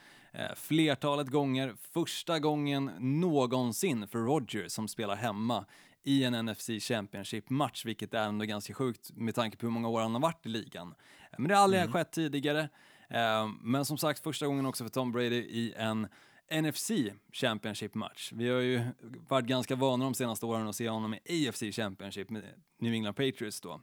Flertalet 0.56 1.28
gånger. 1.28 1.76
Första 1.94 2.40
gången 2.40 2.92
någonsin 3.00 4.08
för 4.08 4.20
Rodgers 4.20 4.72
som 4.72 4.88
spelar 4.88 5.16
hemma 5.16 5.66
i 6.04 6.24
en 6.24 6.46
NFC 6.46 6.70
Championship-match, 6.80 7.86
vilket 7.86 8.14
är 8.14 8.24
ändå 8.24 8.46
ganska 8.46 8.74
sjukt 8.74 9.12
med 9.12 9.36
tanke 9.36 9.58
på 9.58 9.66
hur 9.66 9.72
många 9.72 9.88
år 9.88 10.02
han 10.02 10.14
har 10.14 10.22
varit 10.22 10.46
i 10.46 10.50
ligan. 10.50 10.96
Men 11.38 11.48
det 11.48 11.56
har 11.56 11.64
aldrig 11.64 11.92
skett 11.92 12.12
tidigare. 12.12 12.70
Eh, 13.10 13.50
men 13.62 13.86
som 13.86 13.98
sagt, 13.98 14.20
första 14.20 14.48
gången 14.48 14.66
också 14.66 14.84
för 14.84 14.92
Tom 14.92 15.12
Brady 15.12 15.36
i 15.36 15.74
en 15.78 16.08
NFC 16.52 16.92
Championship-match. 17.34 18.32
Vi 18.36 18.50
har 18.50 18.60
ju 18.60 18.82
varit 19.28 19.46
ganska 19.46 19.76
vana 19.76 20.04
de 20.04 20.14
senaste 20.14 20.46
åren 20.46 20.68
att 20.68 20.76
se 20.76 20.90
honom 20.90 21.16
i 21.26 21.50
AFC 21.50 21.64
Championship 21.72 22.30
med 22.30 22.44
New 22.78 22.94
England 22.94 23.14
Patriots 23.14 23.62
då. 23.62 23.82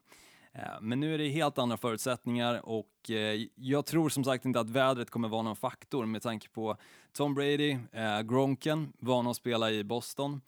Eh, 0.52 0.80
men 0.80 1.00
nu 1.00 1.14
är 1.14 1.18
det 1.18 1.28
helt 1.28 1.58
andra 1.58 1.76
förutsättningar 1.76 2.66
och 2.66 3.10
eh, 3.10 3.46
jag 3.54 3.86
tror 3.86 4.08
som 4.08 4.24
sagt 4.24 4.44
inte 4.44 4.60
att 4.60 4.70
vädret 4.70 5.10
kommer 5.10 5.28
vara 5.28 5.42
någon 5.42 5.56
faktor 5.56 6.06
med 6.06 6.22
tanke 6.22 6.48
på 6.48 6.76
Tom 7.12 7.34
Brady, 7.34 7.78
Gronken, 8.24 8.92
van 8.98 9.26
att 9.26 9.36
spela 9.36 9.70
i 9.70 9.84
Boston. 9.84 10.40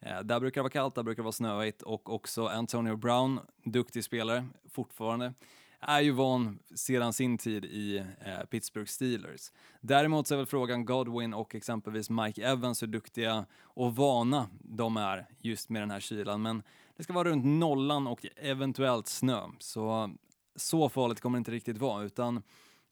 Där 0.00 0.40
brukar 0.40 0.60
det 0.60 0.62
vara 0.62 0.70
kallt, 0.70 0.94
där 0.94 1.02
brukar 1.02 1.22
det 1.22 1.24
vara 1.24 1.32
snöigt 1.32 1.82
och 1.82 2.14
också 2.14 2.46
Antonio 2.46 2.96
Brown, 2.96 3.40
duktig 3.64 4.04
spelare 4.04 4.46
fortfarande, 4.70 5.34
är 5.80 6.00
ju 6.00 6.10
van 6.10 6.58
sedan 6.74 7.12
sin 7.12 7.38
tid 7.38 7.64
i 7.64 7.96
eh, 7.96 8.46
Pittsburgh 8.50 8.86
Steelers. 8.86 9.52
Däremot 9.80 10.26
så 10.26 10.34
är 10.34 10.36
väl 10.36 10.46
frågan 10.46 10.84
Godwin 10.84 11.34
och 11.34 11.54
exempelvis 11.54 12.10
Mike 12.10 12.46
Evans 12.46 12.82
hur 12.82 12.86
duktiga 12.86 13.46
och 13.62 13.96
vana 13.96 14.48
de 14.60 14.96
är 14.96 15.26
just 15.38 15.68
med 15.68 15.82
den 15.82 15.90
här 15.90 16.00
kylan. 16.00 16.42
Men 16.42 16.62
det 16.96 17.02
ska 17.02 17.12
vara 17.12 17.28
runt 17.28 17.44
nollan 17.44 18.06
och 18.06 18.26
eventuellt 18.36 19.06
snö. 19.06 19.42
Så, 19.58 20.10
så 20.56 20.88
farligt 20.88 21.20
kommer 21.20 21.36
det 21.36 21.38
inte 21.38 21.50
riktigt 21.50 21.78
vara, 21.78 22.04
utan 22.04 22.42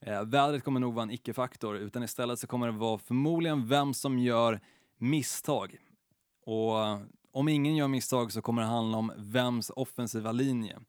eh, 0.01 0.23
vädret 0.23 0.63
kommer 0.63 0.79
nog 0.79 0.93
vara 0.93 1.03
en 1.03 1.11
icke-faktor, 1.11 1.77
utan 1.77 2.03
istället 2.03 2.39
så 2.39 2.47
kommer 2.47 2.67
det 2.67 2.73
vara 2.73 2.97
förmodligen 2.97 3.67
vem 3.67 3.93
som 3.93 4.19
gör 4.19 4.59
misstag. 4.97 5.77
Och 6.45 6.73
om 7.31 7.47
ingen 7.47 7.75
gör 7.75 7.87
misstag 7.87 8.31
så 8.31 8.41
kommer 8.41 8.61
det 8.61 8.67
handla 8.67 8.97
om 8.97 9.11
vems 9.17 9.69
offensiva 9.69 10.31
linje 10.31 10.79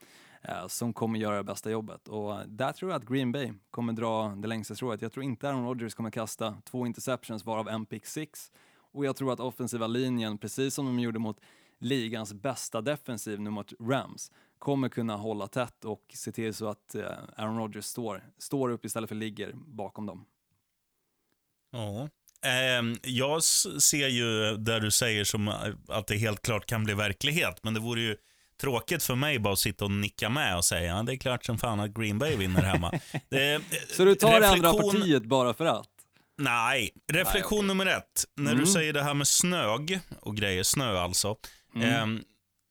Eh, 0.42 0.66
som 0.66 0.92
kommer 0.92 1.18
göra 1.18 1.37
det 1.37 1.44
bästa 1.44 1.70
jobbet. 1.70 2.09
Och 2.09 2.49
där 2.49 2.72
tror 2.72 2.90
jag 2.90 2.99
att 2.99 3.09
Green 3.09 3.33
Bay 3.33 3.53
kommer 3.70 3.92
dra 3.92 4.29
det 4.29 4.49
längsta 4.49 4.75
strået. 4.75 5.03
Jag 5.03 5.12
tror 5.12 5.25
inte 5.25 5.49
Aaron 5.49 5.64
Rodgers 5.64 5.94
kommer 5.94 6.11
kasta 6.11 6.57
två 6.64 6.87
interceptions 6.87 7.44
varav 7.44 7.68
en 7.68 7.87
pick 7.87 8.07
six. 8.07 8.53
Och 8.92 9.05
jag 9.05 9.16
tror 9.16 9.33
att 9.33 9.40
offensiva 9.40 9.87
linjen, 9.87 10.38
precis 10.38 10.75
som 10.75 10.87
de 10.87 10.99
gjorde 10.99 11.18
mot 11.18 11.40
ligans 11.79 12.35
bästa 12.35 12.81
defensiv 12.81 13.40
nu 13.40 13.51
mot 13.51 13.72
Rams, 13.81 14.33
kommer 14.59 14.88
kunna 14.88 15.16
hålla 15.16 15.46
tätt 15.46 15.85
och 15.85 16.03
se 16.14 16.33
till 16.33 16.55
så 16.55 16.68
att 16.68 16.94
eh, 16.94 17.07
Aaron 17.37 17.59
Rodgers 17.59 17.85
står, 17.85 18.22
står 18.38 18.70
upp 18.70 18.85
istället 18.85 19.09
för 19.09 19.16
ligger 19.16 19.53
bakom 19.55 20.07
dem. 20.07 20.25
Ja. 21.70 22.09
Ehm, 22.42 22.96
jag 23.03 23.42
ser 23.42 24.09
ju 24.09 24.57
där 24.57 24.81
du 24.81 24.90
säger 24.90 25.25
som 25.25 25.49
eh, 25.49 25.55
att 25.88 26.07
det 26.07 26.16
helt 26.16 26.42
klart 26.42 26.66
kan 26.66 26.85
bli 26.85 26.94
verklighet, 26.94 27.64
men 27.64 27.75
det 27.75 27.81
vore 27.81 28.01
ju 28.01 28.16
tråkigt 28.61 29.03
för 29.03 29.14
mig 29.14 29.38
bara 29.38 29.53
att 29.53 29.59
sitta 29.59 29.85
och 29.85 29.90
nicka 29.90 30.29
med 30.29 30.57
och 30.57 30.64
säga 30.64 30.97
ja, 30.97 31.03
det 31.03 31.12
är 31.12 31.16
klart 31.16 31.45
som 31.45 31.59
fan 31.59 31.81
att 31.81 31.90
Green 31.95 32.19
Bay 32.19 32.37
vinner 32.37 32.62
hemma. 32.62 32.92
Det, 33.29 33.61
Så 33.97 34.05
du 34.05 34.14
tar 34.14 34.40
det 34.40 34.49
andra 34.49 34.69
reflektion- 34.73 34.92
partiet 35.01 35.23
bara 35.25 35.55
för 35.55 35.64
att? 35.66 35.87
Nej, 36.38 36.90
reflektion 37.12 37.66
nummer 37.66 37.87
ett. 37.87 38.25
När 38.37 38.53
Mm. 38.53 38.64
du 38.64 38.71
säger 38.71 38.92
det 38.92 39.03
här 39.03 39.14
med 39.14 39.29
snög 39.29 40.01
och 40.21 40.37
grejer, 40.37 40.62
snö 40.62 40.99
alltså. 40.99 41.37
Mm. 41.75 41.88
Ehm, 41.88 42.23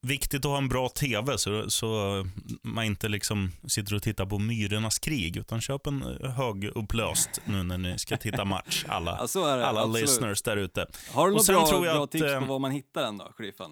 viktigt 0.08 0.46
att 0.46 0.52
ha 0.52 0.58
en 0.58 0.70
bra 0.70 0.90
tv 0.90 1.38
så, 1.38 1.70
så 1.70 2.24
man 2.64 2.86
inte 2.86 3.08
liksom 3.08 3.52
sitter 3.68 3.96
och 3.96 4.04
tittar 4.04 4.26
på 4.26 4.40
Myrornas 4.40 5.00
krig, 5.00 5.38
utan 5.38 5.62
köp 5.62 5.88
en 5.88 6.04
eh, 6.24 6.32
högupplöst 6.32 7.42
nu 7.46 7.64
när 7.64 7.78
ni 7.78 8.00
ska 8.00 8.18
titta 8.18 8.46
match, 8.46 8.86
alla, 8.88 9.28
Ja, 9.36 9.56
det, 9.56 9.66
alla 9.68 9.82
absolut. 9.82 10.02
listeners 10.02 10.42
där 10.42 10.58
ute. 10.58 10.86
Har 11.12 11.30
du 11.32 11.40
sen 11.40 11.56
bra, 11.56 11.80
bra 11.82 12.04
att, 12.04 12.12
tips 12.12 12.24
eh, 12.24 12.40
på 12.40 12.46
var 12.46 12.60
man 12.60 12.72
hittar 12.72 13.02
den 13.02 13.18
då, 13.18 13.32
sheriffen? 13.38 13.72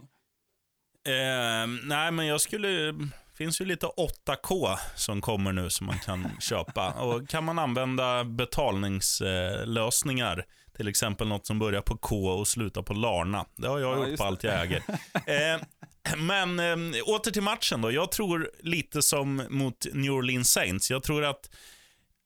Ehm, 1.06 1.80
nej, 1.84 2.12
men 2.12 2.26
jag 2.28 2.42
skulle... 2.42 2.94
finns 3.38 3.62
ju 3.62 3.66
lite 3.66 3.86
8K 3.86 4.78
som 4.96 5.22
kommer 5.22 5.52
nu 5.52 5.70
som 5.70 5.88
man 5.88 6.00
kan 6.00 6.28
köpa. 6.42 6.92
Och 6.92 7.30
kan 7.30 7.44
man 7.44 7.60
använda 7.60 8.24
betalningslösningar, 8.24 10.46
till 10.78 10.88
exempel 10.88 11.28
något 11.28 11.48
som 11.48 11.60
börjar 11.60 11.82
på 11.82 11.98
K 11.98 12.28
och 12.30 12.48
slutar 12.48 12.82
på 12.82 12.94
Larna. 12.94 13.46
Det 13.56 13.68
har 13.68 13.80
jag 13.80 13.98
Ja, 13.98 14.08
gjort 14.08 14.18
på 14.18 14.24
det. 14.24 14.28
allt 14.28 14.44
jag 14.44 14.62
äger. 14.62 14.84
Ehm, 15.26 15.60
men 16.18 16.60
eh, 16.60 16.78
åter 17.06 17.32
till 17.32 17.44
matchen 17.44 17.82
då. 17.82 17.92
Jag 17.92 18.12
tror 18.12 18.52
lite 18.60 19.02
som 19.02 19.44
mot 19.50 19.86
New 19.94 20.12
Orleans 20.12 20.52
Saints. 20.52 20.92
Jag 20.92 21.04
tror 21.04 21.24
att, 21.26 21.50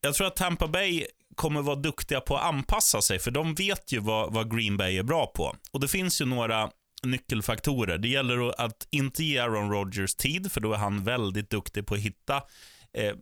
jag 0.02 0.14
tror 0.16 0.28
att 0.28 0.36
Tampa 0.36 0.68
Bay 0.68 1.06
kommer 1.36 1.62
vara 1.62 1.76
duktiga 1.76 2.22
på 2.22 2.38
att 2.38 2.44
anpassa 2.44 3.02
sig, 3.02 3.20
för 3.20 3.32
de 3.32 3.56
vet 3.56 3.92
ju 3.92 4.00
vad, 4.00 4.34
vad 4.34 4.56
Green 4.58 4.78
Bay 4.78 4.98
är 4.98 5.04
bra 5.04 5.26
på. 5.36 5.56
Och 5.72 5.80
det 5.80 5.88
finns 5.88 6.22
ju 6.22 6.26
några 6.26 6.70
nyckelfaktorer. 7.04 7.98
Det 7.98 8.08
gäller 8.08 8.62
att- 8.62 8.88
inte 8.92 9.24
ge 9.24 9.38
Aaron 9.40 9.72
Rodgers 9.72 10.16
tid, 10.16 10.52
för 10.52 10.62
då 10.62 10.74
är 10.74 10.78
han 10.78 11.04
väldigt 11.04 11.50
duktig 11.50 11.86
på 11.88 11.94
att 11.94 12.00
hitta. 12.00 12.36
Eh, 12.94 13.14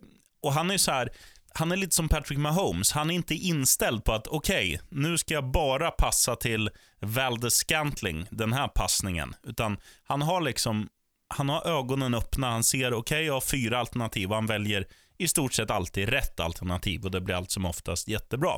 och 0.42 0.52
han 0.52 0.70
är 0.70 0.78
så 0.78 0.90
här, 0.90 1.08
han 1.54 1.72
är 1.72 1.76
lite 1.76 1.94
som 1.96 2.08
Patrick 2.08 2.38
Mahomes. 2.38 2.92
Han 2.92 3.10
är 3.10 3.14
inte 3.14 3.34
inställd 3.34 4.04
på 4.04 4.12
att 4.12 4.26
okej, 4.26 4.80
nu 4.88 5.18
ska 5.18 5.34
jag 5.34 5.50
bara 5.50 5.90
passa 5.90 6.36
till 6.36 6.70
Valdes 7.00 7.54
Scantling, 7.54 8.26
den 8.30 8.52
här 8.52 8.68
passningen. 8.68 9.34
Utan 9.42 9.76
han 10.04 10.22
har 10.22 10.40
liksom, 10.40 10.88
han 11.34 11.48
har 11.48 11.66
ögonen 11.66 12.14
öppna. 12.14 12.50
Han 12.50 12.64
ser, 12.64 12.94
okej, 12.94 13.24
jag 13.24 13.34
har 13.34 13.40
fyra 13.40 13.78
alternativ 13.78 14.28
och 14.28 14.34
han 14.34 14.46
väljer 14.46 14.86
i 15.18 15.28
stort 15.28 15.52
sett 15.52 15.70
alltid 15.70 16.08
rätt 16.08 16.40
alternativ 16.40 17.04
och 17.04 17.10
det 17.10 17.20
blir 17.20 17.34
allt 17.34 17.50
som 17.50 17.64
oftast 17.64 18.08
jättebra. 18.08 18.52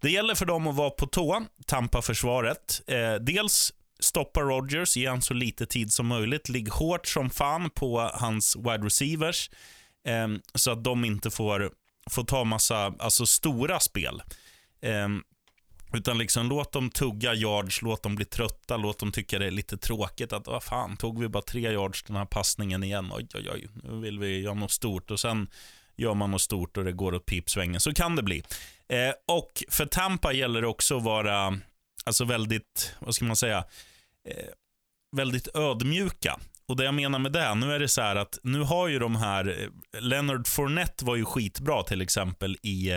Det 0.00 0.10
gäller 0.10 0.34
för 0.34 0.46
dem 0.46 0.66
att 0.66 0.74
vara 0.76 0.90
på 0.90 1.06
tå, 1.06 1.44
Tampa-försvaret. 1.66 2.82
Eh, 2.86 3.14
dels 3.14 3.72
stoppa 4.02 4.40
Rogers, 4.40 4.96
ge 4.96 5.08
han 5.08 5.22
så 5.22 5.34
lite 5.34 5.66
tid 5.66 5.92
som 5.92 6.06
möjligt. 6.06 6.48
Ligg 6.48 6.68
hårt 6.68 7.06
som 7.06 7.30
fan 7.30 7.70
på 7.70 8.10
hans 8.14 8.56
wide 8.56 8.86
receivers 8.86 9.50
eh, 10.06 10.28
så 10.54 10.70
att 10.70 10.84
de 10.84 11.04
inte 11.04 11.30
får, 11.30 11.70
får 12.10 12.24
ta 12.24 12.44
massa 12.44 12.94
alltså 12.98 13.26
stora 13.26 13.80
spel. 13.80 14.22
Eh, 14.82 15.08
utan 15.94 16.18
liksom 16.18 16.48
låt 16.48 16.72
dem 16.72 16.90
tugga 16.90 17.34
yards, 17.34 17.82
låt 17.82 18.02
dem 18.02 18.14
bli 18.14 18.24
trötta, 18.24 18.76
låt 18.76 18.98
dem 18.98 19.12
tycka 19.12 19.38
det 19.38 19.46
är 19.46 19.50
lite 19.50 19.76
tråkigt 19.76 20.32
att 20.32 20.46
vad 20.46 20.62
fan, 20.62 20.96
tog 20.96 21.20
vi 21.20 21.28
bara 21.28 21.42
tre 21.42 21.60
yards 21.60 22.02
den 22.02 22.16
här 22.16 22.24
passningen 22.24 22.82
igen? 22.82 23.10
Oj, 23.12 23.26
oj, 23.34 23.50
oj, 23.52 23.68
nu 23.74 24.00
vill 24.00 24.18
vi 24.18 24.40
göra 24.40 24.54
något 24.54 24.70
stort 24.70 25.10
och 25.10 25.20
sen 25.20 25.48
gör 25.96 26.14
man 26.14 26.30
något 26.30 26.40
stort 26.40 26.76
och 26.76 26.84
det 26.84 26.92
går 26.92 27.14
åt 27.14 27.26
pipsvängen. 27.26 27.80
Så 27.80 27.94
kan 27.94 28.16
det 28.16 28.22
bli. 28.22 28.42
Eh, 28.88 29.12
och 29.28 29.64
för 29.68 29.86
Tampa 29.86 30.32
gäller 30.32 30.60
det 30.62 30.68
också 30.68 30.96
att 30.96 31.02
vara 31.02 31.58
alltså 32.04 32.24
väldigt, 32.24 32.94
vad 32.98 33.14
ska 33.14 33.24
man 33.24 33.36
säga, 33.36 33.58
eh, 33.58 33.64
väldigt 35.16 35.56
ödmjuka. 35.56 36.38
Och 36.66 36.76
det 36.76 36.84
jag 36.84 36.94
menar 36.94 37.18
med 37.18 37.32
det, 37.32 37.54
nu 37.54 37.72
är 37.72 37.78
det 37.78 37.88
så 37.88 38.00
här 38.00 38.16
att 38.16 38.38
nu 38.42 38.60
har 38.60 38.88
ju 38.88 38.98
de 38.98 39.16
här, 39.16 39.48
eh, 39.48 40.00
Leonard 40.00 40.46
Fournette 40.46 41.04
var 41.04 41.16
ju 41.16 41.24
skitbra 41.24 41.82
till 41.82 42.00
exempel 42.00 42.56
i, 42.62 42.90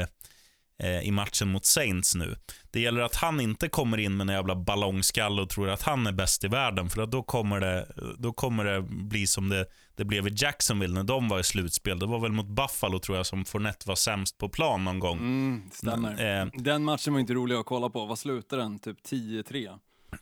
eh, 0.83 0.99
i 1.03 1.11
matchen 1.11 1.47
mot 1.47 1.65
Saints 1.65 2.15
nu. 2.15 2.35
Det 2.71 2.79
gäller 2.79 3.01
att 3.01 3.15
han 3.15 3.39
inte 3.39 3.69
kommer 3.69 3.97
in 3.97 4.17
med 4.17 4.29
en 4.29 4.35
jävla 4.35 4.55
ballongskall 4.55 5.39
och 5.39 5.49
tror 5.49 5.69
att 5.69 5.81
han 5.81 6.07
är 6.07 6.11
bäst 6.11 6.43
i 6.43 6.47
världen, 6.47 6.89
för 6.89 7.01
att 7.01 7.11
då 7.11 7.23
kommer 7.23 7.59
det, 7.59 7.87
då 8.17 8.33
kommer 8.33 8.65
det 8.65 8.81
bli 8.81 9.27
som 9.27 9.49
det, 9.49 9.65
det 9.95 10.05
blev 10.05 10.27
i 10.27 10.31
Jacksonville 10.35 10.93
när 10.93 11.03
de 11.03 11.29
var 11.29 11.39
i 11.39 11.43
slutspel. 11.43 11.99
Det 11.99 12.05
var 12.05 12.19
väl 12.19 12.31
mot 12.31 12.47
Buffalo 12.47 12.99
tror 12.99 13.17
jag 13.17 13.25
som 13.25 13.45
Fournette 13.45 13.87
var 13.87 13.95
sämst 13.95 14.37
på 14.37 14.49
plan 14.49 14.83
någon 14.83 14.99
gång. 14.99 15.17
Mm, 15.17 15.69
stämmer. 15.73 16.41
Eh, 16.41 16.47
Den 16.53 16.83
matchen 16.83 17.13
var 17.13 17.19
inte 17.19 17.33
rolig 17.33 17.55
att 17.55 17.65
kolla 17.65 17.89
på. 17.89 18.05
Vad 18.05 18.19
slutade 18.19 18.61
den? 18.61 18.79
Typ 18.79 18.97
10-3? 19.09 19.79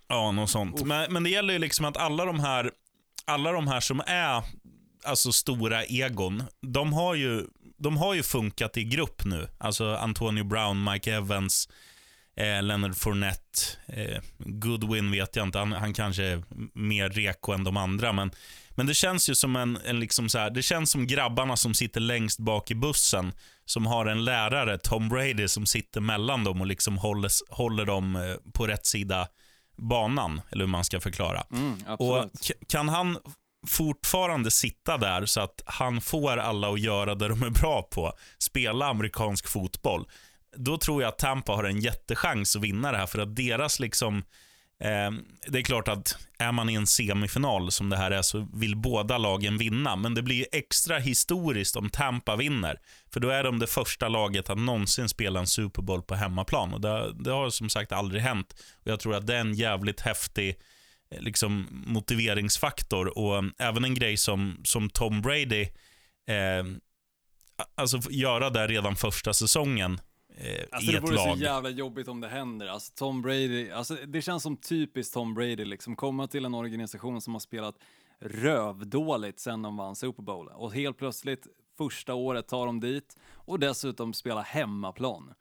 Ja, 0.07 0.31
något 0.31 0.49
sånt. 0.49 0.85
Men, 0.85 1.13
men 1.13 1.23
det 1.23 1.29
gäller 1.29 1.53
ju 1.53 1.59
liksom 1.59 1.85
att 1.85 1.97
alla 1.97 2.25
de 2.25 2.39
här, 2.39 2.71
alla 3.25 3.51
de 3.51 3.67
här 3.67 3.79
som 3.79 4.01
är 4.05 4.43
alltså 5.03 5.31
stora 5.31 5.83
egon, 5.83 6.43
de 6.61 6.93
har 6.93 7.15
ju, 7.15 7.45
de 7.77 7.97
har 7.97 8.13
ju 8.13 8.23
funkat 8.23 8.77
i 8.77 8.83
grupp 8.83 9.25
nu. 9.25 9.47
Alltså 9.57 9.95
Antonio 9.95 10.43
Brown, 10.43 10.83
Mike 10.83 11.13
Evans, 11.13 11.69
eh, 12.35 12.63
Leonard 12.63 12.95
Fournette, 12.95 13.59
eh, 13.87 14.21
Goodwin 14.37 15.11
vet 15.11 15.35
jag 15.35 15.47
inte, 15.47 15.59
han, 15.59 15.71
han 15.71 15.93
kanske 15.93 16.23
är 16.23 16.43
mer 16.73 17.09
reko 17.09 17.51
än 17.51 17.63
de 17.63 17.77
andra. 17.77 18.13
Men, 18.13 18.31
men 18.69 18.87
det 18.87 18.93
känns 18.93 19.29
ju 19.29 19.35
som 19.35 19.55
en, 19.55 19.77
en 19.85 19.99
liksom 19.99 20.29
så 20.29 20.37
här, 20.39 20.49
det 20.49 20.61
känns 20.61 20.91
som 20.91 21.07
grabbarna 21.07 21.55
som 21.55 21.73
sitter 21.73 21.99
längst 21.99 22.39
bak 22.39 22.71
i 22.71 22.75
bussen, 22.75 23.33
som 23.65 23.85
har 23.85 24.05
en 24.05 24.25
lärare, 24.25 24.77
Tom 24.77 25.09
Brady, 25.09 25.47
som 25.47 25.65
sitter 25.65 26.01
mellan 26.01 26.43
dem 26.43 26.61
och 26.61 26.67
liksom 26.67 26.97
håller, 26.97 27.31
håller 27.49 27.85
dem 27.85 28.15
eh, 28.15 28.51
på 28.53 28.67
rätt 28.67 28.85
sida 28.85 29.27
banan, 29.77 30.41
eller 30.51 30.63
hur 30.63 30.71
man 30.71 30.83
ska 30.83 30.99
förklara. 30.99 31.43
Mm, 31.51 31.77
Och 31.99 32.29
kan 32.67 32.89
han 32.89 33.17
fortfarande 33.67 34.51
sitta 34.51 34.97
där 34.97 35.25
så 35.25 35.41
att 35.41 35.61
han 35.65 36.01
får 36.01 36.37
alla 36.37 36.69
att 36.69 36.79
göra 36.79 37.15
det 37.15 37.27
de 37.27 37.43
är 37.43 37.49
bra 37.49 37.81
på, 37.81 38.13
spela 38.39 38.85
amerikansk 38.85 39.47
fotboll, 39.47 40.05
då 40.55 40.77
tror 40.77 41.01
jag 41.01 41.09
att 41.09 41.19
Tampa 41.19 41.51
har 41.53 41.63
en 41.63 41.79
jättechans 41.79 42.55
att 42.55 42.61
vinna 42.61 42.91
det 42.91 42.97
här. 42.97 43.05
För 43.05 43.19
att 43.19 43.35
deras 43.35 43.79
liksom, 43.79 44.23
Ehm, 44.83 45.25
det 45.47 45.59
är 45.59 45.63
klart 45.63 45.87
att 45.87 46.17
är 46.37 46.51
man 46.51 46.69
i 46.69 46.73
en 46.73 46.87
semifinal 46.87 47.71
som 47.71 47.89
det 47.89 47.97
här 47.97 48.11
är 48.11 48.21
så 48.21 48.47
vill 48.53 48.75
båda 48.75 49.17
lagen 49.17 49.57
vinna. 49.57 49.95
Men 49.95 50.13
det 50.13 50.21
blir 50.21 50.35
ju 50.35 50.45
extra 50.51 50.99
historiskt 50.99 51.75
om 51.75 51.89
Tampa 51.89 52.35
vinner. 52.35 52.79
För 53.13 53.19
då 53.19 53.29
är 53.29 53.43
de 53.43 53.59
det 53.59 53.67
första 53.67 54.07
laget 54.07 54.49
att 54.49 54.57
någonsin 54.57 55.09
spela 55.09 55.39
en 55.39 55.47
Super 55.47 55.81
Bowl 55.81 56.01
på 56.01 56.15
hemmaplan. 56.15 56.73
Och 56.73 56.81
det, 56.81 57.13
det 57.13 57.31
har 57.31 57.49
som 57.49 57.69
sagt 57.69 57.91
aldrig 57.91 58.21
hänt. 58.21 58.53
Och 58.73 58.91
Jag 58.91 58.99
tror 58.99 59.15
att 59.15 59.27
det 59.27 59.35
är 59.35 59.41
en 59.41 59.53
jävligt 59.53 60.01
häftig 60.01 60.55
eh, 61.11 61.21
liksom, 61.21 61.67
motiveringsfaktor. 61.71 63.17
Och 63.17 63.37
ehm, 63.37 63.53
även 63.59 63.83
en 63.83 63.95
grej 63.95 64.17
som, 64.17 64.61
som 64.63 64.89
Tom 64.89 65.21
Brady, 65.21 65.61
eh, 66.27 66.63
alltså 67.75 67.99
göra 68.09 68.49
det 68.49 68.67
redan 68.67 68.95
första 68.95 69.33
säsongen 69.33 69.99
eh, 70.37 70.65
Alltså 70.71 70.89
i 70.89 70.91
det 70.91 70.97
ett 70.97 71.03
vore 71.03 71.15
lag. 71.15 71.37
så 71.37 71.43
jävla 71.43 71.69
jobbigt 71.69 72.07
om 72.07 72.21
det 72.21 72.27
händer. 72.27 72.67
Alltså 72.67 72.93
Tom 72.95 73.21
Brady, 73.21 73.69
alltså 73.71 73.95
det 73.95 74.21
känns 74.21 74.43
som 74.43 74.57
typiskt 74.57 75.13
Tom 75.13 75.33
Brady 75.33 75.65
liksom, 75.65 75.95
komma 75.95 76.27
till 76.27 76.45
en 76.45 76.53
organisation 76.53 77.21
som 77.21 77.33
har 77.33 77.39
spelat 77.39 77.75
rövdåligt 78.19 79.39
sen 79.39 79.61
de 79.61 79.77
vann 79.77 79.95
Super 79.95 80.23
Bowl. 80.23 80.47
Och 80.47 80.73
helt 80.73 80.97
plötsligt, 80.97 81.47
första 81.77 82.13
året 82.13 82.47
tar 82.47 82.65
de 82.65 82.79
dit 82.79 83.17
och 83.33 83.59
dessutom 83.59 84.13
spela 84.13 84.41
hemmaplan. 84.41 85.33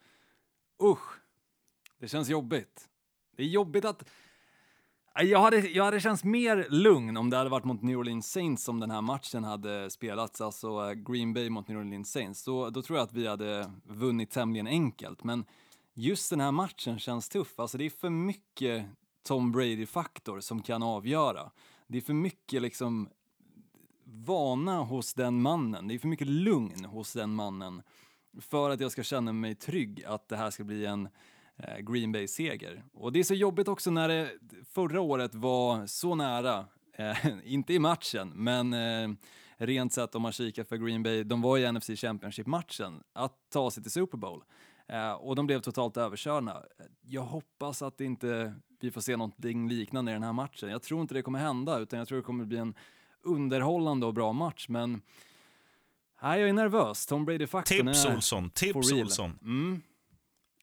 Usch, 0.82 1.20
det 1.99 2.09
känns 2.09 2.28
jobbigt. 2.28 2.88
Det 3.36 3.43
är 3.43 3.47
jobbigt 3.47 3.84
att... 3.84 4.09
Äh, 5.18 5.24
jag 5.24 5.38
hade, 5.38 5.58
jag 5.58 5.84
hade 5.84 6.00
känts 6.00 6.24
mer 6.24 6.66
lugn 6.70 7.16
om 7.16 7.30
det 7.30 7.36
hade 7.36 7.50
varit 7.50 7.64
mot 7.64 7.82
New 7.82 7.98
Orleans 7.98 8.32
Saints 8.32 8.64
som 8.64 8.80
den 8.80 8.90
här 8.90 9.00
matchen 9.00 9.44
hade 9.44 9.90
spelats, 9.90 10.40
alltså 10.40 10.90
äh, 10.90 10.92
Green 10.92 11.32
Bay 11.32 11.50
mot 11.50 11.68
New 11.68 11.78
Orleans 11.78 12.12
Saints. 12.12 12.44
Då, 12.44 12.70
då 12.70 12.82
tror 12.82 12.98
jag 12.98 13.04
att 13.04 13.12
vi 13.12 13.26
hade 13.26 13.70
vunnit 13.84 14.30
tämligen 14.30 14.66
enkelt, 14.66 15.24
men 15.24 15.44
just 15.94 16.30
den 16.30 16.40
här 16.40 16.52
matchen 16.52 16.98
känns 16.98 17.28
tuff. 17.28 17.60
Alltså 17.60 17.78
det 17.78 17.86
är 17.86 17.90
för 17.90 18.10
mycket 18.10 18.84
Tom 19.24 19.52
Brady-faktor 19.52 20.40
som 20.40 20.62
kan 20.62 20.82
avgöra. 20.82 21.50
Det 21.86 21.98
är 21.98 22.02
för 22.02 22.14
mycket 22.14 22.62
liksom 22.62 23.08
vana 24.04 24.82
hos 24.82 25.14
den 25.14 25.42
mannen, 25.42 25.88
det 25.88 25.94
är 25.94 25.98
för 25.98 26.08
mycket 26.08 26.28
lugn 26.28 26.84
hos 26.84 27.12
den 27.12 27.34
mannen 27.34 27.82
för 28.40 28.70
att 28.70 28.80
jag 28.80 28.92
ska 28.92 29.02
känna 29.02 29.32
mig 29.32 29.54
trygg 29.54 30.04
att 30.04 30.28
det 30.28 30.36
här 30.36 30.50
ska 30.50 30.64
bli 30.64 30.86
en 30.86 31.04
eh, 31.06 31.10
Green 31.80 32.12
Bay-seger. 32.12 32.82
Och 32.92 33.12
det 33.12 33.18
är 33.18 33.24
så 33.24 33.34
jobbigt 33.34 33.68
också 33.68 33.90
när 33.90 34.08
det 34.08 34.30
förra 34.72 35.00
året 35.00 35.34
var 35.34 35.86
så 35.86 36.14
nära, 36.14 36.66
eh, 36.94 37.26
inte 37.44 37.74
i 37.74 37.78
matchen, 37.78 38.32
men 38.34 38.72
eh, 38.72 39.16
rent 39.56 39.92
sett 39.92 40.14
om 40.14 40.22
man 40.22 40.32
kikar 40.32 40.64
för 40.64 40.76
Green 40.76 41.02
Bay, 41.02 41.24
de 41.24 41.42
var 41.42 41.58
i 41.58 41.72
NFC 41.72 41.90
Championship-matchen, 41.96 43.02
att 43.12 43.34
ta 43.50 43.70
sig 43.70 43.82
till 43.82 43.92
Super 43.92 44.18
Bowl. 44.18 44.42
Eh, 44.88 45.12
och 45.12 45.36
de 45.36 45.46
blev 45.46 45.60
totalt 45.60 45.96
överkörda. 45.96 46.62
Jag 47.00 47.22
hoppas 47.22 47.82
att 47.82 48.00
inte 48.00 48.54
vi 48.80 48.90
får 48.90 49.00
se 49.00 49.16
någonting 49.16 49.68
liknande 49.68 50.12
i 50.12 50.14
den 50.14 50.22
här 50.22 50.32
matchen. 50.32 50.70
Jag 50.70 50.82
tror 50.82 51.00
inte 51.00 51.14
det 51.14 51.22
kommer 51.22 51.38
hända, 51.38 51.78
utan 51.78 51.98
jag 51.98 52.08
tror 52.08 52.18
det 52.18 52.24
kommer 52.24 52.44
bli 52.44 52.58
en 52.58 52.74
underhållande 53.22 54.06
och 54.06 54.14
bra 54.14 54.32
match, 54.32 54.66
men 54.68 55.02
Nej, 56.22 56.40
jag 56.40 56.48
är 56.48 56.52
nervös. 56.52 57.06
Tom 57.06 57.24
Brady-faktorn 57.24 57.86
Tips 57.86 58.04
är 58.04 58.14
Olsson, 58.14 58.44
for 58.44 58.82
tips. 58.82 58.92
Olsson. 58.92 59.38
Mm. 59.42 59.82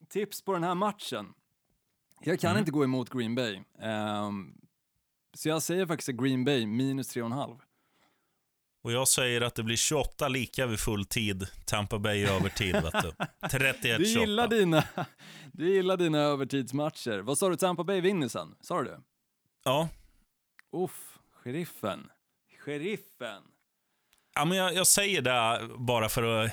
Tips 0.10 0.41
på 0.41 0.53
den 0.53 0.64
här 0.64 0.76
matchen. 0.76 1.34
Jag 2.22 2.39
kan 2.39 2.49
Mm. 2.51 2.60
inte 2.60 2.72
gå 2.72 2.84
emot 2.84 3.10
Green 3.10 3.36
Bay. 3.36 3.64
Ehm, 3.82 4.53
så 5.34 5.49
jag 5.49 5.62
säger 5.64 5.86
faktiskt 5.86 6.20
Green 6.22 6.43
Bay 6.45 6.66
minus 6.68 7.10
3,5. 7.16 7.60
Och 8.84 8.91
jag 8.91 9.07
säger 9.07 9.41
att 9.41 9.55
det 9.55 9.64
blir 9.64 9.76
28 9.76 10.28
lika 10.28 10.66
vid 10.66 10.80
full 10.80 11.05
tid. 11.05 11.47
Tampa 11.66 11.99
Bay 11.99 12.26
övertid, 12.26 12.74
vet 12.74 12.93
du. 13.03 13.12
31-28. 13.47 13.97
Du 13.97 14.03
gillar, 14.05 14.47
dina, 14.47 14.84
du 15.53 15.70
gillar 15.74 15.97
dina 15.97 16.18
övertidsmatcher. 16.20 17.20
Vad 17.20 17.38
sa 17.38 17.49
du, 17.49 17.55
Tampa 17.55 17.84
Bay 17.84 18.01
vinner 18.01 18.28
sen? 18.28 18.55
Sa 18.62 18.84
du? 18.84 18.99
Ja. 19.64 19.89
Uff, 20.72 21.18
sheriffen. 21.32 22.10
Sheriffen. 22.66 23.43
ja 24.36 24.45
men 24.45 24.57
jag, 24.57 24.74
jag 24.74 24.88
säger 24.88 25.22
det 25.22 25.70
bara 25.78 26.10
för 26.10 26.24
att... 26.24 26.51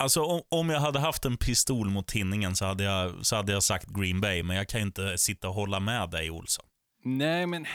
Alltså 0.00 0.22
om, 0.22 0.42
om 0.48 0.70
jag 0.70 0.80
hade 0.80 0.98
haft 0.98 1.24
en 1.24 1.36
pistol 1.36 1.90
mot 1.90 2.06
tinningen 2.06 2.56
så 2.56 2.64
hade, 2.64 2.84
jag, 2.84 3.26
så 3.26 3.36
hade 3.36 3.52
jag 3.52 3.62
sagt 3.62 3.88
Green 3.88 4.20
Bay, 4.20 4.42
men 4.42 4.56
jag 4.56 4.68
kan 4.68 4.80
inte 4.80 5.18
sitta 5.18 5.48
och 5.48 5.54
hålla 5.54 5.80
med 5.80 6.10
dig, 6.10 6.30
Olsson. 6.30 6.64
Nej, 7.04 7.46
men 7.46 7.66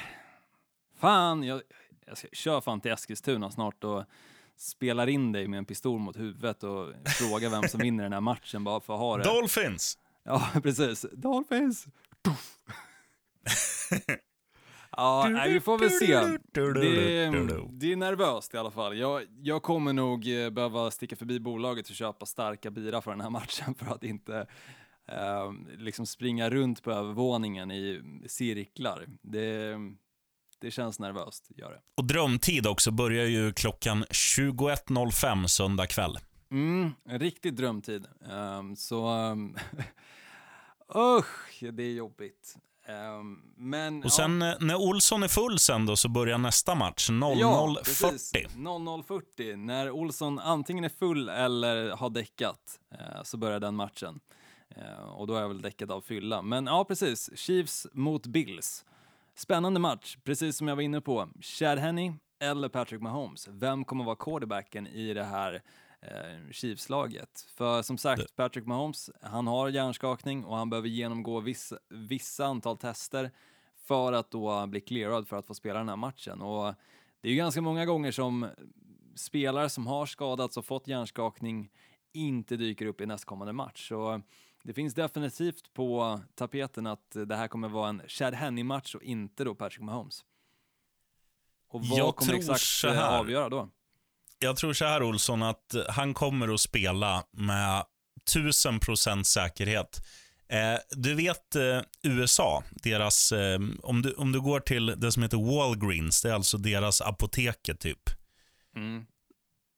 fan, 0.99 1.43
jag, 1.43 1.61
jag 2.05 2.17
ska, 2.17 2.27
kör 2.33 2.61
fan 2.61 2.81
till 2.81 2.91
Eskilstuna 2.91 3.51
snart 3.51 3.83
och 3.83 4.03
spelar 4.57 5.07
in 5.07 5.31
dig 5.31 5.47
med 5.47 5.57
en 5.57 5.65
pistol 5.65 5.99
mot 5.99 6.17
huvudet 6.17 6.63
och 6.63 6.93
frågar 7.05 7.49
vem 7.49 7.63
som 7.69 7.79
vinner 7.79 8.03
den 8.03 8.13
här 8.13 8.21
matchen 8.21 8.63
bara 8.63 8.79
för 8.79 8.93
att 8.93 8.99
ha 8.99 9.17
det. 9.17 9.23
Dolphins! 9.23 9.97
Ja, 10.23 10.49
precis. 10.63 11.05
Dolphins! 11.11 11.85
Ja, 14.97 15.29
nej, 15.31 15.53
vi 15.53 15.59
får 15.59 15.79
väl 15.79 15.91
se. 15.91 16.15
Det, 16.51 16.73
det 17.71 17.91
är 17.91 17.95
nervöst 17.95 18.53
i 18.53 18.57
alla 18.57 18.71
fall. 18.71 18.97
Jag, 18.97 19.23
jag 19.41 19.63
kommer 19.63 19.93
nog 19.93 20.43
eh, 20.43 20.49
behöva 20.49 20.91
sticka 20.91 21.15
förbi 21.15 21.39
bolaget 21.39 21.89
och 21.89 21.95
köpa 21.95 22.25
starka 22.25 22.71
bira 22.71 23.01
för 23.01 23.11
den 23.11 23.21
här 23.21 23.29
matchen 23.39 23.75
för 23.75 23.85
att 23.85 24.03
inte 24.03 24.47
eh, 25.07 25.51
liksom 25.77 26.05
springa 26.05 26.49
runt 26.49 26.83
på 26.83 26.91
övervåningen 26.91 27.71
i 27.71 28.01
cirklar. 28.27 29.05
Det, 29.21 29.75
det 30.61 30.71
känns 30.71 30.99
nervöst, 30.99 31.51
gör 31.55 31.71
det. 31.71 31.81
Och 31.97 32.07
drömtid 32.07 32.67
också 32.67 32.91
börjar 32.91 33.25
ju 33.25 33.53
klockan 33.53 34.03
21.05 34.03 35.47
söndag 35.47 35.87
kväll. 35.87 36.17
Mm, 36.51 36.91
en 37.05 37.19
riktig 37.19 37.55
drömtid. 37.55 38.07
Ehm, 38.31 38.75
så... 38.75 39.07
Um, 39.09 39.57
usch, 40.95 41.63
det 41.71 41.83
är 41.83 41.93
jobbigt. 41.93 42.57
Ehm, 42.87 43.41
men... 43.55 44.03
Och 44.03 44.11
sen 44.11 44.41
eh, 44.41 44.53
när 44.59 44.75
Olsson 44.75 45.23
är 45.23 45.27
full 45.27 45.59
sen 45.59 45.85
då 45.85 45.95
så 45.95 46.09
börjar 46.09 46.37
nästa 46.37 46.75
match 46.75 47.09
00.40. 47.09 48.47
00.40. 48.55 49.55
När 49.55 49.91
Olsson 49.91 50.39
antingen 50.39 50.83
är 50.83 50.89
full 50.89 51.29
eller 51.29 51.91
har 51.91 52.09
däckat 52.09 52.79
eh, 52.91 53.23
så 53.23 53.37
börjar 53.37 53.59
den 53.59 53.75
matchen. 53.75 54.19
Eh, 54.69 55.09
och 55.09 55.27
då 55.27 55.35
är 55.35 55.41
jag 55.41 55.47
väl 55.47 55.61
däckad 55.61 55.91
av 55.91 56.01
fylla. 56.01 56.41
Men 56.41 56.65
ja, 56.65 56.85
precis. 56.85 57.29
Chiefs 57.35 57.87
mot 57.93 58.27
Bills. 58.27 58.85
Spännande 59.35 59.79
match, 59.79 60.17
precis 60.23 60.57
som 60.57 60.67
jag 60.67 60.75
var 60.75 60.83
inne 60.83 61.01
på. 61.01 61.27
Chad 61.41 61.79
Henney 61.79 62.13
eller 62.39 62.69
Patrick 62.69 63.01
Mahomes. 63.01 63.47
Vem 63.47 63.85
kommer 63.85 64.03
vara 64.03 64.15
quarterbacken 64.15 64.87
i 64.87 65.13
det 65.13 65.23
här 65.23 65.61
eh, 66.11 66.51
Chiefs-laget? 66.51 67.45
För 67.55 67.81
som 67.81 67.97
sagt, 67.97 68.35
Patrick 68.35 68.65
Mahomes, 68.65 69.09
han 69.21 69.47
har 69.47 69.69
hjärnskakning 69.69 70.45
och 70.45 70.57
han 70.57 70.69
behöver 70.69 70.87
genomgå 70.87 71.39
vissa, 71.39 71.77
vissa 71.89 72.45
antal 72.45 72.77
tester 72.77 73.31
för 73.75 74.13
att 74.13 74.31
då 74.31 74.67
bli 74.67 74.81
clearad 74.81 75.27
för 75.27 75.37
att 75.37 75.47
få 75.47 75.53
spela 75.53 75.79
den 75.79 75.89
här 75.89 75.95
matchen. 75.95 76.41
Och 76.41 76.73
det 77.21 77.27
är 77.27 77.31
ju 77.31 77.37
ganska 77.37 77.61
många 77.61 77.85
gånger 77.85 78.11
som 78.11 78.47
spelare 79.15 79.69
som 79.69 79.87
har 79.87 80.05
skadats 80.05 80.57
och 80.57 80.65
fått 80.65 80.87
hjärnskakning 80.87 81.71
inte 82.13 82.57
dyker 82.57 82.85
upp 82.85 83.01
i 83.01 83.05
nästkommande 83.05 83.53
match. 83.53 83.87
Så 83.87 84.21
det 84.63 84.73
finns 84.73 84.93
definitivt 84.93 85.73
på 85.73 86.21
tapeten 86.35 86.87
att 86.87 87.17
det 87.25 87.35
här 87.35 87.47
kommer 87.47 87.69
vara 87.69 87.89
en 87.89 88.01
Chad 88.07 88.33
Henne-match 88.33 88.95
och 88.95 89.03
inte 89.03 89.43
då 89.43 89.55
Patrick 89.55 89.81
Mahomes. 89.81 90.25
Och 91.67 91.85
vad 91.85 91.99
Jag 91.99 92.15
kommer 92.15 92.33
exakt 92.33 92.83
eh, 92.85 93.01
här. 93.01 93.19
avgöra 93.19 93.49
då? 93.49 93.69
Jag 94.39 94.57
tror 94.57 94.73
så 94.73 94.85
här 94.85 95.03
Olsson, 95.03 95.43
att 95.43 95.73
eh, 95.73 95.83
han 95.89 96.13
kommer 96.13 96.53
att 96.53 96.61
spela 96.61 97.23
med 97.31 97.83
1000% 98.35 99.23
säkerhet. 99.23 100.01
Eh, 100.49 100.79
du 100.91 101.13
vet 101.15 101.55
eh, 101.55 101.81
USA, 102.03 102.63
deras, 102.71 103.31
eh, 103.31 103.59
om, 103.83 104.01
du, 104.01 104.13
om 104.13 104.31
du 104.31 104.41
går 104.41 104.59
till 104.59 104.85
det 104.85 105.11
som 105.11 105.23
heter 105.23 105.37
Walgreens, 105.37 106.21
det 106.21 106.29
är 106.29 106.33
alltså 106.33 106.57
deras 106.57 107.01
apoteket 107.01 107.79
typ. 107.79 108.09
Mm. 108.75 109.05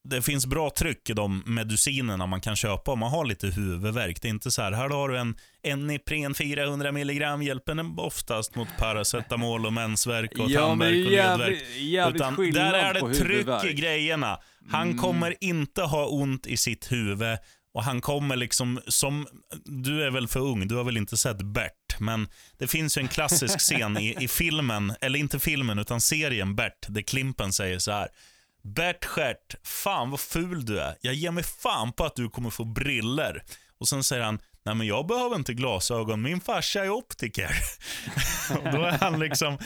Det 0.10 0.22
finns 0.22 0.46
bra 0.46 0.70
tryck 0.70 1.10
i 1.10 1.14
de 1.14 1.44
medicinerna 1.46 2.26
man 2.26 2.42
kan 2.42 2.56
köpa 2.56 2.92
om 2.92 3.00
man 3.00 3.12
har 3.12 3.26
lite 3.26 3.48
huvudvärk. 3.48 4.22
Det 4.22 4.28
är 4.28 4.30
inte 4.30 4.52
så 4.52 4.62
här, 4.62 4.72
här 4.72 4.90
har 4.90 5.10
du 5.10 5.18
en, 5.18 5.36
en 5.64 5.90
Ipren 5.92 6.36
400 6.36 6.92
milligram, 6.92 7.44
hjälper 7.44 7.76
den 7.76 7.94
oftast 8.00 8.56
mot 8.56 8.68
paracetamol 8.78 9.66
och 9.66 9.74
mensvärk 9.74 10.32
och 10.40 10.50
Ja, 10.52 10.60
tandvärk 10.68 11.06
och 11.06 11.12
ledvärk. 11.12 11.64
jävligt, 11.78 12.16
Utan 12.22 12.36
där 12.52 12.74
är 12.74 12.94
det 12.94 13.14
tryck 13.14 13.72
i 13.72 13.74
grejerna. 13.74 14.40
Han 14.70 14.88
Mm. 14.88 14.98
kommer 14.98 15.36
inte 15.42 15.82
ha 15.82 16.06
ont 16.08 16.48
i 16.48 16.58
sitt 16.58 16.92
huvud 16.92 17.38
och 17.74 17.84
han 17.84 18.02
kommer 18.02 18.36
liksom 18.36 18.80
som, 18.88 19.28
du 19.66 20.04
är 20.04 20.12
väl 20.12 20.28
för 20.28 20.40
ung, 20.40 20.68
du 20.68 20.76
har 20.76 20.84
väl 20.84 20.98
inte 20.98 21.18
sett 21.18 21.42
Bert, 21.42 22.00
men 22.00 22.28
det 22.58 22.68
finns 22.68 22.98
ju 22.98 23.02
en 23.02 23.08
klassisk 23.08 23.60
scen 23.60 23.98
i, 23.98 24.16
i 24.24 24.28
filmen, 24.28 24.94
eller 25.02 25.20
inte 25.20 25.40
filmen 25.40 25.80
utan 25.80 26.02
serien 26.02 26.56
Bert, 26.56 26.86
där 26.88 27.02
Klimpen 27.02 27.54
säger 27.54 27.80
så 27.80 27.92
här. 27.92 28.08
Bert 28.76 29.06
Stjärt, 29.06 29.56
fan 29.64 30.12
vad 30.12 30.20
ful 30.20 30.66
du 30.66 30.80
är. 30.80 30.96
Jag 31.02 31.14
ger 31.14 31.32
mig 31.32 31.44
fan 31.44 31.94
på 31.94 32.06
att 32.06 32.16
du 32.16 32.30
kommer 32.30 32.50
få 32.50 32.66
briller. 32.66 33.44
Och 33.80 33.88
sen 33.88 34.04
säger 34.04 34.24
han, 34.24 34.40
nej 34.66 34.76
men 34.76 34.88
jag 34.88 35.08
behöver 35.08 35.36
inte 35.36 35.54
glasögon, 35.54 36.22
min 36.22 36.42
farsa 36.42 36.86
är 36.86 36.90
optiker. 36.90 37.52
och 38.58 38.72
då 38.72 38.82
är 38.82 38.98
han 38.98 39.20
liksom, 39.20 39.58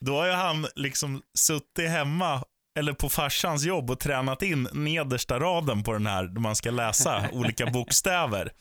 då 0.00 0.16
har 0.16 0.26
ju 0.26 0.32
han 0.32 0.66
liksom 0.74 1.22
suttit 1.34 1.88
hemma 1.90 2.44
eller 2.78 2.92
på 2.92 3.08
farsans 3.08 3.64
jobb 3.64 3.90
och 3.90 4.00
tränat 4.00 4.42
in 4.42 4.68
nedersta 4.72 5.40
raden 5.40 5.82
på 5.82 5.92
den 5.92 6.06
här, 6.06 6.24
där 6.24 6.40
man 6.40 6.56
ska 6.56 6.70
läsa 6.70 7.24
olika 7.32 7.66
bokstäver. 7.66 8.52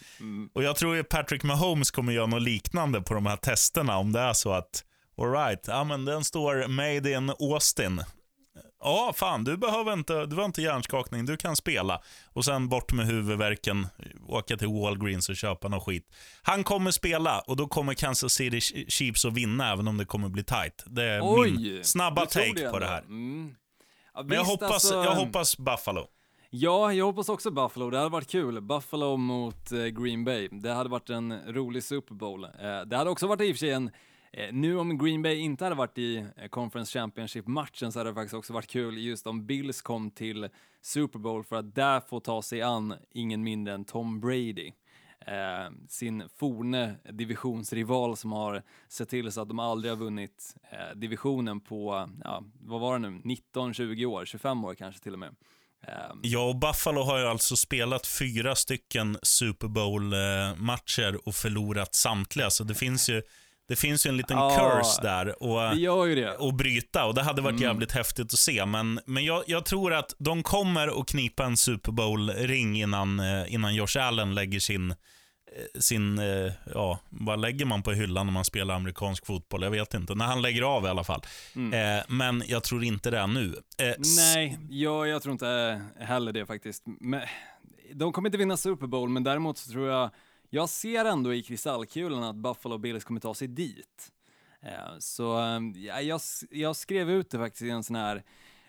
Och 0.54 0.64
jag 0.64 0.76
tror 0.76 0.96
ju 0.96 1.04
Patrick 1.04 1.44
Mahomes 1.44 1.92
kommer 1.92 2.14
göra 2.14 2.26
något 2.26 2.42
liknande 2.42 3.02
på 3.02 3.14
de 3.14 3.26
här 3.26 3.38
testerna 3.38 3.98
om 3.98 4.12
det 4.12 4.20
är 4.20 4.34
så 4.34 4.52
att, 4.52 4.84
alright, 5.18 5.64
ja 5.68 5.84
men 5.84 6.06
den 6.06 6.24
står 6.24 6.68
Made 6.68 7.12
in 7.12 7.30
Austin. 7.30 8.04
Ja, 8.84 9.14
fan, 9.16 9.44
du 9.44 9.58
behöver 9.58 9.94
inte, 9.94 10.26
du 10.26 10.36
har 10.36 10.46
inte 10.46 10.62
hjärnskakning, 10.62 11.26
du 11.26 11.38
kan 11.38 11.56
spela. 11.56 12.02
Och 12.34 12.46
sen 12.46 12.70
bort 12.70 12.94
med 12.94 13.06
huvudvärken, 13.06 13.88
åka 14.28 14.58
till 14.58 14.68
Walgreens 14.68 15.30
och 15.30 15.36
köpa 15.36 15.68
någon 15.68 15.82
skit. 15.82 16.08
Han 16.42 16.64
kommer 16.64 16.92
spela 16.92 17.40
och 17.40 17.56
då 17.56 17.68
kommer 17.68 17.94
Kansas 17.94 18.34
City 18.34 18.62
Chiefs 18.90 19.26
att 19.26 19.34
vinna 19.34 19.72
även 19.72 19.88
om 19.88 19.98
det 19.98 20.06
kommer 20.06 20.30
bli 20.30 20.44
tight. 20.44 20.84
Det 20.86 21.04
är 21.04 21.20
Oj! 21.24 21.52
min 21.52 21.84
snabba 21.84 22.26
take 22.26 22.54
på 22.54 22.66
ändå? 22.66 22.80
det 22.80 22.86
här. 22.88 23.02
Mm. 23.02 23.56
Ja, 24.14 24.24
Men 24.24 24.38
jag 24.38 24.44
hoppas, 24.44 24.72
alltså, 24.72 24.94
jag 25.04 25.16
hoppas 25.16 25.58
Buffalo. 25.58 26.08
Ja, 26.50 26.94
jag 26.94 27.06
hoppas 27.06 27.30
också 27.30 27.52
Buffalo. 27.52 27.90
Det 27.90 27.98
hade 27.98 28.10
varit 28.10 28.30
kul. 28.30 28.62
Buffalo 28.62 29.18
mot 29.18 29.72
eh, 29.72 29.78
Green 29.86 30.24
Bay. 30.24 30.50
Det 30.52 30.74
hade 30.74 30.90
varit 30.90 31.10
en 31.10 31.54
rolig 31.54 31.84
Super 31.84 32.16
Bowl. 32.16 32.44
Eh, 32.44 32.50
det 32.86 32.98
hade 32.98 33.10
också 33.10 33.28
varit 33.28 33.42
i 33.42 33.52
och 33.52 33.56
för 33.56 33.60
sig 33.60 33.72
en 33.72 33.92
Eh, 34.34 34.54
nu 34.54 34.78
om 34.78 34.98
Green 34.98 35.22
Bay 35.22 35.38
inte 35.38 35.64
hade 35.64 35.76
varit 35.76 35.98
i 35.98 36.26
eh, 36.38 36.48
Conference 36.48 37.00
Championship-matchen 37.00 37.92
så 37.92 38.00
hade 38.00 38.10
det 38.10 38.14
faktiskt 38.14 38.34
också 38.34 38.54
varit 38.54 38.68
kul 38.68 38.98
just 38.98 39.28
om 39.28 39.46
Bills 39.46 39.82
kom 39.82 40.12
till 40.12 40.50
Super 40.82 41.20
Bowl 41.20 41.44
för 41.44 41.56
att 41.56 41.76
där 41.76 42.00
få 42.00 42.20
ta 42.20 42.42
sig 42.42 42.62
an 42.62 42.94
ingen 43.12 43.44
mindre 43.44 43.74
än 43.74 43.86
Tom 43.86 44.20
Brady. 44.20 44.72
Eh, 45.28 45.72
sin 45.90 46.24
forne 46.38 46.96
divisionsrival 47.12 48.18
som 48.18 48.32
har 48.32 48.64
sett 48.90 49.10
till 49.10 49.32
så 49.32 49.42
att 49.42 49.48
de 49.48 49.60
aldrig 49.60 49.92
har 49.92 49.98
vunnit 49.98 50.56
eh, 50.72 50.98
divisionen 50.98 51.60
på, 51.60 52.10
ja, 52.24 52.44
vad 52.60 52.82
var 52.82 53.00
det 53.00 53.10
nu, 53.10 53.22
19-20 53.54 54.06
år, 54.06 54.26
25 54.26 54.66
år 54.66 54.76
kanske 54.76 55.02
till 55.02 55.14
och 55.14 55.20
med. 55.20 55.36
Eh, 55.88 55.94
Ja, 56.24 56.50
och 56.50 56.56
Buffalo 56.56 57.02
har 57.04 57.20
ju 57.20 57.26
alltså 57.26 57.56
spelat 57.56 58.08
fyra 58.08 58.56
stycken 58.56 59.18
Super 59.24 59.68
Bowl-matcher 59.68 61.14
eh, 61.14 61.20
och 61.26 61.36
förlorat 61.36 61.96
samtliga. 61.96 62.50
Så 62.50 62.64
det 62.64 62.76
finns 62.76 63.10
ju, 63.10 63.22
det 63.72 63.76
finns 63.76 64.06
ju 64.06 64.10
en 64.10 64.18
liten 64.18 64.38
Ja, 64.38 64.50
curse 64.82 65.02
där. 65.02 65.44
Och, 65.44 65.76
det 66.16 66.30
och 66.30 66.54
bryta 66.54 67.06
och 67.06 67.14
det 67.14 67.24
hade 67.24 67.42
varit 67.42 67.60
jävligt 67.60 67.92
häftigt 67.92 68.34
att 68.34 68.40
se. 68.40 68.66
Men, 68.66 69.00
men 69.06 69.26
jag, 69.26 69.44
jag 69.48 69.66
tror 69.66 69.94
att 69.94 70.16
de 70.18 70.44
kommer 70.44 71.02
att 71.02 71.08
knipa 71.08 71.46
en 71.46 71.58
Super 71.58 71.92
Bowl-ring 71.92 72.82
innan, 72.82 73.20
eh, 73.20 73.54
innan 73.54 73.76
Josh 73.76 73.98
Allen 74.00 74.36
lägger 74.36 74.60
sin, 74.60 74.92
eh, 74.92 74.96
sin 75.80 76.20
eh, 76.20 76.52
ja, 76.74 77.00
vad 77.10 77.40
lägger 77.40 77.66
man 77.66 77.84
på 77.84 77.92
hyllan 77.92 78.26
när 78.26 78.34
man 78.34 78.46
spelar 78.46 78.76
amerikansk 78.76 79.26
fotboll? 79.26 79.64
Jag 79.64 79.72
vet 79.72 79.94
inte. 79.94 80.16
När 80.16 80.26
han 80.26 80.42
lägger 80.42 80.62
av 80.62 80.86
i 80.86 80.88
alla 80.88 81.04
fall. 81.04 81.22
Eh, 81.56 82.04
men 82.08 82.44
jag 82.48 82.64
tror 82.64 82.84
inte 82.84 83.12
det 83.12 83.28
nu. 83.28 83.56
Eh, 83.78 83.94
Nej, 84.18 84.60
jag, 84.70 85.08
jag 85.08 85.22
tror 85.22 85.32
inte 85.34 85.82
heller 86.00 86.32
det 86.32 86.46
faktiskt. 86.46 86.84
Men, 86.86 87.22
de 87.94 88.14
kommer 88.14 88.28
inte 88.30 88.38
vinna 88.38 88.58
Super 88.58 88.88
Bowl, 88.88 89.10
men 89.10 89.24
däremot 89.24 89.58
så 89.58 89.72
tror 89.72 89.88
jag, 89.90 90.10
jag 90.54 90.70
ser 90.70 91.06
ändå 91.06 91.34
i 91.34 91.43
kristallkulan 91.43 92.24
att 92.24 92.36
Buffalo 92.36 92.78
Bills 92.78 93.04
kommer 93.04 93.20
ta 93.20 93.34
sig 93.34 93.47
dit. 93.47 94.12
Eh, 94.62 94.97
Så 94.99 95.39
eh, 95.39 95.60
ja, 95.76 96.02
jag, 96.02 96.22
jag 96.49 96.76
skrev 96.76 97.10
ut 97.10 97.30
det 97.30 97.38
faktiskt 97.38 97.62
i 97.62 97.70
en 97.70 97.84
sån 97.84 97.95
här 97.95 98.24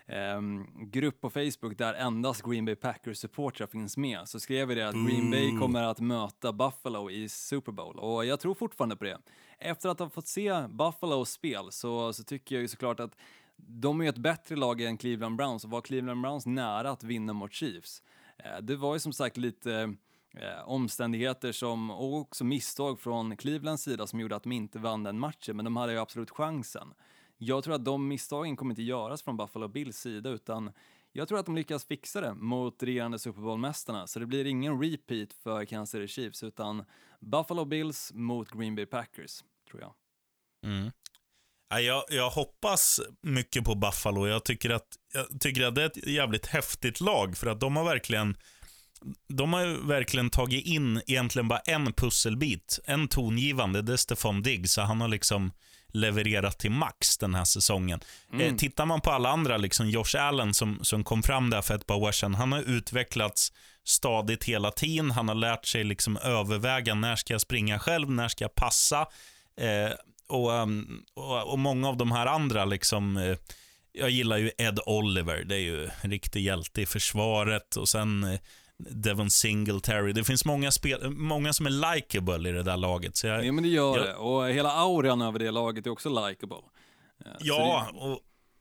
ehm, 0.07 0.67
grupp 0.91 1.21
på 1.21 1.31
Facebook 1.31 1.79
där 1.79 1.95
endast 1.95 2.43
Green 2.43 2.65
Bay 2.65 2.75
Packers-supportrar 2.75 3.67
finns 3.67 3.97
med. 3.97 4.29
Så 4.29 4.41
skrev 4.41 4.69
vi 4.69 4.75
det 4.75 4.89
att 4.89 4.95
Green 4.95 5.31
Bay 5.31 5.59
kommer 5.59 5.83
att 5.83 6.01
möta 6.01 6.53
Buffalo 6.53 7.11
i 7.11 7.29
Super 7.29 7.73
Bowl 7.73 7.99
och 7.99 8.25
jag 8.27 8.41
tror 8.41 8.55
fortfarande 8.55 8.97
på 8.97 9.05
det. 9.05 9.19
Efter 9.59 9.89
att 9.89 9.99
ha 9.99 10.09
fått 10.11 10.27
se 10.27 10.67
Buffalos 10.69 11.31
spel 11.31 11.73
så, 11.73 12.13
så 12.13 12.23
tycker 12.25 12.55
jag 12.55 12.63
ju 12.63 12.69
såklart 12.69 13.01
att 13.01 13.17
de 13.57 14.01
är 14.01 14.09
ett 14.09 14.19
bättre 14.19 14.57
lag 14.57 14.81
än 14.81 14.99
Cleveland 14.99 15.37
Browns 15.37 15.65
och 15.65 15.71
var 15.71 15.81
Cleveland 15.81 16.23
Browns 16.23 16.47
nära 16.47 16.91
att 16.91 17.05
vinna 17.05 17.33
mot 17.33 17.53
Chiefs. 17.53 18.03
Eh, 18.39 18.61
Det 18.63 18.77
var 18.77 18.95
ju 18.95 18.99
som 19.01 19.13
sagt 19.13 19.37
lite 19.37 19.95
eh, 20.35 20.69
omständigheter 20.69 21.53
som, 21.53 21.91
och 21.91 22.17
också 22.17 22.45
misstag 22.45 23.01
från 23.01 23.37
Clevelands 23.37 23.83
sida 23.83 24.07
som 24.07 24.21
gjorde 24.21 24.37
att 24.37 24.43
de 24.43 24.53
inte 24.53 24.79
vann 24.79 25.03
den 25.03 25.19
matchen, 25.19 25.57
men 25.57 25.65
de 25.65 25.77
hade 25.77 25.93
ju 25.93 25.99
absolut 25.99 26.31
chansen. 26.31 26.95
Jag 27.39 27.65
tror 27.65 27.75
att 27.75 27.85
de 27.85 28.09
misstagen 28.09 28.57
kommer 28.57 28.73
inte 28.73 28.83
göras 28.83 29.23
från 29.23 29.37
Buffalo 29.37 29.69
Bills 29.69 29.97
sida, 29.97 30.31
utan 30.31 30.73
jag 31.13 31.29
tror 31.29 31.39
att 31.39 31.47
de 31.47 31.57
lyckas 31.57 31.85
fixa 31.85 32.21
det 32.21 32.35
mot 32.35 32.83
regerande 32.83 33.19
Super 33.19 33.41
Bowl-mästarna, 33.41 34.07
så 34.07 34.19
det 34.19 34.27
blir 34.27 34.45
ingen 34.45 34.83
repeat 34.83 35.33
för 35.33 35.65
Kansas 35.65 35.91
City 35.91 36.09
Chiefs, 36.09 36.43
utan 36.43 36.85
Buffalo 37.21 37.65
Bills 37.65 38.13
mot 38.15 38.51
Green 38.51 38.75
Bay 38.75 38.87
Packers, 38.87 39.45
tror 39.71 39.81
jag. 39.81 39.95
Mm. 40.67 40.93
Jag, 41.81 42.05
jag 42.09 42.31
hoppas 42.31 43.01
mycket 43.21 43.65
på 43.65 43.75
Buffalo. 43.75 44.27
Jag 44.27 44.45
tycker, 44.45 44.71
att, 44.71 44.97
jag 45.13 45.41
tycker 45.41 45.63
att 45.63 45.75
det 45.75 45.83
är 45.83 45.87
ett 45.87 46.07
jävligt 46.07 46.47
häftigt 46.47 47.01
lag 47.01 47.37
för 47.37 47.47
att 47.47 47.61
de 47.61 47.77
har 47.77 47.85
verkligen 47.85 48.37
de 49.29 49.53
har 49.53 49.67
ju 49.67 49.87
verkligen 49.87 50.31
tagit 50.31 50.67
in 50.67 51.03
egentligen 51.07 51.49
bara 51.49 51.59
en 51.59 51.93
pusselbit, 51.93 52.79
en 52.85 53.09
tongivande, 53.09 53.83
det 53.83 53.93
är 53.93 53.97
Stefan 53.97 54.43
Diggs. 54.43 54.73
Så 54.73 54.83
han 54.83 55.01
har 55.01 55.09
liksom 55.09 55.53
levererat 55.93 56.59
till 56.59 56.71
max 56.71 57.19
den 57.19 57.35
här 57.35 57.45
säsongen. 57.45 58.01
Eh, 58.41 58.55
tittar 58.57 58.87
man 58.87 59.01
på 59.01 59.11
alla 59.11 59.29
andra, 59.29 59.57
liksom 59.57 59.91
Josh 59.91 60.17
Allen 60.19 60.55
som, 60.55 60.79
som 60.83 61.05
kom 61.05 61.23
fram 61.23 61.51
där 61.51 61.63
för 61.63 61.75
ett 61.75 61.87
par 61.87 61.97
år 61.97 62.13
sedan, 62.13 62.35
han 62.35 62.53
har 62.53 62.63
utvecklats 62.63 63.53
stadigt 63.85 64.45
hela 64.45 64.71
tiden. 64.71 65.11
Han 65.11 65.29
har 65.29 65.35
lärt 65.35 65.67
sig 65.67 65.85
liksom 65.85 66.17
överväga 66.17 66.95
när 66.95 67.17
ska 67.17 67.35
jag 67.35 67.41
springa 67.41 67.79
själv, 67.79 68.11
när 68.11 68.29
ska 68.29 68.45
jag 68.45 68.55
passa. 68.55 69.07
Eh, 69.57 69.93
och, 70.29 70.51
um, 70.51 71.05
och, 71.15 71.53
och 71.53 71.59
många 71.59 71.89
av 71.89 71.97
de 71.97 72.13
här 72.13 72.27
andra, 72.27 72.65
liksom, 72.65 73.17
eh, 73.17 73.37
jag 73.93 74.11
gillar 74.11 74.37
ju 74.37 74.51
Ed 74.59 74.79
Oliver, 74.87 75.45
det 75.45 75.55
är 75.55 75.61
ju 75.61 75.91
en 76.01 76.11
riktig 76.11 76.43
hjälte 76.43 76.83
i 76.83 76.87
försvaret. 76.87 77.77
Och 77.77 77.89
sen 77.89 78.25
eh, 78.25 78.41
Devon 78.91 79.31
Singletary. 79.31 80.13
Det 80.13 80.25
finns 80.25 80.45
många, 80.45 80.71
spel, 80.71 81.11
många 81.11 81.53
som 81.53 81.67
är 81.67 81.95
likable 81.95 82.49
i 82.49 82.53
det 82.53 82.63
där 82.63 82.77
laget. 82.77 83.17
Så 83.17 83.27
jag, 83.27 83.47
Ja 83.47 83.53
men 83.53 83.63
det 83.65 83.71
gör 83.71 83.97
jag- 83.97 84.07
det, 84.07 84.15
och 84.15 84.49
hela 84.49 84.71
auran 84.73 85.23
över 85.23 85.39
det 85.39 85.51
laget 85.51 85.87
är 85.87 85.91
också 85.91 86.27
likable. 86.29 86.57
Ja, 87.39 87.89
och, 87.95 88.21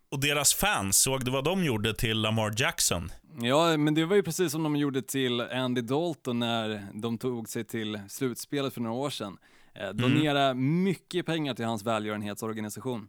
och 0.09 0.19
deras 0.19 0.53
fans, 0.53 0.97
såg 1.01 1.25
du 1.25 1.31
vad 1.31 1.43
de 1.43 1.63
gjorde 1.63 1.93
till 1.93 2.17
Lamar 2.21 2.53
Jackson? 2.57 3.11
det, 3.39 3.47
ja, 3.47 3.77
men 3.77 3.93
det 3.93 4.05
var 4.05 4.15
ju 4.15 4.23
precis 4.23 4.51
som 4.51 4.63
de 4.63 4.75
gjorde 4.75 5.01
till 5.01 5.41
Andy 5.41 5.81
Dalton 5.81 6.39
när 6.39 6.87
de 6.93 7.17
tog 7.17 7.49
sig 7.49 7.63
till 7.63 7.99
slutspelet 8.09 8.73
för 8.73 8.81
några 8.81 8.95
år 8.95 9.09
sedan. 9.09 9.37
Eh, 9.75 9.89
donera 9.89 10.53
mycket 10.53 11.25
pengar 11.25 11.53
till 11.53 11.65
hans 11.65 11.83
välgörenhetsorganisation. 11.83 13.07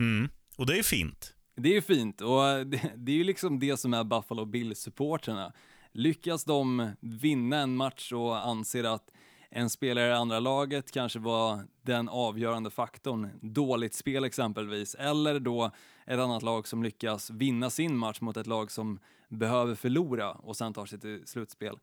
Mm. 0.00 0.28
Och 0.56 0.66
det 0.66 0.78
är 0.78 0.82
fint. 0.82 1.32
Det 1.56 1.76
är 1.76 1.80
fint 1.80 2.20
och 2.20 2.66
det, 2.66 2.92
det 2.96 3.12
är 3.12 3.16
ju 3.16 3.24
liksom 3.24 3.58
det 3.58 3.76
som 3.76 3.94
är 3.94 4.04
Buffalo 4.04 4.44
Bills-supporterna. 4.44 5.52
Lyckas 5.96 6.44
de 6.44 6.90
vinna 7.00 7.56
en 7.56 7.76
match 7.76 8.12
och 8.12 8.46
anser 8.46 8.84
att 8.84 9.10
en 9.50 9.70
spelare 9.70 10.08
i 10.08 10.12
andra 10.12 10.40
laget 10.40 10.92
kanske 10.92 11.18
var 11.18 11.60
den 11.82 12.08
avgörande 12.08 12.70
faktorn, 12.70 13.30
dåligt 13.42 13.94
spel 13.94 14.24
exempelvis, 14.24 14.94
eller 14.94 15.40
då 15.40 15.70
ett 16.06 16.18
annat 16.18 16.42
lag 16.42 16.68
som 16.68 16.82
lyckas 16.82 17.30
vinna 17.30 17.70
sin 17.70 17.96
match 17.96 18.20
mot 18.20 18.36
ett 18.36 18.46
lag 18.46 18.70
som 18.70 18.98
behöver 19.28 19.74
förlora 19.74 20.32
och 20.32 20.56
sen 20.56 20.72
tar 20.72 20.86
sig 20.86 21.00
till 21.00 21.26
slutspel. 21.26 21.78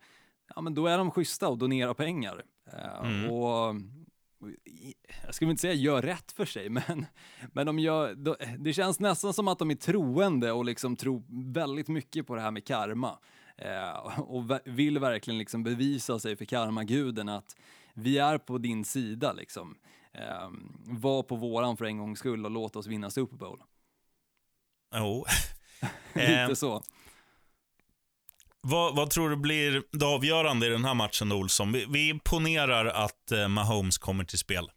ja, 0.55 0.61
men 0.61 0.73
då 0.73 0.87
är 0.87 0.97
de 0.97 1.11
schyssta 1.11 1.47
och 1.47 1.57
donerar 1.57 1.93
pengar. 1.93 2.43
Eh, 2.65 3.31
och, 3.31 3.69
och 3.69 4.49
jag 5.25 5.35
skulle 5.35 5.51
inte 5.51 5.61
säga 5.61 5.73
gör 5.73 6.01
rätt 6.01 6.31
för 6.31 6.45
sig, 6.45 6.69
men, 6.87 7.05
men 7.53 7.65
de 7.65 7.79
gör, 7.79 8.15
det 8.57 8.73
känns 8.73 8.99
nästan 8.99 9.33
som 9.33 9.47
att 9.47 9.59
de 9.59 9.71
är 9.71 9.75
troende 9.75 10.51
och 10.51 10.65
liksom 10.65 10.95
tror 10.95 11.23
väldigt 11.53 11.87
mycket 11.87 12.27
på 12.27 12.35
det 12.35 12.41
här 12.41 12.51
med 12.51 12.65
karma. 12.65 13.19
Eh, 13.57 14.19
och 14.19 14.43
vill 14.65 14.99
verkligen 14.99 15.37
liksom 15.37 15.63
bevisa 15.63 16.19
sig 16.19 16.35
för 16.35 16.45
karmaguden 16.45 17.29
att 17.29 17.55
vi 17.93 18.17
är 18.17 18.37
på 18.37 18.57
din 18.57 18.85
sida. 18.85 19.33
Liksom. 19.33 19.75
Eh, 20.13 20.49
var 20.85 21.23
på 21.23 21.35
våran 21.35 21.77
för 21.77 21.85
en 21.85 21.97
gångs 21.97 22.19
skull 22.19 22.45
och 22.45 22.51
låt 22.51 22.75
oss 22.75 22.87
vinna 22.87 23.09
Super 23.09 23.37
Bowl. 23.37 23.59
Jo. 24.95 25.25
Eh, 26.15 26.41
Lite 26.41 26.55
så. 26.55 26.83
vad, 28.61 28.95
vad 28.95 29.09
tror 29.09 29.29
du 29.29 29.35
blir 29.35 29.83
det 29.91 30.05
avgörande 30.05 30.67
i 30.67 30.69
den 30.69 30.85
här 30.85 30.93
matchen, 30.93 31.31
Olsson? 31.31 31.71
Vi, 31.71 31.85
vi 31.89 32.19
ponerar 32.23 32.85
att 32.85 33.31
eh, 33.31 33.47
Mahomes 33.47 33.97
kommer 33.97 34.23
till 34.23 34.37
spel. 34.39 34.71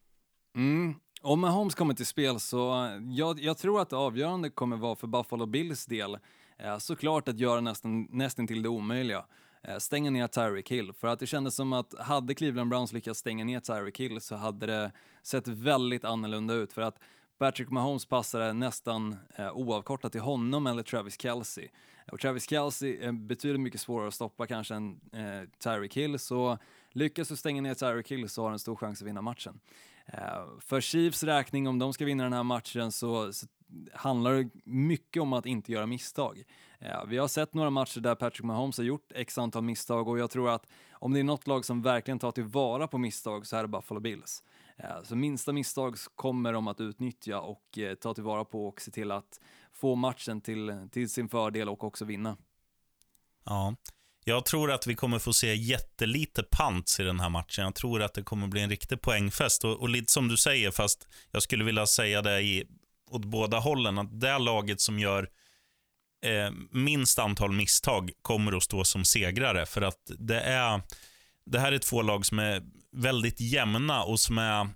Mm. 0.57 0.95
Om 1.23 1.41
Mahomes 1.41 1.75
kommer 1.75 1.95
till 1.95 2.07
spel 2.07 2.41
så 2.41 2.91
jag, 3.11 3.41
jag 3.41 3.59
tror 3.59 3.81
att 3.81 3.91
det 3.91 3.97
avgörande 3.97 4.51
kommer 4.51 4.77
vara 4.77 4.97
för 4.97 5.07
Buffalo 5.07 5.47
Bills 5.47 5.87
del 5.87 6.19
Eh, 6.59 6.79
såklart 6.79 7.29
att 7.29 7.39
göra 7.39 7.61
nästan, 7.61 8.09
nästan 8.11 8.47
till 8.47 8.63
det 8.63 8.69
omöjliga. 8.69 9.25
Eh, 9.63 9.79
stänga 9.79 10.11
ner 10.11 10.27
Tyreek 10.27 10.71
Hill. 10.71 10.93
För 10.93 11.09
att 11.09 11.19
det 11.19 11.27
kändes 11.27 11.55
som 11.55 11.73
att 11.73 11.95
hade 11.99 12.35
Cleveland 12.35 12.71
Browns 12.71 12.93
lyckats 12.93 13.21
stänga 13.21 13.45
ner 13.45 13.61
Tyreek 13.61 14.01
Hill 14.01 14.21
så 14.21 14.37
hade 14.37 14.67
det 14.67 14.93
sett 15.23 15.49
väldigt 15.49 16.05
annorlunda 16.05 16.55
ut. 16.55 16.73
För 16.73 16.83
att 16.83 16.99
Patrick 17.39 17.71
Mahomes 17.71 18.07
passade 18.07 18.53
nästan 18.53 19.17
eh, 19.37 19.57
oavkortat 19.57 20.13
till 20.13 20.21
honom 20.21 20.67
eller 20.67 20.83
Travis 20.83 21.21
Kelce. 21.21 21.69
Och 22.13 22.21
Travis 22.21 22.51
Kelce 22.51 22.89
eh, 22.89 23.09
är 23.09 23.13
betydligt 23.13 23.61
mycket 23.61 23.81
svårare 23.81 24.09
att 24.09 24.15
stoppa 24.15 24.47
kanske 24.47 24.75
än 24.75 25.01
eh, 25.13 25.49
Tyreek 25.59 25.97
Hill, 25.97 26.19
så 26.19 26.59
lyckas 26.91 27.29
du 27.29 27.37
stänga 27.37 27.63
ner 27.63 27.75
Tyreek 27.75 28.11
Hill 28.13 28.29
så 28.29 28.43
har 28.43 28.49
du 28.49 28.53
en 28.53 28.59
stor 28.59 28.77
chans 28.77 29.03
att 29.03 29.09
vinna 29.09 29.23
matchen. 29.23 29.61
Eh, 30.07 30.59
för 30.61 30.81
Chiefs 30.81 31.23
räkning, 31.23 31.69
om 31.69 31.79
de 31.79 31.93
ska 31.93 32.05
vinna 32.05 32.25
den 32.25 32.33
här 32.33 32.43
matchen 32.43 32.93
så, 32.93 33.33
så 33.33 33.47
handlar 33.93 34.35
det 34.35 34.51
mycket 34.65 35.23
om 35.23 35.33
att 35.33 35.47
inte 35.47 35.73
göra 35.73 35.87
misstag. 35.87 36.43
Eh, 36.79 37.05
vi 37.07 37.19
har 37.19 37.29
sett 37.29 37.55
några 37.55 37.71
matcher 37.71 38.01
där 38.01 38.15
Patrick 38.15 38.43
Mahomes 38.43 38.79
har 38.79 38.85
gjort 38.85 39.13
x 39.15 39.39
antal 39.39 39.63
misstag 39.63 40.09
och 40.09 40.19
jag 40.19 40.31
tror 40.31 40.51
att 40.51 40.67
om 40.93 41.13
det 41.13 41.21
är 41.21 41.25
något 41.25 41.47
lag 41.47 41.65
som 41.65 41.83
verkligen 41.83 42.19
tar 42.19 42.33
tillvara 42.33 42.89
på 42.89 42.99
misstag 42.99 43.47
så 43.47 43.57
är 43.57 43.63
det 43.63 43.69
Buffalo 43.69 44.01
Bills. 44.01 44.43
Eh, 44.77 45.03
så 45.03 45.17
minsta 45.17 45.53
misstag 45.53 45.97
kommer 46.15 46.53
de 46.53 46.69
att 46.69 46.81
utnyttja 46.81 47.41
och 47.41 47.79
ta 48.01 48.15
tillvara 48.15 48.45
på 48.45 48.67
och 48.67 48.81
se 48.81 48.91
till 48.91 49.11
att 49.11 49.41
få 49.73 49.95
matchen 49.95 50.41
till, 50.41 50.89
till 50.91 51.11
sin 51.11 51.29
fördel 51.29 51.69
och 51.69 51.85
också 51.85 52.05
vinna. 52.05 52.37
Ja. 53.45 53.75
Jag 54.29 54.45
tror 54.45 54.73
att 54.73 54.87
vi 54.87 54.95
kommer 54.95 55.19
få 55.19 55.33
se 55.33 55.55
jättelite 55.55 56.43
pants 56.43 57.01
i 57.01 57.03
den 57.03 57.21
här 57.21 57.29
matchen. 57.29 57.65
Jag 57.65 57.75
tror 57.75 58.03
att 58.03 58.15
det 58.15 58.23
kommer 58.23 58.47
bli 58.47 58.61
en 58.61 58.71
riktig 58.71 59.01
poängfest. 59.01 59.65
Och, 59.65 59.81
och 59.81 59.89
lite 59.89 60.13
som 60.13 60.29
du 60.29 60.37
säger, 60.37 60.71
fast 60.71 61.09
jag 61.31 61.43
skulle 61.43 61.65
vilja 61.65 61.87
säga 61.87 62.23
det 62.23 62.41
i, 62.41 62.65
åt 63.11 63.25
båda 63.25 63.59
hållen, 63.59 63.99
att 63.99 64.21
det 64.21 64.39
laget 64.39 64.81
som 64.81 64.99
gör 64.99 65.29
eh, 66.25 66.51
minst 66.71 67.19
antal 67.19 67.53
misstag 67.53 68.11
kommer 68.23 68.57
att 68.57 68.63
stå 68.63 68.85
som 68.85 69.05
segrare. 69.05 69.67
För 69.67 69.83
att 69.83 70.11
det 70.19 70.41
är 70.41 70.81
det 71.51 71.59
här 71.59 71.73
är 71.73 71.79
två 71.79 72.03
lag 72.03 72.27
som 72.27 72.39
är 72.39 72.63
väldigt 72.93 73.41
jämna 73.41 74.03
och 74.03 74.21
som 74.21 74.39
är 74.39 74.69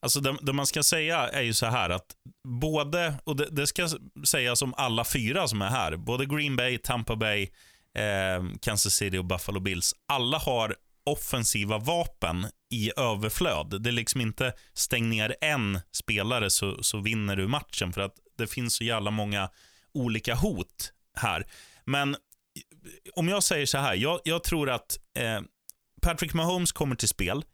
Alltså 0.00 0.20
det, 0.20 0.36
det 0.42 0.52
man 0.52 0.66
ska 0.66 0.82
säga 0.82 1.28
är 1.28 1.42
ju 1.42 1.54
så 1.54 1.66
här 1.66 1.90
att 1.90 2.06
både, 2.48 3.14
och 3.24 3.36
det, 3.36 3.48
det 3.50 3.66
ska 3.66 3.88
sägas 4.26 4.62
om 4.62 4.74
alla 4.76 5.04
fyra 5.04 5.48
som 5.48 5.62
är 5.62 5.70
här, 5.70 5.96
både 5.96 6.26
Green 6.26 6.56
Bay, 6.56 6.78
Tampa 6.78 7.16
Bay, 7.16 7.48
Eh, 7.96 8.44
Kansas 8.62 8.94
City 8.94 9.18
och 9.18 9.24
Buffalo 9.24 9.60
Bills, 9.60 9.94
alla 10.08 10.38
har 10.38 10.76
offensiva 11.04 11.78
vapen 11.78 12.46
i 12.70 12.90
överflöd. 12.96 13.82
Det 13.82 13.90
är 13.90 13.92
liksom 13.92 14.20
inte 14.20 14.52
stäng 14.74 15.08
ner 15.08 15.36
en 15.40 15.80
spelare 15.92 16.50
så, 16.50 16.82
så 16.82 17.00
vinner 17.00 17.36
du 17.36 17.48
matchen, 17.48 17.92
för 17.92 18.00
att 18.00 18.14
det 18.38 18.46
finns 18.46 18.76
så 18.76 18.84
jävla 18.84 19.10
många 19.10 19.50
olika 19.94 20.34
hot 20.34 20.92
här. 21.14 21.46
Men 21.84 22.16
om 23.14 23.28
jag 23.28 23.42
säger 23.42 23.66
så 23.66 23.78
här, 23.78 23.94
jag, 23.94 24.20
jag 24.24 24.44
tror 24.44 24.70
att 24.70 24.98
eh, 25.18 25.40
Patrick 26.02 26.34
Mahomes 26.34 26.72
kommer 26.72 26.96
till 26.96 27.08
spel. 27.08 27.44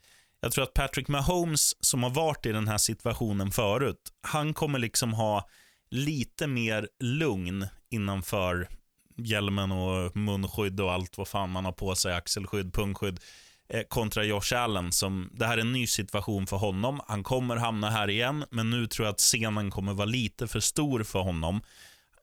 Jag 0.40 0.52
tror 0.52 0.64
att 0.64 0.74
Patrick 0.74 1.08
Mahomes, 1.08 1.84
som 1.84 2.02
har 2.02 2.10
varit 2.10 2.46
i 2.46 2.52
den 2.52 2.68
här 2.68 2.78
situationen 2.78 3.50
förut, 3.50 4.12
han 4.20 4.54
kommer 4.54 4.78
liksom 4.78 5.12
ha 5.12 5.48
lite 5.90 6.46
mer 6.46 6.88
lugn 7.00 7.66
innanför 7.90 8.68
hjälmen 9.16 9.72
och 9.72 10.16
munskydd 10.16 10.80
och 10.80 10.92
allt 10.92 11.18
vad 11.18 11.28
fan 11.28 11.50
man 11.50 11.64
har 11.64 11.72
på 11.72 11.94
sig, 11.94 12.14
axelskydd, 12.14 12.74
pungskydd, 12.74 13.20
eh, 13.68 13.82
kontra 13.88 14.24
Josh 14.24 14.54
Allen. 14.56 14.92
Som, 14.92 15.30
det 15.32 15.46
här 15.46 15.56
är 15.56 15.60
en 15.60 15.72
ny 15.72 15.86
situation 15.86 16.46
för 16.46 16.56
honom. 16.56 17.00
Han 17.08 17.22
kommer 17.22 17.56
hamna 17.56 17.90
här 17.90 18.10
igen, 18.10 18.44
men 18.50 18.70
nu 18.70 18.86
tror 18.86 19.06
jag 19.06 19.12
att 19.12 19.20
scenen 19.20 19.70
kommer 19.70 19.94
vara 19.94 20.06
lite 20.06 20.48
för 20.48 20.60
stor 20.60 21.02
för 21.02 21.20
honom. 21.20 21.60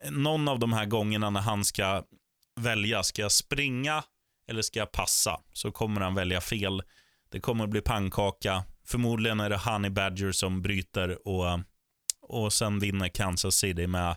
Någon 0.09 0.47
av 0.47 0.59
de 0.59 0.73
här 0.73 0.85
gångerna 0.85 1.29
när 1.29 1.41
han 1.41 1.65
ska 1.65 2.03
välja, 2.59 3.03
ska 3.03 3.21
jag 3.21 3.31
springa 3.31 4.03
eller 4.49 4.61
ska 4.61 4.79
jag 4.79 4.91
passa? 4.91 5.39
Så 5.53 5.71
kommer 5.71 6.01
han 6.01 6.15
välja 6.15 6.41
fel. 6.41 6.81
Det 7.31 7.39
kommer 7.39 7.67
bli 7.67 7.81
pannkaka. 7.81 8.63
Förmodligen 8.85 9.39
är 9.39 9.49
det 9.49 9.57
Honey 9.57 9.91
Badger 9.91 10.31
som 10.31 10.61
bryter 10.61 11.27
och, 11.27 11.59
och 12.21 12.53
sen 12.53 12.79
vinner 12.79 13.07
Kansas 13.07 13.55
City 13.55 13.87
med 13.87 14.15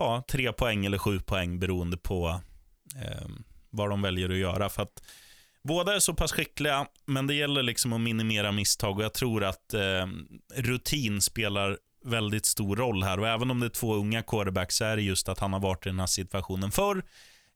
ja, 0.00 0.24
tre 0.28 0.52
poäng 0.52 0.86
eller 0.86 0.98
sju 0.98 1.20
poäng 1.20 1.58
beroende 1.58 1.96
på 1.96 2.40
eh, 3.02 3.28
vad 3.70 3.90
de 3.90 4.02
väljer 4.02 4.30
att 4.30 4.36
göra. 4.36 4.68
För 4.68 4.82
att 4.82 5.02
båda 5.62 5.94
är 5.94 5.98
så 5.98 6.14
pass 6.14 6.32
skickliga, 6.32 6.86
men 7.06 7.26
det 7.26 7.34
gäller 7.34 7.62
liksom 7.62 7.92
att 7.92 8.00
minimera 8.00 8.52
misstag 8.52 8.98
och 8.98 9.04
jag 9.04 9.14
tror 9.14 9.44
att 9.44 9.74
eh, 9.74 10.06
rutin 10.54 11.20
spelar 11.20 11.78
väldigt 12.04 12.46
stor 12.46 12.76
roll 12.76 13.02
här. 13.02 13.20
Och 13.20 13.28
även 13.28 13.50
om 13.50 13.60
det 13.60 13.66
är 13.66 13.70
två 13.70 13.94
unga 13.94 14.22
quarterbacks 14.22 14.76
så 14.76 14.84
är 14.84 14.96
det 14.96 15.02
just 15.02 15.28
att 15.28 15.38
han 15.38 15.52
har 15.52 15.60
varit 15.60 15.86
i 15.86 15.88
den 15.88 16.00
här 16.00 16.06
situationen 16.06 16.70
förr. 16.70 17.02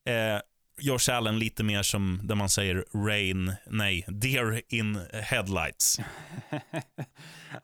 Eh, 0.06 0.40
Josh 0.78 1.10
Allen 1.10 1.38
lite 1.38 1.62
mer 1.64 1.82
som 1.82 2.20
där 2.24 2.34
man 2.34 2.48
säger 2.48 2.84
rain, 3.06 3.52
nej, 3.66 4.04
deer 4.08 4.62
in 4.68 5.00
headlights. 5.12 6.00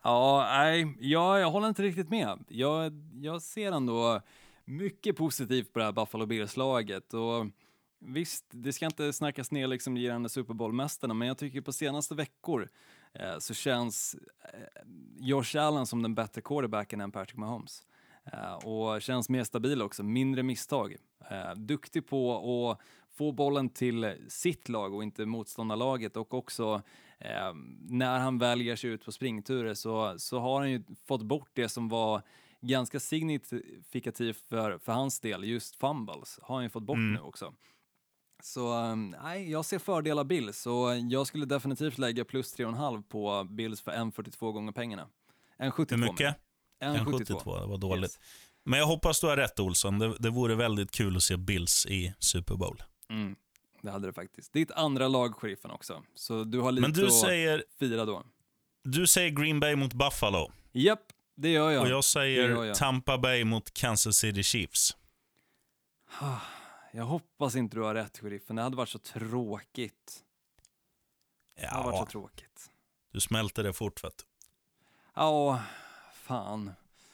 Ja, 0.03 0.47
nej, 0.51 0.95
jag, 0.99 1.39
jag 1.39 1.51
håller 1.51 1.67
inte 1.67 1.83
riktigt 1.83 2.09
med. 2.09 2.39
Jag, 2.47 2.93
jag 3.21 3.41
ser 3.41 3.71
ändå 3.71 4.21
mycket 4.65 5.15
positivt 5.15 5.73
på 5.73 5.79
det 5.79 5.85
här 5.85 5.91
Buffalo 5.91 6.25
Bills-laget. 6.25 7.13
Och 7.13 7.45
visst, 7.99 8.45
det 8.51 8.73
ska 8.73 8.85
inte 8.85 9.13
snackas 9.13 9.51
ner 9.51 9.67
liksom 9.67 9.97
gällande 9.97 10.29
Super 10.29 10.53
Bowl-mästarna, 10.53 11.13
men 11.13 11.27
jag 11.27 11.37
tycker 11.37 11.61
på 11.61 11.73
senaste 11.73 12.15
veckor 12.15 12.69
eh, 13.13 13.37
så 13.39 13.53
känns 13.53 14.15
eh, 14.53 14.81
Josh 15.19 15.57
Allen 15.57 15.85
som 15.85 16.01
den 16.01 16.15
bättre 16.15 16.41
quarterbacken 16.41 17.01
än 17.01 17.11
Patrick 17.11 17.37
Mahomes. 17.37 17.83
Eh, 18.25 18.53
och 18.53 19.01
känns 19.01 19.29
mer 19.29 19.43
stabil 19.43 19.81
också, 19.81 20.03
mindre 20.03 20.43
misstag. 20.43 20.95
Eh, 21.29 21.53
duktig 21.55 22.07
på 22.07 22.69
att 22.71 22.79
få 23.17 23.31
bollen 23.31 23.69
till 23.69 24.15
sitt 24.27 24.69
lag 24.69 24.93
och 24.93 25.03
inte 25.03 25.25
motståndarlaget 25.25 26.17
och 26.17 26.33
också 26.33 26.81
eh, 27.19 27.53
när 27.89 28.19
han 28.19 28.37
väl 28.37 28.61
ger 28.61 28.75
sig 28.75 28.89
ut 28.89 29.05
på 29.05 29.11
springturer 29.11 29.73
så, 29.73 30.19
så 30.19 30.39
har 30.39 30.59
han 30.59 30.71
ju 30.71 30.83
fått 31.05 31.21
bort 31.21 31.49
det 31.53 31.69
som 31.69 31.89
var 31.89 32.21
ganska 32.61 32.99
signifikativt 32.99 34.43
för, 34.49 34.77
för 34.77 34.91
hans 34.91 35.19
del, 35.19 35.43
just 35.43 35.75
fumbles, 35.75 36.39
har 36.41 36.55
han 36.55 36.63
ju 36.63 36.69
fått 36.69 36.83
bort 36.83 36.95
Mm. 36.97 37.13
nu 37.13 37.19
också. 37.19 37.53
Så 38.43 38.73
um, 38.77 39.15
nej, 39.23 39.51
jag 39.51 39.65
ser 39.65 39.79
fördelar 39.79 40.23
Bills 40.23 40.57
så 40.61 41.01
jag 41.11 41.27
skulle 41.27 41.45
definitivt 41.45 41.97
lägga 41.97 42.25
plus 42.25 42.57
3,5 42.57 43.03
på 43.03 43.43
Bills 43.49 43.81
för 43.81 43.91
1,42 43.91 44.51
gånger 44.51 44.71
pengarna. 44.71 45.07
1,72 45.59 45.85
Hur 45.89 45.97
mycket? 45.97 46.35
menar 46.79 46.95
jag. 46.97 47.05
1,72. 47.07 47.19
1,72. 47.19 47.61
Det 47.61 47.67
var 47.67 47.77
dåligt. 47.77 48.03
Yes. 48.03 48.19
Men 48.63 48.79
jag 48.79 48.85
hoppas 48.87 49.19
du 49.21 49.27
har 49.27 49.37
rätt 49.37 49.59
Olsson. 49.59 49.99
Det, 49.99 50.15
det 50.19 50.29
vore 50.29 50.55
väldigt 50.55 50.91
kul 50.91 51.15
att 51.17 51.23
se 51.23 51.37
Bills 51.37 51.85
i 51.85 52.13
Super 52.19 52.55
Bowl. 52.55 52.83
Mm, 53.09 53.35
det 53.81 53.91
hade 53.91 54.07
det 54.07 54.13
faktiskt. 54.13 54.53
Ditt 54.53 54.71
andra 54.71 55.07
lag, 55.07 55.35
sheriffen 55.35 55.71
också. 55.71 56.03
Så 56.15 56.43
du 56.43 56.59
har 56.59 56.71
lite 56.71 56.81
Men 56.81 56.93
du 56.93 57.05
att 57.05 57.19
säger, 57.19 57.63
fira 57.79 58.05
då. 58.05 58.23
du 58.83 59.07
säger 59.07 59.29
Green 59.29 59.59
Bay 59.59 59.75
mot 59.75 59.93
Buffalo. 59.93 60.51
Japp, 60.71 61.03
det 61.35 61.49
gör 61.49 61.71
jag. 61.71 61.81
Och 61.81 61.89
jag 61.89 62.03
säger 62.03 62.49
gör 62.49 62.63
jag. 62.65 62.75
Tampa 62.75 63.17
Bay 63.17 63.43
mot 63.43 63.73
Kansas 63.73 64.17
City 64.17 64.43
Chiefs. 64.43 64.97
Jag 66.93 67.05
hoppas 67.05 67.55
inte 67.55 67.77
du 67.77 67.81
har 67.81 67.93
rätt, 67.95 68.17
sheriffen. 68.17 68.55
Det 68.55 68.61
hade 68.61 68.75
varit 68.77 68.89
så 68.89 68.99
tråkigt. 68.99 70.19
Det 71.59 71.67
hade 71.67 71.83
varit 71.83 71.95
Ja, 71.99 72.05
så 72.05 72.11
tråkigt. 72.11 72.69
du 73.11 73.19
smälter 73.21 73.63
det 73.63 73.73
fort 73.73 74.03
vet 74.03 74.17
du. 74.17 74.23
Ja, 75.15 75.61
fan. 76.13 76.71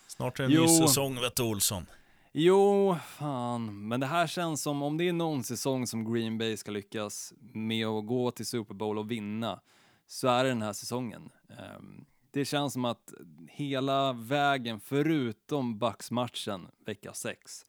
Snart 0.07 0.39
är 0.39 0.43
det 0.43 0.49
en 0.49 0.55
Jo. 0.55 0.61
ny 0.61 0.77
säsong 0.77 1.15
vet 1.21 1.35
du 1.35 1.43
Olsson. 1.43 1.85
Jo, 2.31 2.97
fan. 3.07 3.87
Men 3.87 3.99
det 3.99 4.05
här 4.07 4.27
känns 4.27 4.61
som, 4.61 4.81
om 4.81 4.97
det 4.97 5.07
är 5.09 5.13
någon 5.13 5.43
säsong 5.43 5.87
som 5.87 6.13
Green 6.13 6.37
Bay 6.37 6.57
ska 6.57 6.71
lyckas 6.71 7.33
med 7.39 7.87
att 7.87 8.07
gå 8.07 8.31
till 8.31 8.45
Super 8.45 8.73
Bowl 8.73 8.97
och 8.97 9.11
vinna, 9.11 9.61
så 10.07 10.27
är 10.27 10.43
det 10.43 10.49
den 10.49 10.61
här 10.61 10.73
säsongen. 10.73 11.29
Ehm, 11.49 12.05
det 12.31 12.45
känns 12.45 12.73
som 12.73 12.85
att 12.85 13.13
hela 13.49 14.13
vägen, 14.13 14.79
förutom 14.79 15.79
Bucks-matchen 15.79 16.67
vecka 16.85 17.13
6, 17.13 17.65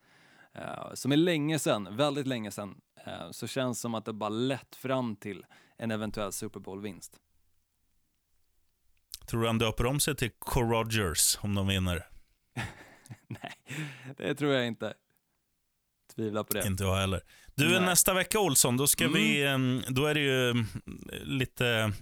eh, 0.54 0.94
som 0.94 1.12
är 1.12 1.16
länge 1.16 1.58
sedan, 1.58 1.96
väldigt 1.96 2.26
länge 2.26 2.50
sedan, 2.50 2.80
eh, 3.06 3.30
så 3.30 3.46
känns 3.46 3.78
det 3.78 3.80
som 3.80 3.94
att 3.94 4.04
det 4.04 4.12
bara 4.12 4.28
lett 4.28 4.76
fram 4.76 5.16
till 5.16 5.46
en 5.76 5.90
eventuell 5.90 6.32
Super 6.32 6.60
Bowl-vinst. 6.60 7.20
Tror 9.26 9.40
du 9.40 9.46
han 9.46 9.58
döper 9.58 9.86
om 9.86 10.00
sig 10.00 10.16
till 10.16 10.30
Co 10.38 10.60
Rogers 10.60 11.38
om 11.40 11.54
de 11.54 11.66
vinner? 11.66 12.06
Nej, 13.26 13.52
det 14.16 14.34
tror 14.34 14.52
jag 14.54 14.66
inte. 14.66 14.94
Tvivlar 16.14 16.44
på 16.44 16.52
det. 16.54 16.66
Inte 16.66 16.84
jag 16.84 16.96
heller. 16.96 17.22
Du, 17.54 17.68
Nej. 17.70 17.80
nästa 17.80 18.14
vecka 18.14 18.40
Olsson, 18.40 18.76
då 18.76 18.86
ska 18.86 19.04
Mm. 19.04 19.14
vi, 19.16 19.44
em, 19.46 19.82
då 19.88 20.06
är 20.06 20.14
det 20.14 20.20
ju 20.20 20.50
mm, 20.50 20.66
lite, 21.22 21.92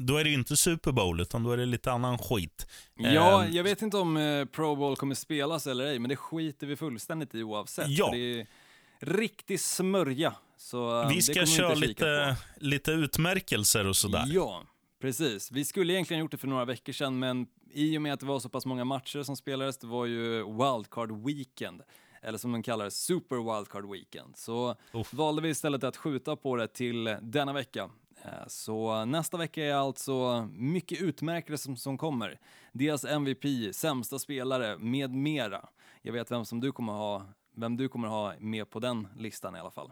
då 0.00 0.16
är 0.16 0.24
det 0.24 0.30
ju 0.30 0.36
inte 0.36 0.56
Super 0.56 0.92
Bowl, 0.92 1.20
utan 1.20 1.42
då 1.44 1.52
är 1.52 1.56
det 1.56 1.66
lite 1.66 1.92
annan 1.92 2.18
skit. 2.18 2.66
Ja, 2.94 3.44
Ehm, 3.44 3.52
jag 3.52 3.64
vet 3.64 3.82
inte 3.82 3.96
om 3.96 4.16
eh, 4.16 4.44
Pro 4.44 4.76
Bowl 4.76 4.96
kommer 4.96 5.14
spelas 5.14 5.66
eller 5.66 5.84
ej, 5.86 5.98
men 5.98 6.08
det 6.08 6.16
skiter 6.16 6.66
vi 6.66 6.76
fullständigt 6.76 7.34
i 7.34 7.42
oavsett. 7.42 7.88
Ja. 7.88 8.10
Det 8.12 8.18
är 8.40 8.46
riktig 9.00 9.60
smörja. 9.60 10.34
Så, 10.56 11.02
eh, 11.02 11.08
Vi 11.08 11.22
ska 11.22 11.46
köra 11.46 11.74
lite, 11.74 12.36
lite 12.56 12.92
utmärkelser 12.92 13.86
och 13.86 13.96
sådär. 13.96 14.24
Ja, 14.26 14.62
precis. 15.00 15.52
Vi 15.52 15.64
skulle 15.64 15.92
egentligen 15.92 16.20
gjort 16.20 16.30
det 16.30 16.36
för 16.38 16.48
några 16.48 16.64
veckor 16.64 16.92
sedan, 16.92 17.18
men 17.18 17.46
i 17.72 17.98
och 17.98 18.02
med 18.02 18.12
att 18.12 18.20
det 18.20 18.26
var 18.26 18.40
så 18.40 18.48
pass 18.48 18.66
många 18.66 18.84
matcher 18.84 19.22
som 19.22 19.36
spelades, 19.36 19.78
det 19.78 19.86
var 19.86 20.06
ju 20.06 20.44
wildcard 20.44 21.24
weekend, 21.26 21.82
eller 22.22 22.38
som 22.38 22.52
de 22.52 22.62
kallar 22.62 22.84
det, 22.84 22.90
super 22.90 23.36
wildcard 23.56 23.90
weekend, 23.90 24.36
så 24.36 24.76
Uff. 24.92 25.12
valde 25.12 25.42
vi 25.42 25.48
istället 25.48 25.84
att 25.84 25.96
skjuta 25.96 26.36
på 26.36 26.56
det 26.56 26.66
till 26.68 27.16
denna 27.22 27.52
vecka. 27.52 27.90
Eh, 28.24 28.30
Så 28.46 29.04
nästa 29.04 29.36
vecka 29.36 29.64
är 29.64 29.74
alltså 29.74 30.48
mycket 30.52 31.02
utmärkelser 31.02 31.64
som, 31.64 31.76
som 31.76 31.98
kommer. 31.98 32.38
Deras 32.72 33.04
MVP, 33.04 33.74
sämsta 33.74 34.18
spelare 34.18 34.78
med 34.78 35.10
mera. 35.14 35.68
Jag 36.02 36.12
vet 36.12 36.30
vem 36.30 36.44
som 36.44 36.60
du 36.60 36.72
kommer 36.72 36.92
ha, 36.92 37.26
vem 37.56 37.76
du 37.76 37.88
kommer 37.88 38.08
ha 38.08 38.34
med 38.38 38.70
på 38.70 38.80
den 38.80 39.08
listan 39.16 39.56
i 39.56 39.58
alla 39.58 39.70
fall. 39.70 39.90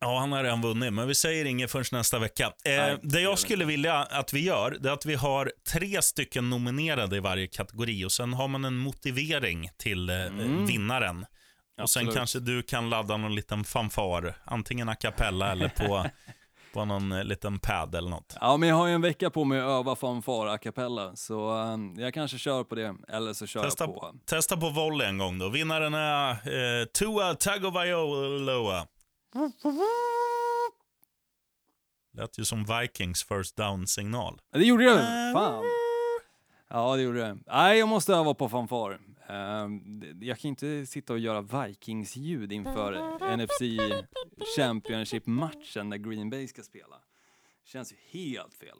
Ja, 0.00 0.18
han 0.20 0.32
har 0.32 0.42
redan 0.44 0.62
vunnit, 0.62 0.92
men 0.92 1.08
vi 1.08 1.14
säger 1.14 1.44
inget 1.44 1.70
förrän 1.70 1.84
nästa 1.92 2.18
vecka. 2.18 2.46
Eh, 2.46 2.52
Nej, 2.76 2.98
det 3.02 3.20
jag 3.20 3.38
skulle 3.38 3.64
vilja 3.64 3.94
att 3.98 4.32
vi 4.32 4.40
gör, 4.44 4.76
det 4.80 4.88
är 4.88 4.92
att 4.92 5.06
vi 5.06 5.14
har 5.14 5.52
tre 5.72 6.02
stycken 6.02 6.50
nominerade 6.50 7.16
i 7.16 7.20
varje 7.20 7.46
kategori 7.46 8.04
och 8.04 8.12
sen 8.12 8.32
har 8.32 8.48
man 8.48 8.64
en 8.64 8.76
motivering 8.76 9.70
till 9.76 10.10
eh, 10.10 10.16
vinnaren. 10.66 11.26
Och 11.82 11.90
sen 11.90 12.00
Absolut. 12.00 12.14
kanske 12.14 12.40
du 12.40 12.62
kan 12.62 12.90
ladda 12.90 13.16
någon 13.16 13.34
liten 13.34 13.64
fanfar, 13.64 14.34
antingen 14.44 14.88
a 14.88 14.94
cappella 14.94 15.52
eller 15.52 15.68
på, 15.68 16.06
på 16.72 16.84
någon 16.84 17.12
eh, 17.12 17.24
liten 17.24 17.58
pad 17.58 17.94
eller 17.94 18.10
något. 18.10 18.36
Ja, 18.40 18.56
men 18.56 18.68
jag 18.68 18.76
har 18.76 18.86
ju 18.86 18.94
en 18.94 19.02
vecka 19.02 19.30
på 19.30 19.44
mig 19.44 19.60
att 19.60 19.64
öva 19.64 19.96
fanfar 19.96 20.46
a 20.46 20.58
cappella, 20.58 21.16
så 21.16 21.50
eh, 21.62 22.02
jag 22.02 22.14
kanske 22.14 22.38
kör 22.38 22.64
på 22.64 22.74
det, 22.74 22.94
eller 23.08 23.32
så 23.32 23.46
kör 23.46 23.62
Testa, 23.62 23.84
jag 23.84 23.94
på... 23.94 24.14
testa 24.24 24.56
på 24.56 24.70
volley 24.70 25.06
en 25.06 25.18
gång 25.18 25.38
då. 25.38 25.48
Vinnaren 25.48 25.94
är 25.94 26.30
eh, 26.30 26.84
Tua 26.84 27.34
Tagovailoa. 27.34 28.86
Lät 32.14 32.38
ju 32.38 32.44
som 32.44 32.64
Vikings 32.64 33.24
first 33.24 33.56
down-signal. 33.56 34.40
Det 34.52 34.64
gjorde 34.64 34.84
jag! 34.84 34.98
Fan! 35.34 35.64
Ja, 36.70 36.96
det 36.96 37.02
gjorde 37.02 37.18
det. 37.18 37.38
Nej, 37.46 37.78
jag 37.78 37.88
måste 37.88 38.14
öva 38.14 38.34
på 38.34 38.48
fanfar. 38.48 38.98
Ehm, 39.32 40.02
jag 40.20 40.38
kan 40.38 40.48
inte 40.48 40.86
sitta 40.86 41.12
och 41.12 41.18
göra 41.18 41.42
Vikings-ljud 41.42 42.52
inför 42.52 42.92
NFC 43.36 43.60
Championship-matchen 44.56 45.90
där 45.90 45.96
Green 45.96 46.30
Bay 46.30 46.48
ska 46.48 46.62
spela. 46.62 46.96
Känns 47.64 47.92
ju 47.92 47.96
helt 48.10 48.54
fel. 48.54 48.76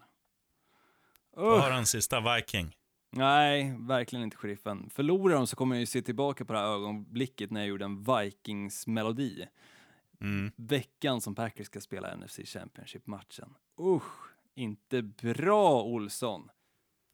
Usch. 1.36 1.62
har 1.62 1.70
en 1.70 1.86
sista 1.86 2.34
Viking? 2.34 2.76
Nej, 3.10 3.76
verkligen 3.78 4.22
inte 4.22 4.36
sheriffen. 4.36 4.90
Förlorar 4.90 5.34
de 5.34 5.46
så 5.46 5.56
kommer 5.56 5.76
jag 5.76 5.80
ju 5.80 5.86
se 5.86 6.02
tillbaka 6.02 6.44
på 6.44 6.52
det 6.52 6.58
här 6.58 6.66
ögonblicket 6.66 7.50
när 7.50 7.60
jag 7.60 7.68
gjorde 7.68 7.84
en 7.84 8.02
Vikings-melodi. 8.02 9.46
Mm. 10.20 10.52
Veckan 10.56 11.20
som 11.20 11.34
Packers 11.34 11.66
ska 11.66 11.80
spela 11.80 12.16
NFC 12.16 12.40
Championship-matchen. 12.44 13.54
Usch, 13.80 14.30
inte 14.54 15.02
bra 15.02 15.82
Olsson. 15.82 16.50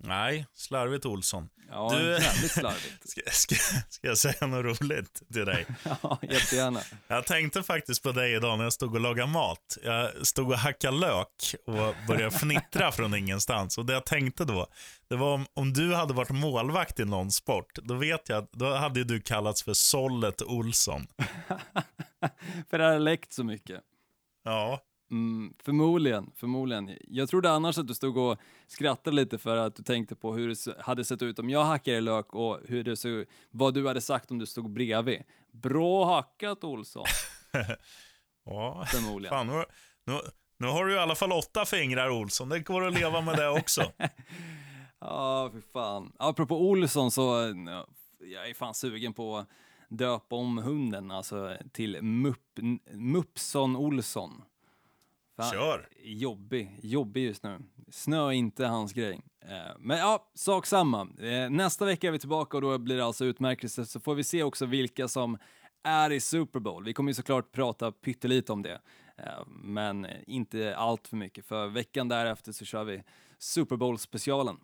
Nej, 0.00 0.46
slarvigt 0.54 1.06
Olsson. 1.06 1.48
Ja, 1.70 1.90
Du- 1.92 2.10
jävligt 2.10 2.50
slarvigt. 2.52 2.98
Ska, 3.08 3.20
ska, 3.30 3.54
ska 3.88 4.06
jag 4.08 4.18
säga 4.18 4.46
något 4.46 4.80
roligt 4.82 5.22
till 5.32 5.44
dig? 5.44 5.66
ja, 6.02 6.18
jättegärna. 6.22 6.80
Jag 7.08 7.26
tänkte 7.26 7.62
faktiskt 7.62 8.02
på 8.02 8.12
dig 8.12 8.34
idag 8.34 8.56
när 8.58 8.64
jag 8.64 8.72
stod 8.72 8.94
och 8.94 9.00
lagade 9.00 9.32
mat. 9.32 9.78
Jag 9.84 10.26
stod 10.26 10.50
och 10.50 10.58
hackade 10.58 10.96
lök 10.96 11.54
och 11.66 11.94
började 12.08 12.30
fnittra 12.38 12.92
från 12.92 13.14
ingenstans. 13.14 13.78
Och 13.78 13.86
det 13.86 13.92
jag 13.92 14.04
tänkte 14.06 14.44
då, 14.44 14.66
det 15.08 15.16
var 15.16 15.34
om, 15.34 15.46
om 15.54 15.72
du 15.72 15.94
hade 15.94 16.14
varit 16.14 16.30
målvakt 16.30 17.00
i 17.00 17.04
någon 17.04 17.30
sport, 17.30 17.74
då 17.82 17.94
vet 17.94 18.28
jag 18.28 18.46
då 18.52 18.74
hade 18.74 19.04
du 19.04 19.20
kallats 19.20 19.62
för 19.62 19.74
Sollet 19.74 20.42
Olsson. 20.42 21.06
För 22.70 22.78
det 22.78 22.84
har 22.84 22.98
läckt 22.98 23.32
så 23.32 23.44
mycket. 23.44 23.80
Ja, 24.44 24.80
Mm, 25.10 25.54
förmodligen, 25.62 26.30
förmodligen. 26.36 26.98
Jag 27.08 27.28
trodde 27.28 27.50
annars 27.50 27.78
att 27.78 27.86
du 27.88 27.94
stod 27.94 28.16
och 28.16 28.38
skrattade 28.66 29.16
lite 29.16 29.38
för 29.38 29.56
att 29.56 29.76
du 29.76 29.82
tänkte 29.82 30.14
på 30.14 30.34
hur 30.34 30.48
det 30.48 30.82
hade 30.82 31.04
sett 31.04 31.22
ut 31.22 31.38
om 31.38 31.50
jag 31.50 31.64
hackade 31.64 32.00
lök 32.00 32.34
och 32.34 32.60
hur 32.64 32.84
det 32.84 32.96
såg, 32.96 33.24
vad 33.50 33.74
du 33.74 33.86
hade 33.86 34.00
sagt 34.00 34.30
om 34.30 34.38
du 34.38 34.46
stod 34.46 34.70
bredvid. 34.70 35.22
Bra 35.52 36.14
hackat 36.14 36.64
Olsson, 36.64 37.04
ja. 38.44 38.84
förmodligen. 38.88 39.36
Fan, 39.36 39.46
nu, 39.46 39.64
nu, 40.04 40.20
nu 40.56 40.66
har 40.66 40.84
du 40.84 40.94
i 40.94 40.98
alla 40.98 41.14
fall 41.14 41.32
åtta 41.32 41.64
fingrar 41.64 42.10
Olsson, 42.10 42.48
det 42.48 42.60
går 42.60 42.86
att 42.86 42.94
leva 42.94 43.20
med 43.20 43.36
det 43.36 43.48
också. 43.48 43.92
Ja, 45.00 45.50
för 45.52 45.60
fan. 45.72 46.12
Apropå 46.18 46.68
Olsson 46.70 47.10
så, 47.10 47.54
ja, 47.66 47.86
jag 48.20 48.50
är 48.50 48.54
fan 48.54 48.74
sugen 48.74 49.14
på 49.14 49.36
att 49.36 49.48
döpa 49.88 50.36
om 50.36 50.58
hunden 50.58 51.10
alltså 51.10 51.56
till 51.72 52.02
Mupp, 52.02 52.58
Muppson 52.92 53.76
Olsson. 53.76 54.42
Fan, 55.42 55.52
Kör. 55.52 55.88
Jobbig, 56.02 56.78
jobbig 56.82 57.24
just 57.24 57.42
nu. 57.42 57.58
Snö 57.90 58.26
är 58.28 58.32
inte 58.32 58.66
hans 58.66 58.92
grej. 58.92 59.20
Eh, 59.42 59.76
Men 59.78 59.98
ja, 59.98 60.30
sak 60.34 60.66
samma. 60.66 61.00
Eh, 61.20 61.50
Nästa 61.50 61.84
vecka 61.84 62.06
är 62.08 62.10
vi 62.10 62.18
tillbaka 62.18 62.56
och 62.56 62.60
då 62.60 62.78
blir 62.78 62.96
det 62.96 63.04
alltså 63.04 63.24
utmärkelse 63.24 63.86
så 63.86 64.00
får 64.00 64.14
vi 64.14 64.24
se 64.24 64.42
också 64.42 64.66
vilka 64.66 65.08
som 65.08 65.38
är 65.84 66.12
i 66.12 66.20
Super 66.20 66.60
Bowl. 66.60 66.84
Vi 66.84 66.92
kommer 66.92 67.10
ju 67.10 67.14
såklart 67.14 67.52
prata 67.52 67.92
pyttelite 67.92 68.52
om 68.52 68.62
det, 68.62 68.80
eh, 69.18 69.46
men 69.46 70.06
inte 70.26 70.76
allt 70.76 71.08
för 71.08 71.16
mycket 71.16 71.44
för 71.46 71.66
veckan 71.66 72.08
därefter 72.08 72.52
så 72.52 72.64
kör 72.64 72.84
vi 72.84 73.02
Super 73.38 73.76
Bowl-specialen. 73.76 74.56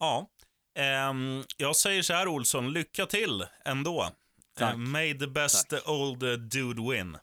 Ja, 0.00 0.30
ehm, 0.78 1.42
jag 1.56 1.76
säger 1.76 2.02
så 2.02 2.12
här 2.12 2.28
Olsson, 2.28 2.72
lycka 2.72 3.06
till 3.06 3.44
ändå. 3.64 4.08
Tack. 4.56 4.72
Eh, 4.72 4.78
may 4.78 5.18
the 5.18 5.26
best 5.26 5.68
Tack. 5.70 5.88
old 5.88 6.18
dude 6.50 6.82
win. 6.92 7.16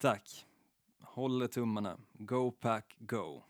Tack 0.00 0.44
håller 1.14 1.48
tummarna. 1.48 1.96
Go 2.18 2.50
Pack 2.50 2.96
Go! 2.98 3.42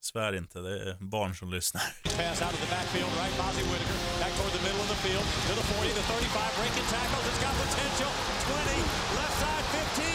Svär 0.00 0.32
inte, 0.36 0.58
det 0.60 0.90
är 0.90 0.96
barn 1.00 1.34
som 1.34 1.50
lyssnar. 1.50 1.82
Pass 2.02 2.42
out 2.42 2.52
of 2.56 2.60
the 2.64 2.70
backfield, 2.74 3.12
right, 3.20 3.34
Bozzy 3.38 3.62
Whitaker. 3.70 3.98
Back 4.22 4.32
toward 4.36 4.52
the 4.58 4.62
middle 4.66 4.82
of 4.84 4.88
the 4.94 5.00
field, 5.04 5.26
to 5.48 5.52
the 5.60 5.66
40, 5.74 5.88
the 5.98 6.02
35, 6.02 6.58
breaking 6.58 6.86
tackles, 6.94 7.24
it's 7.30 7.40
got 7.44 7.54
potential. 7.64 8.10
20, 8.46 9.18
left 9.18 9.36
side, 9.42 9.64
15. 10.00 10.11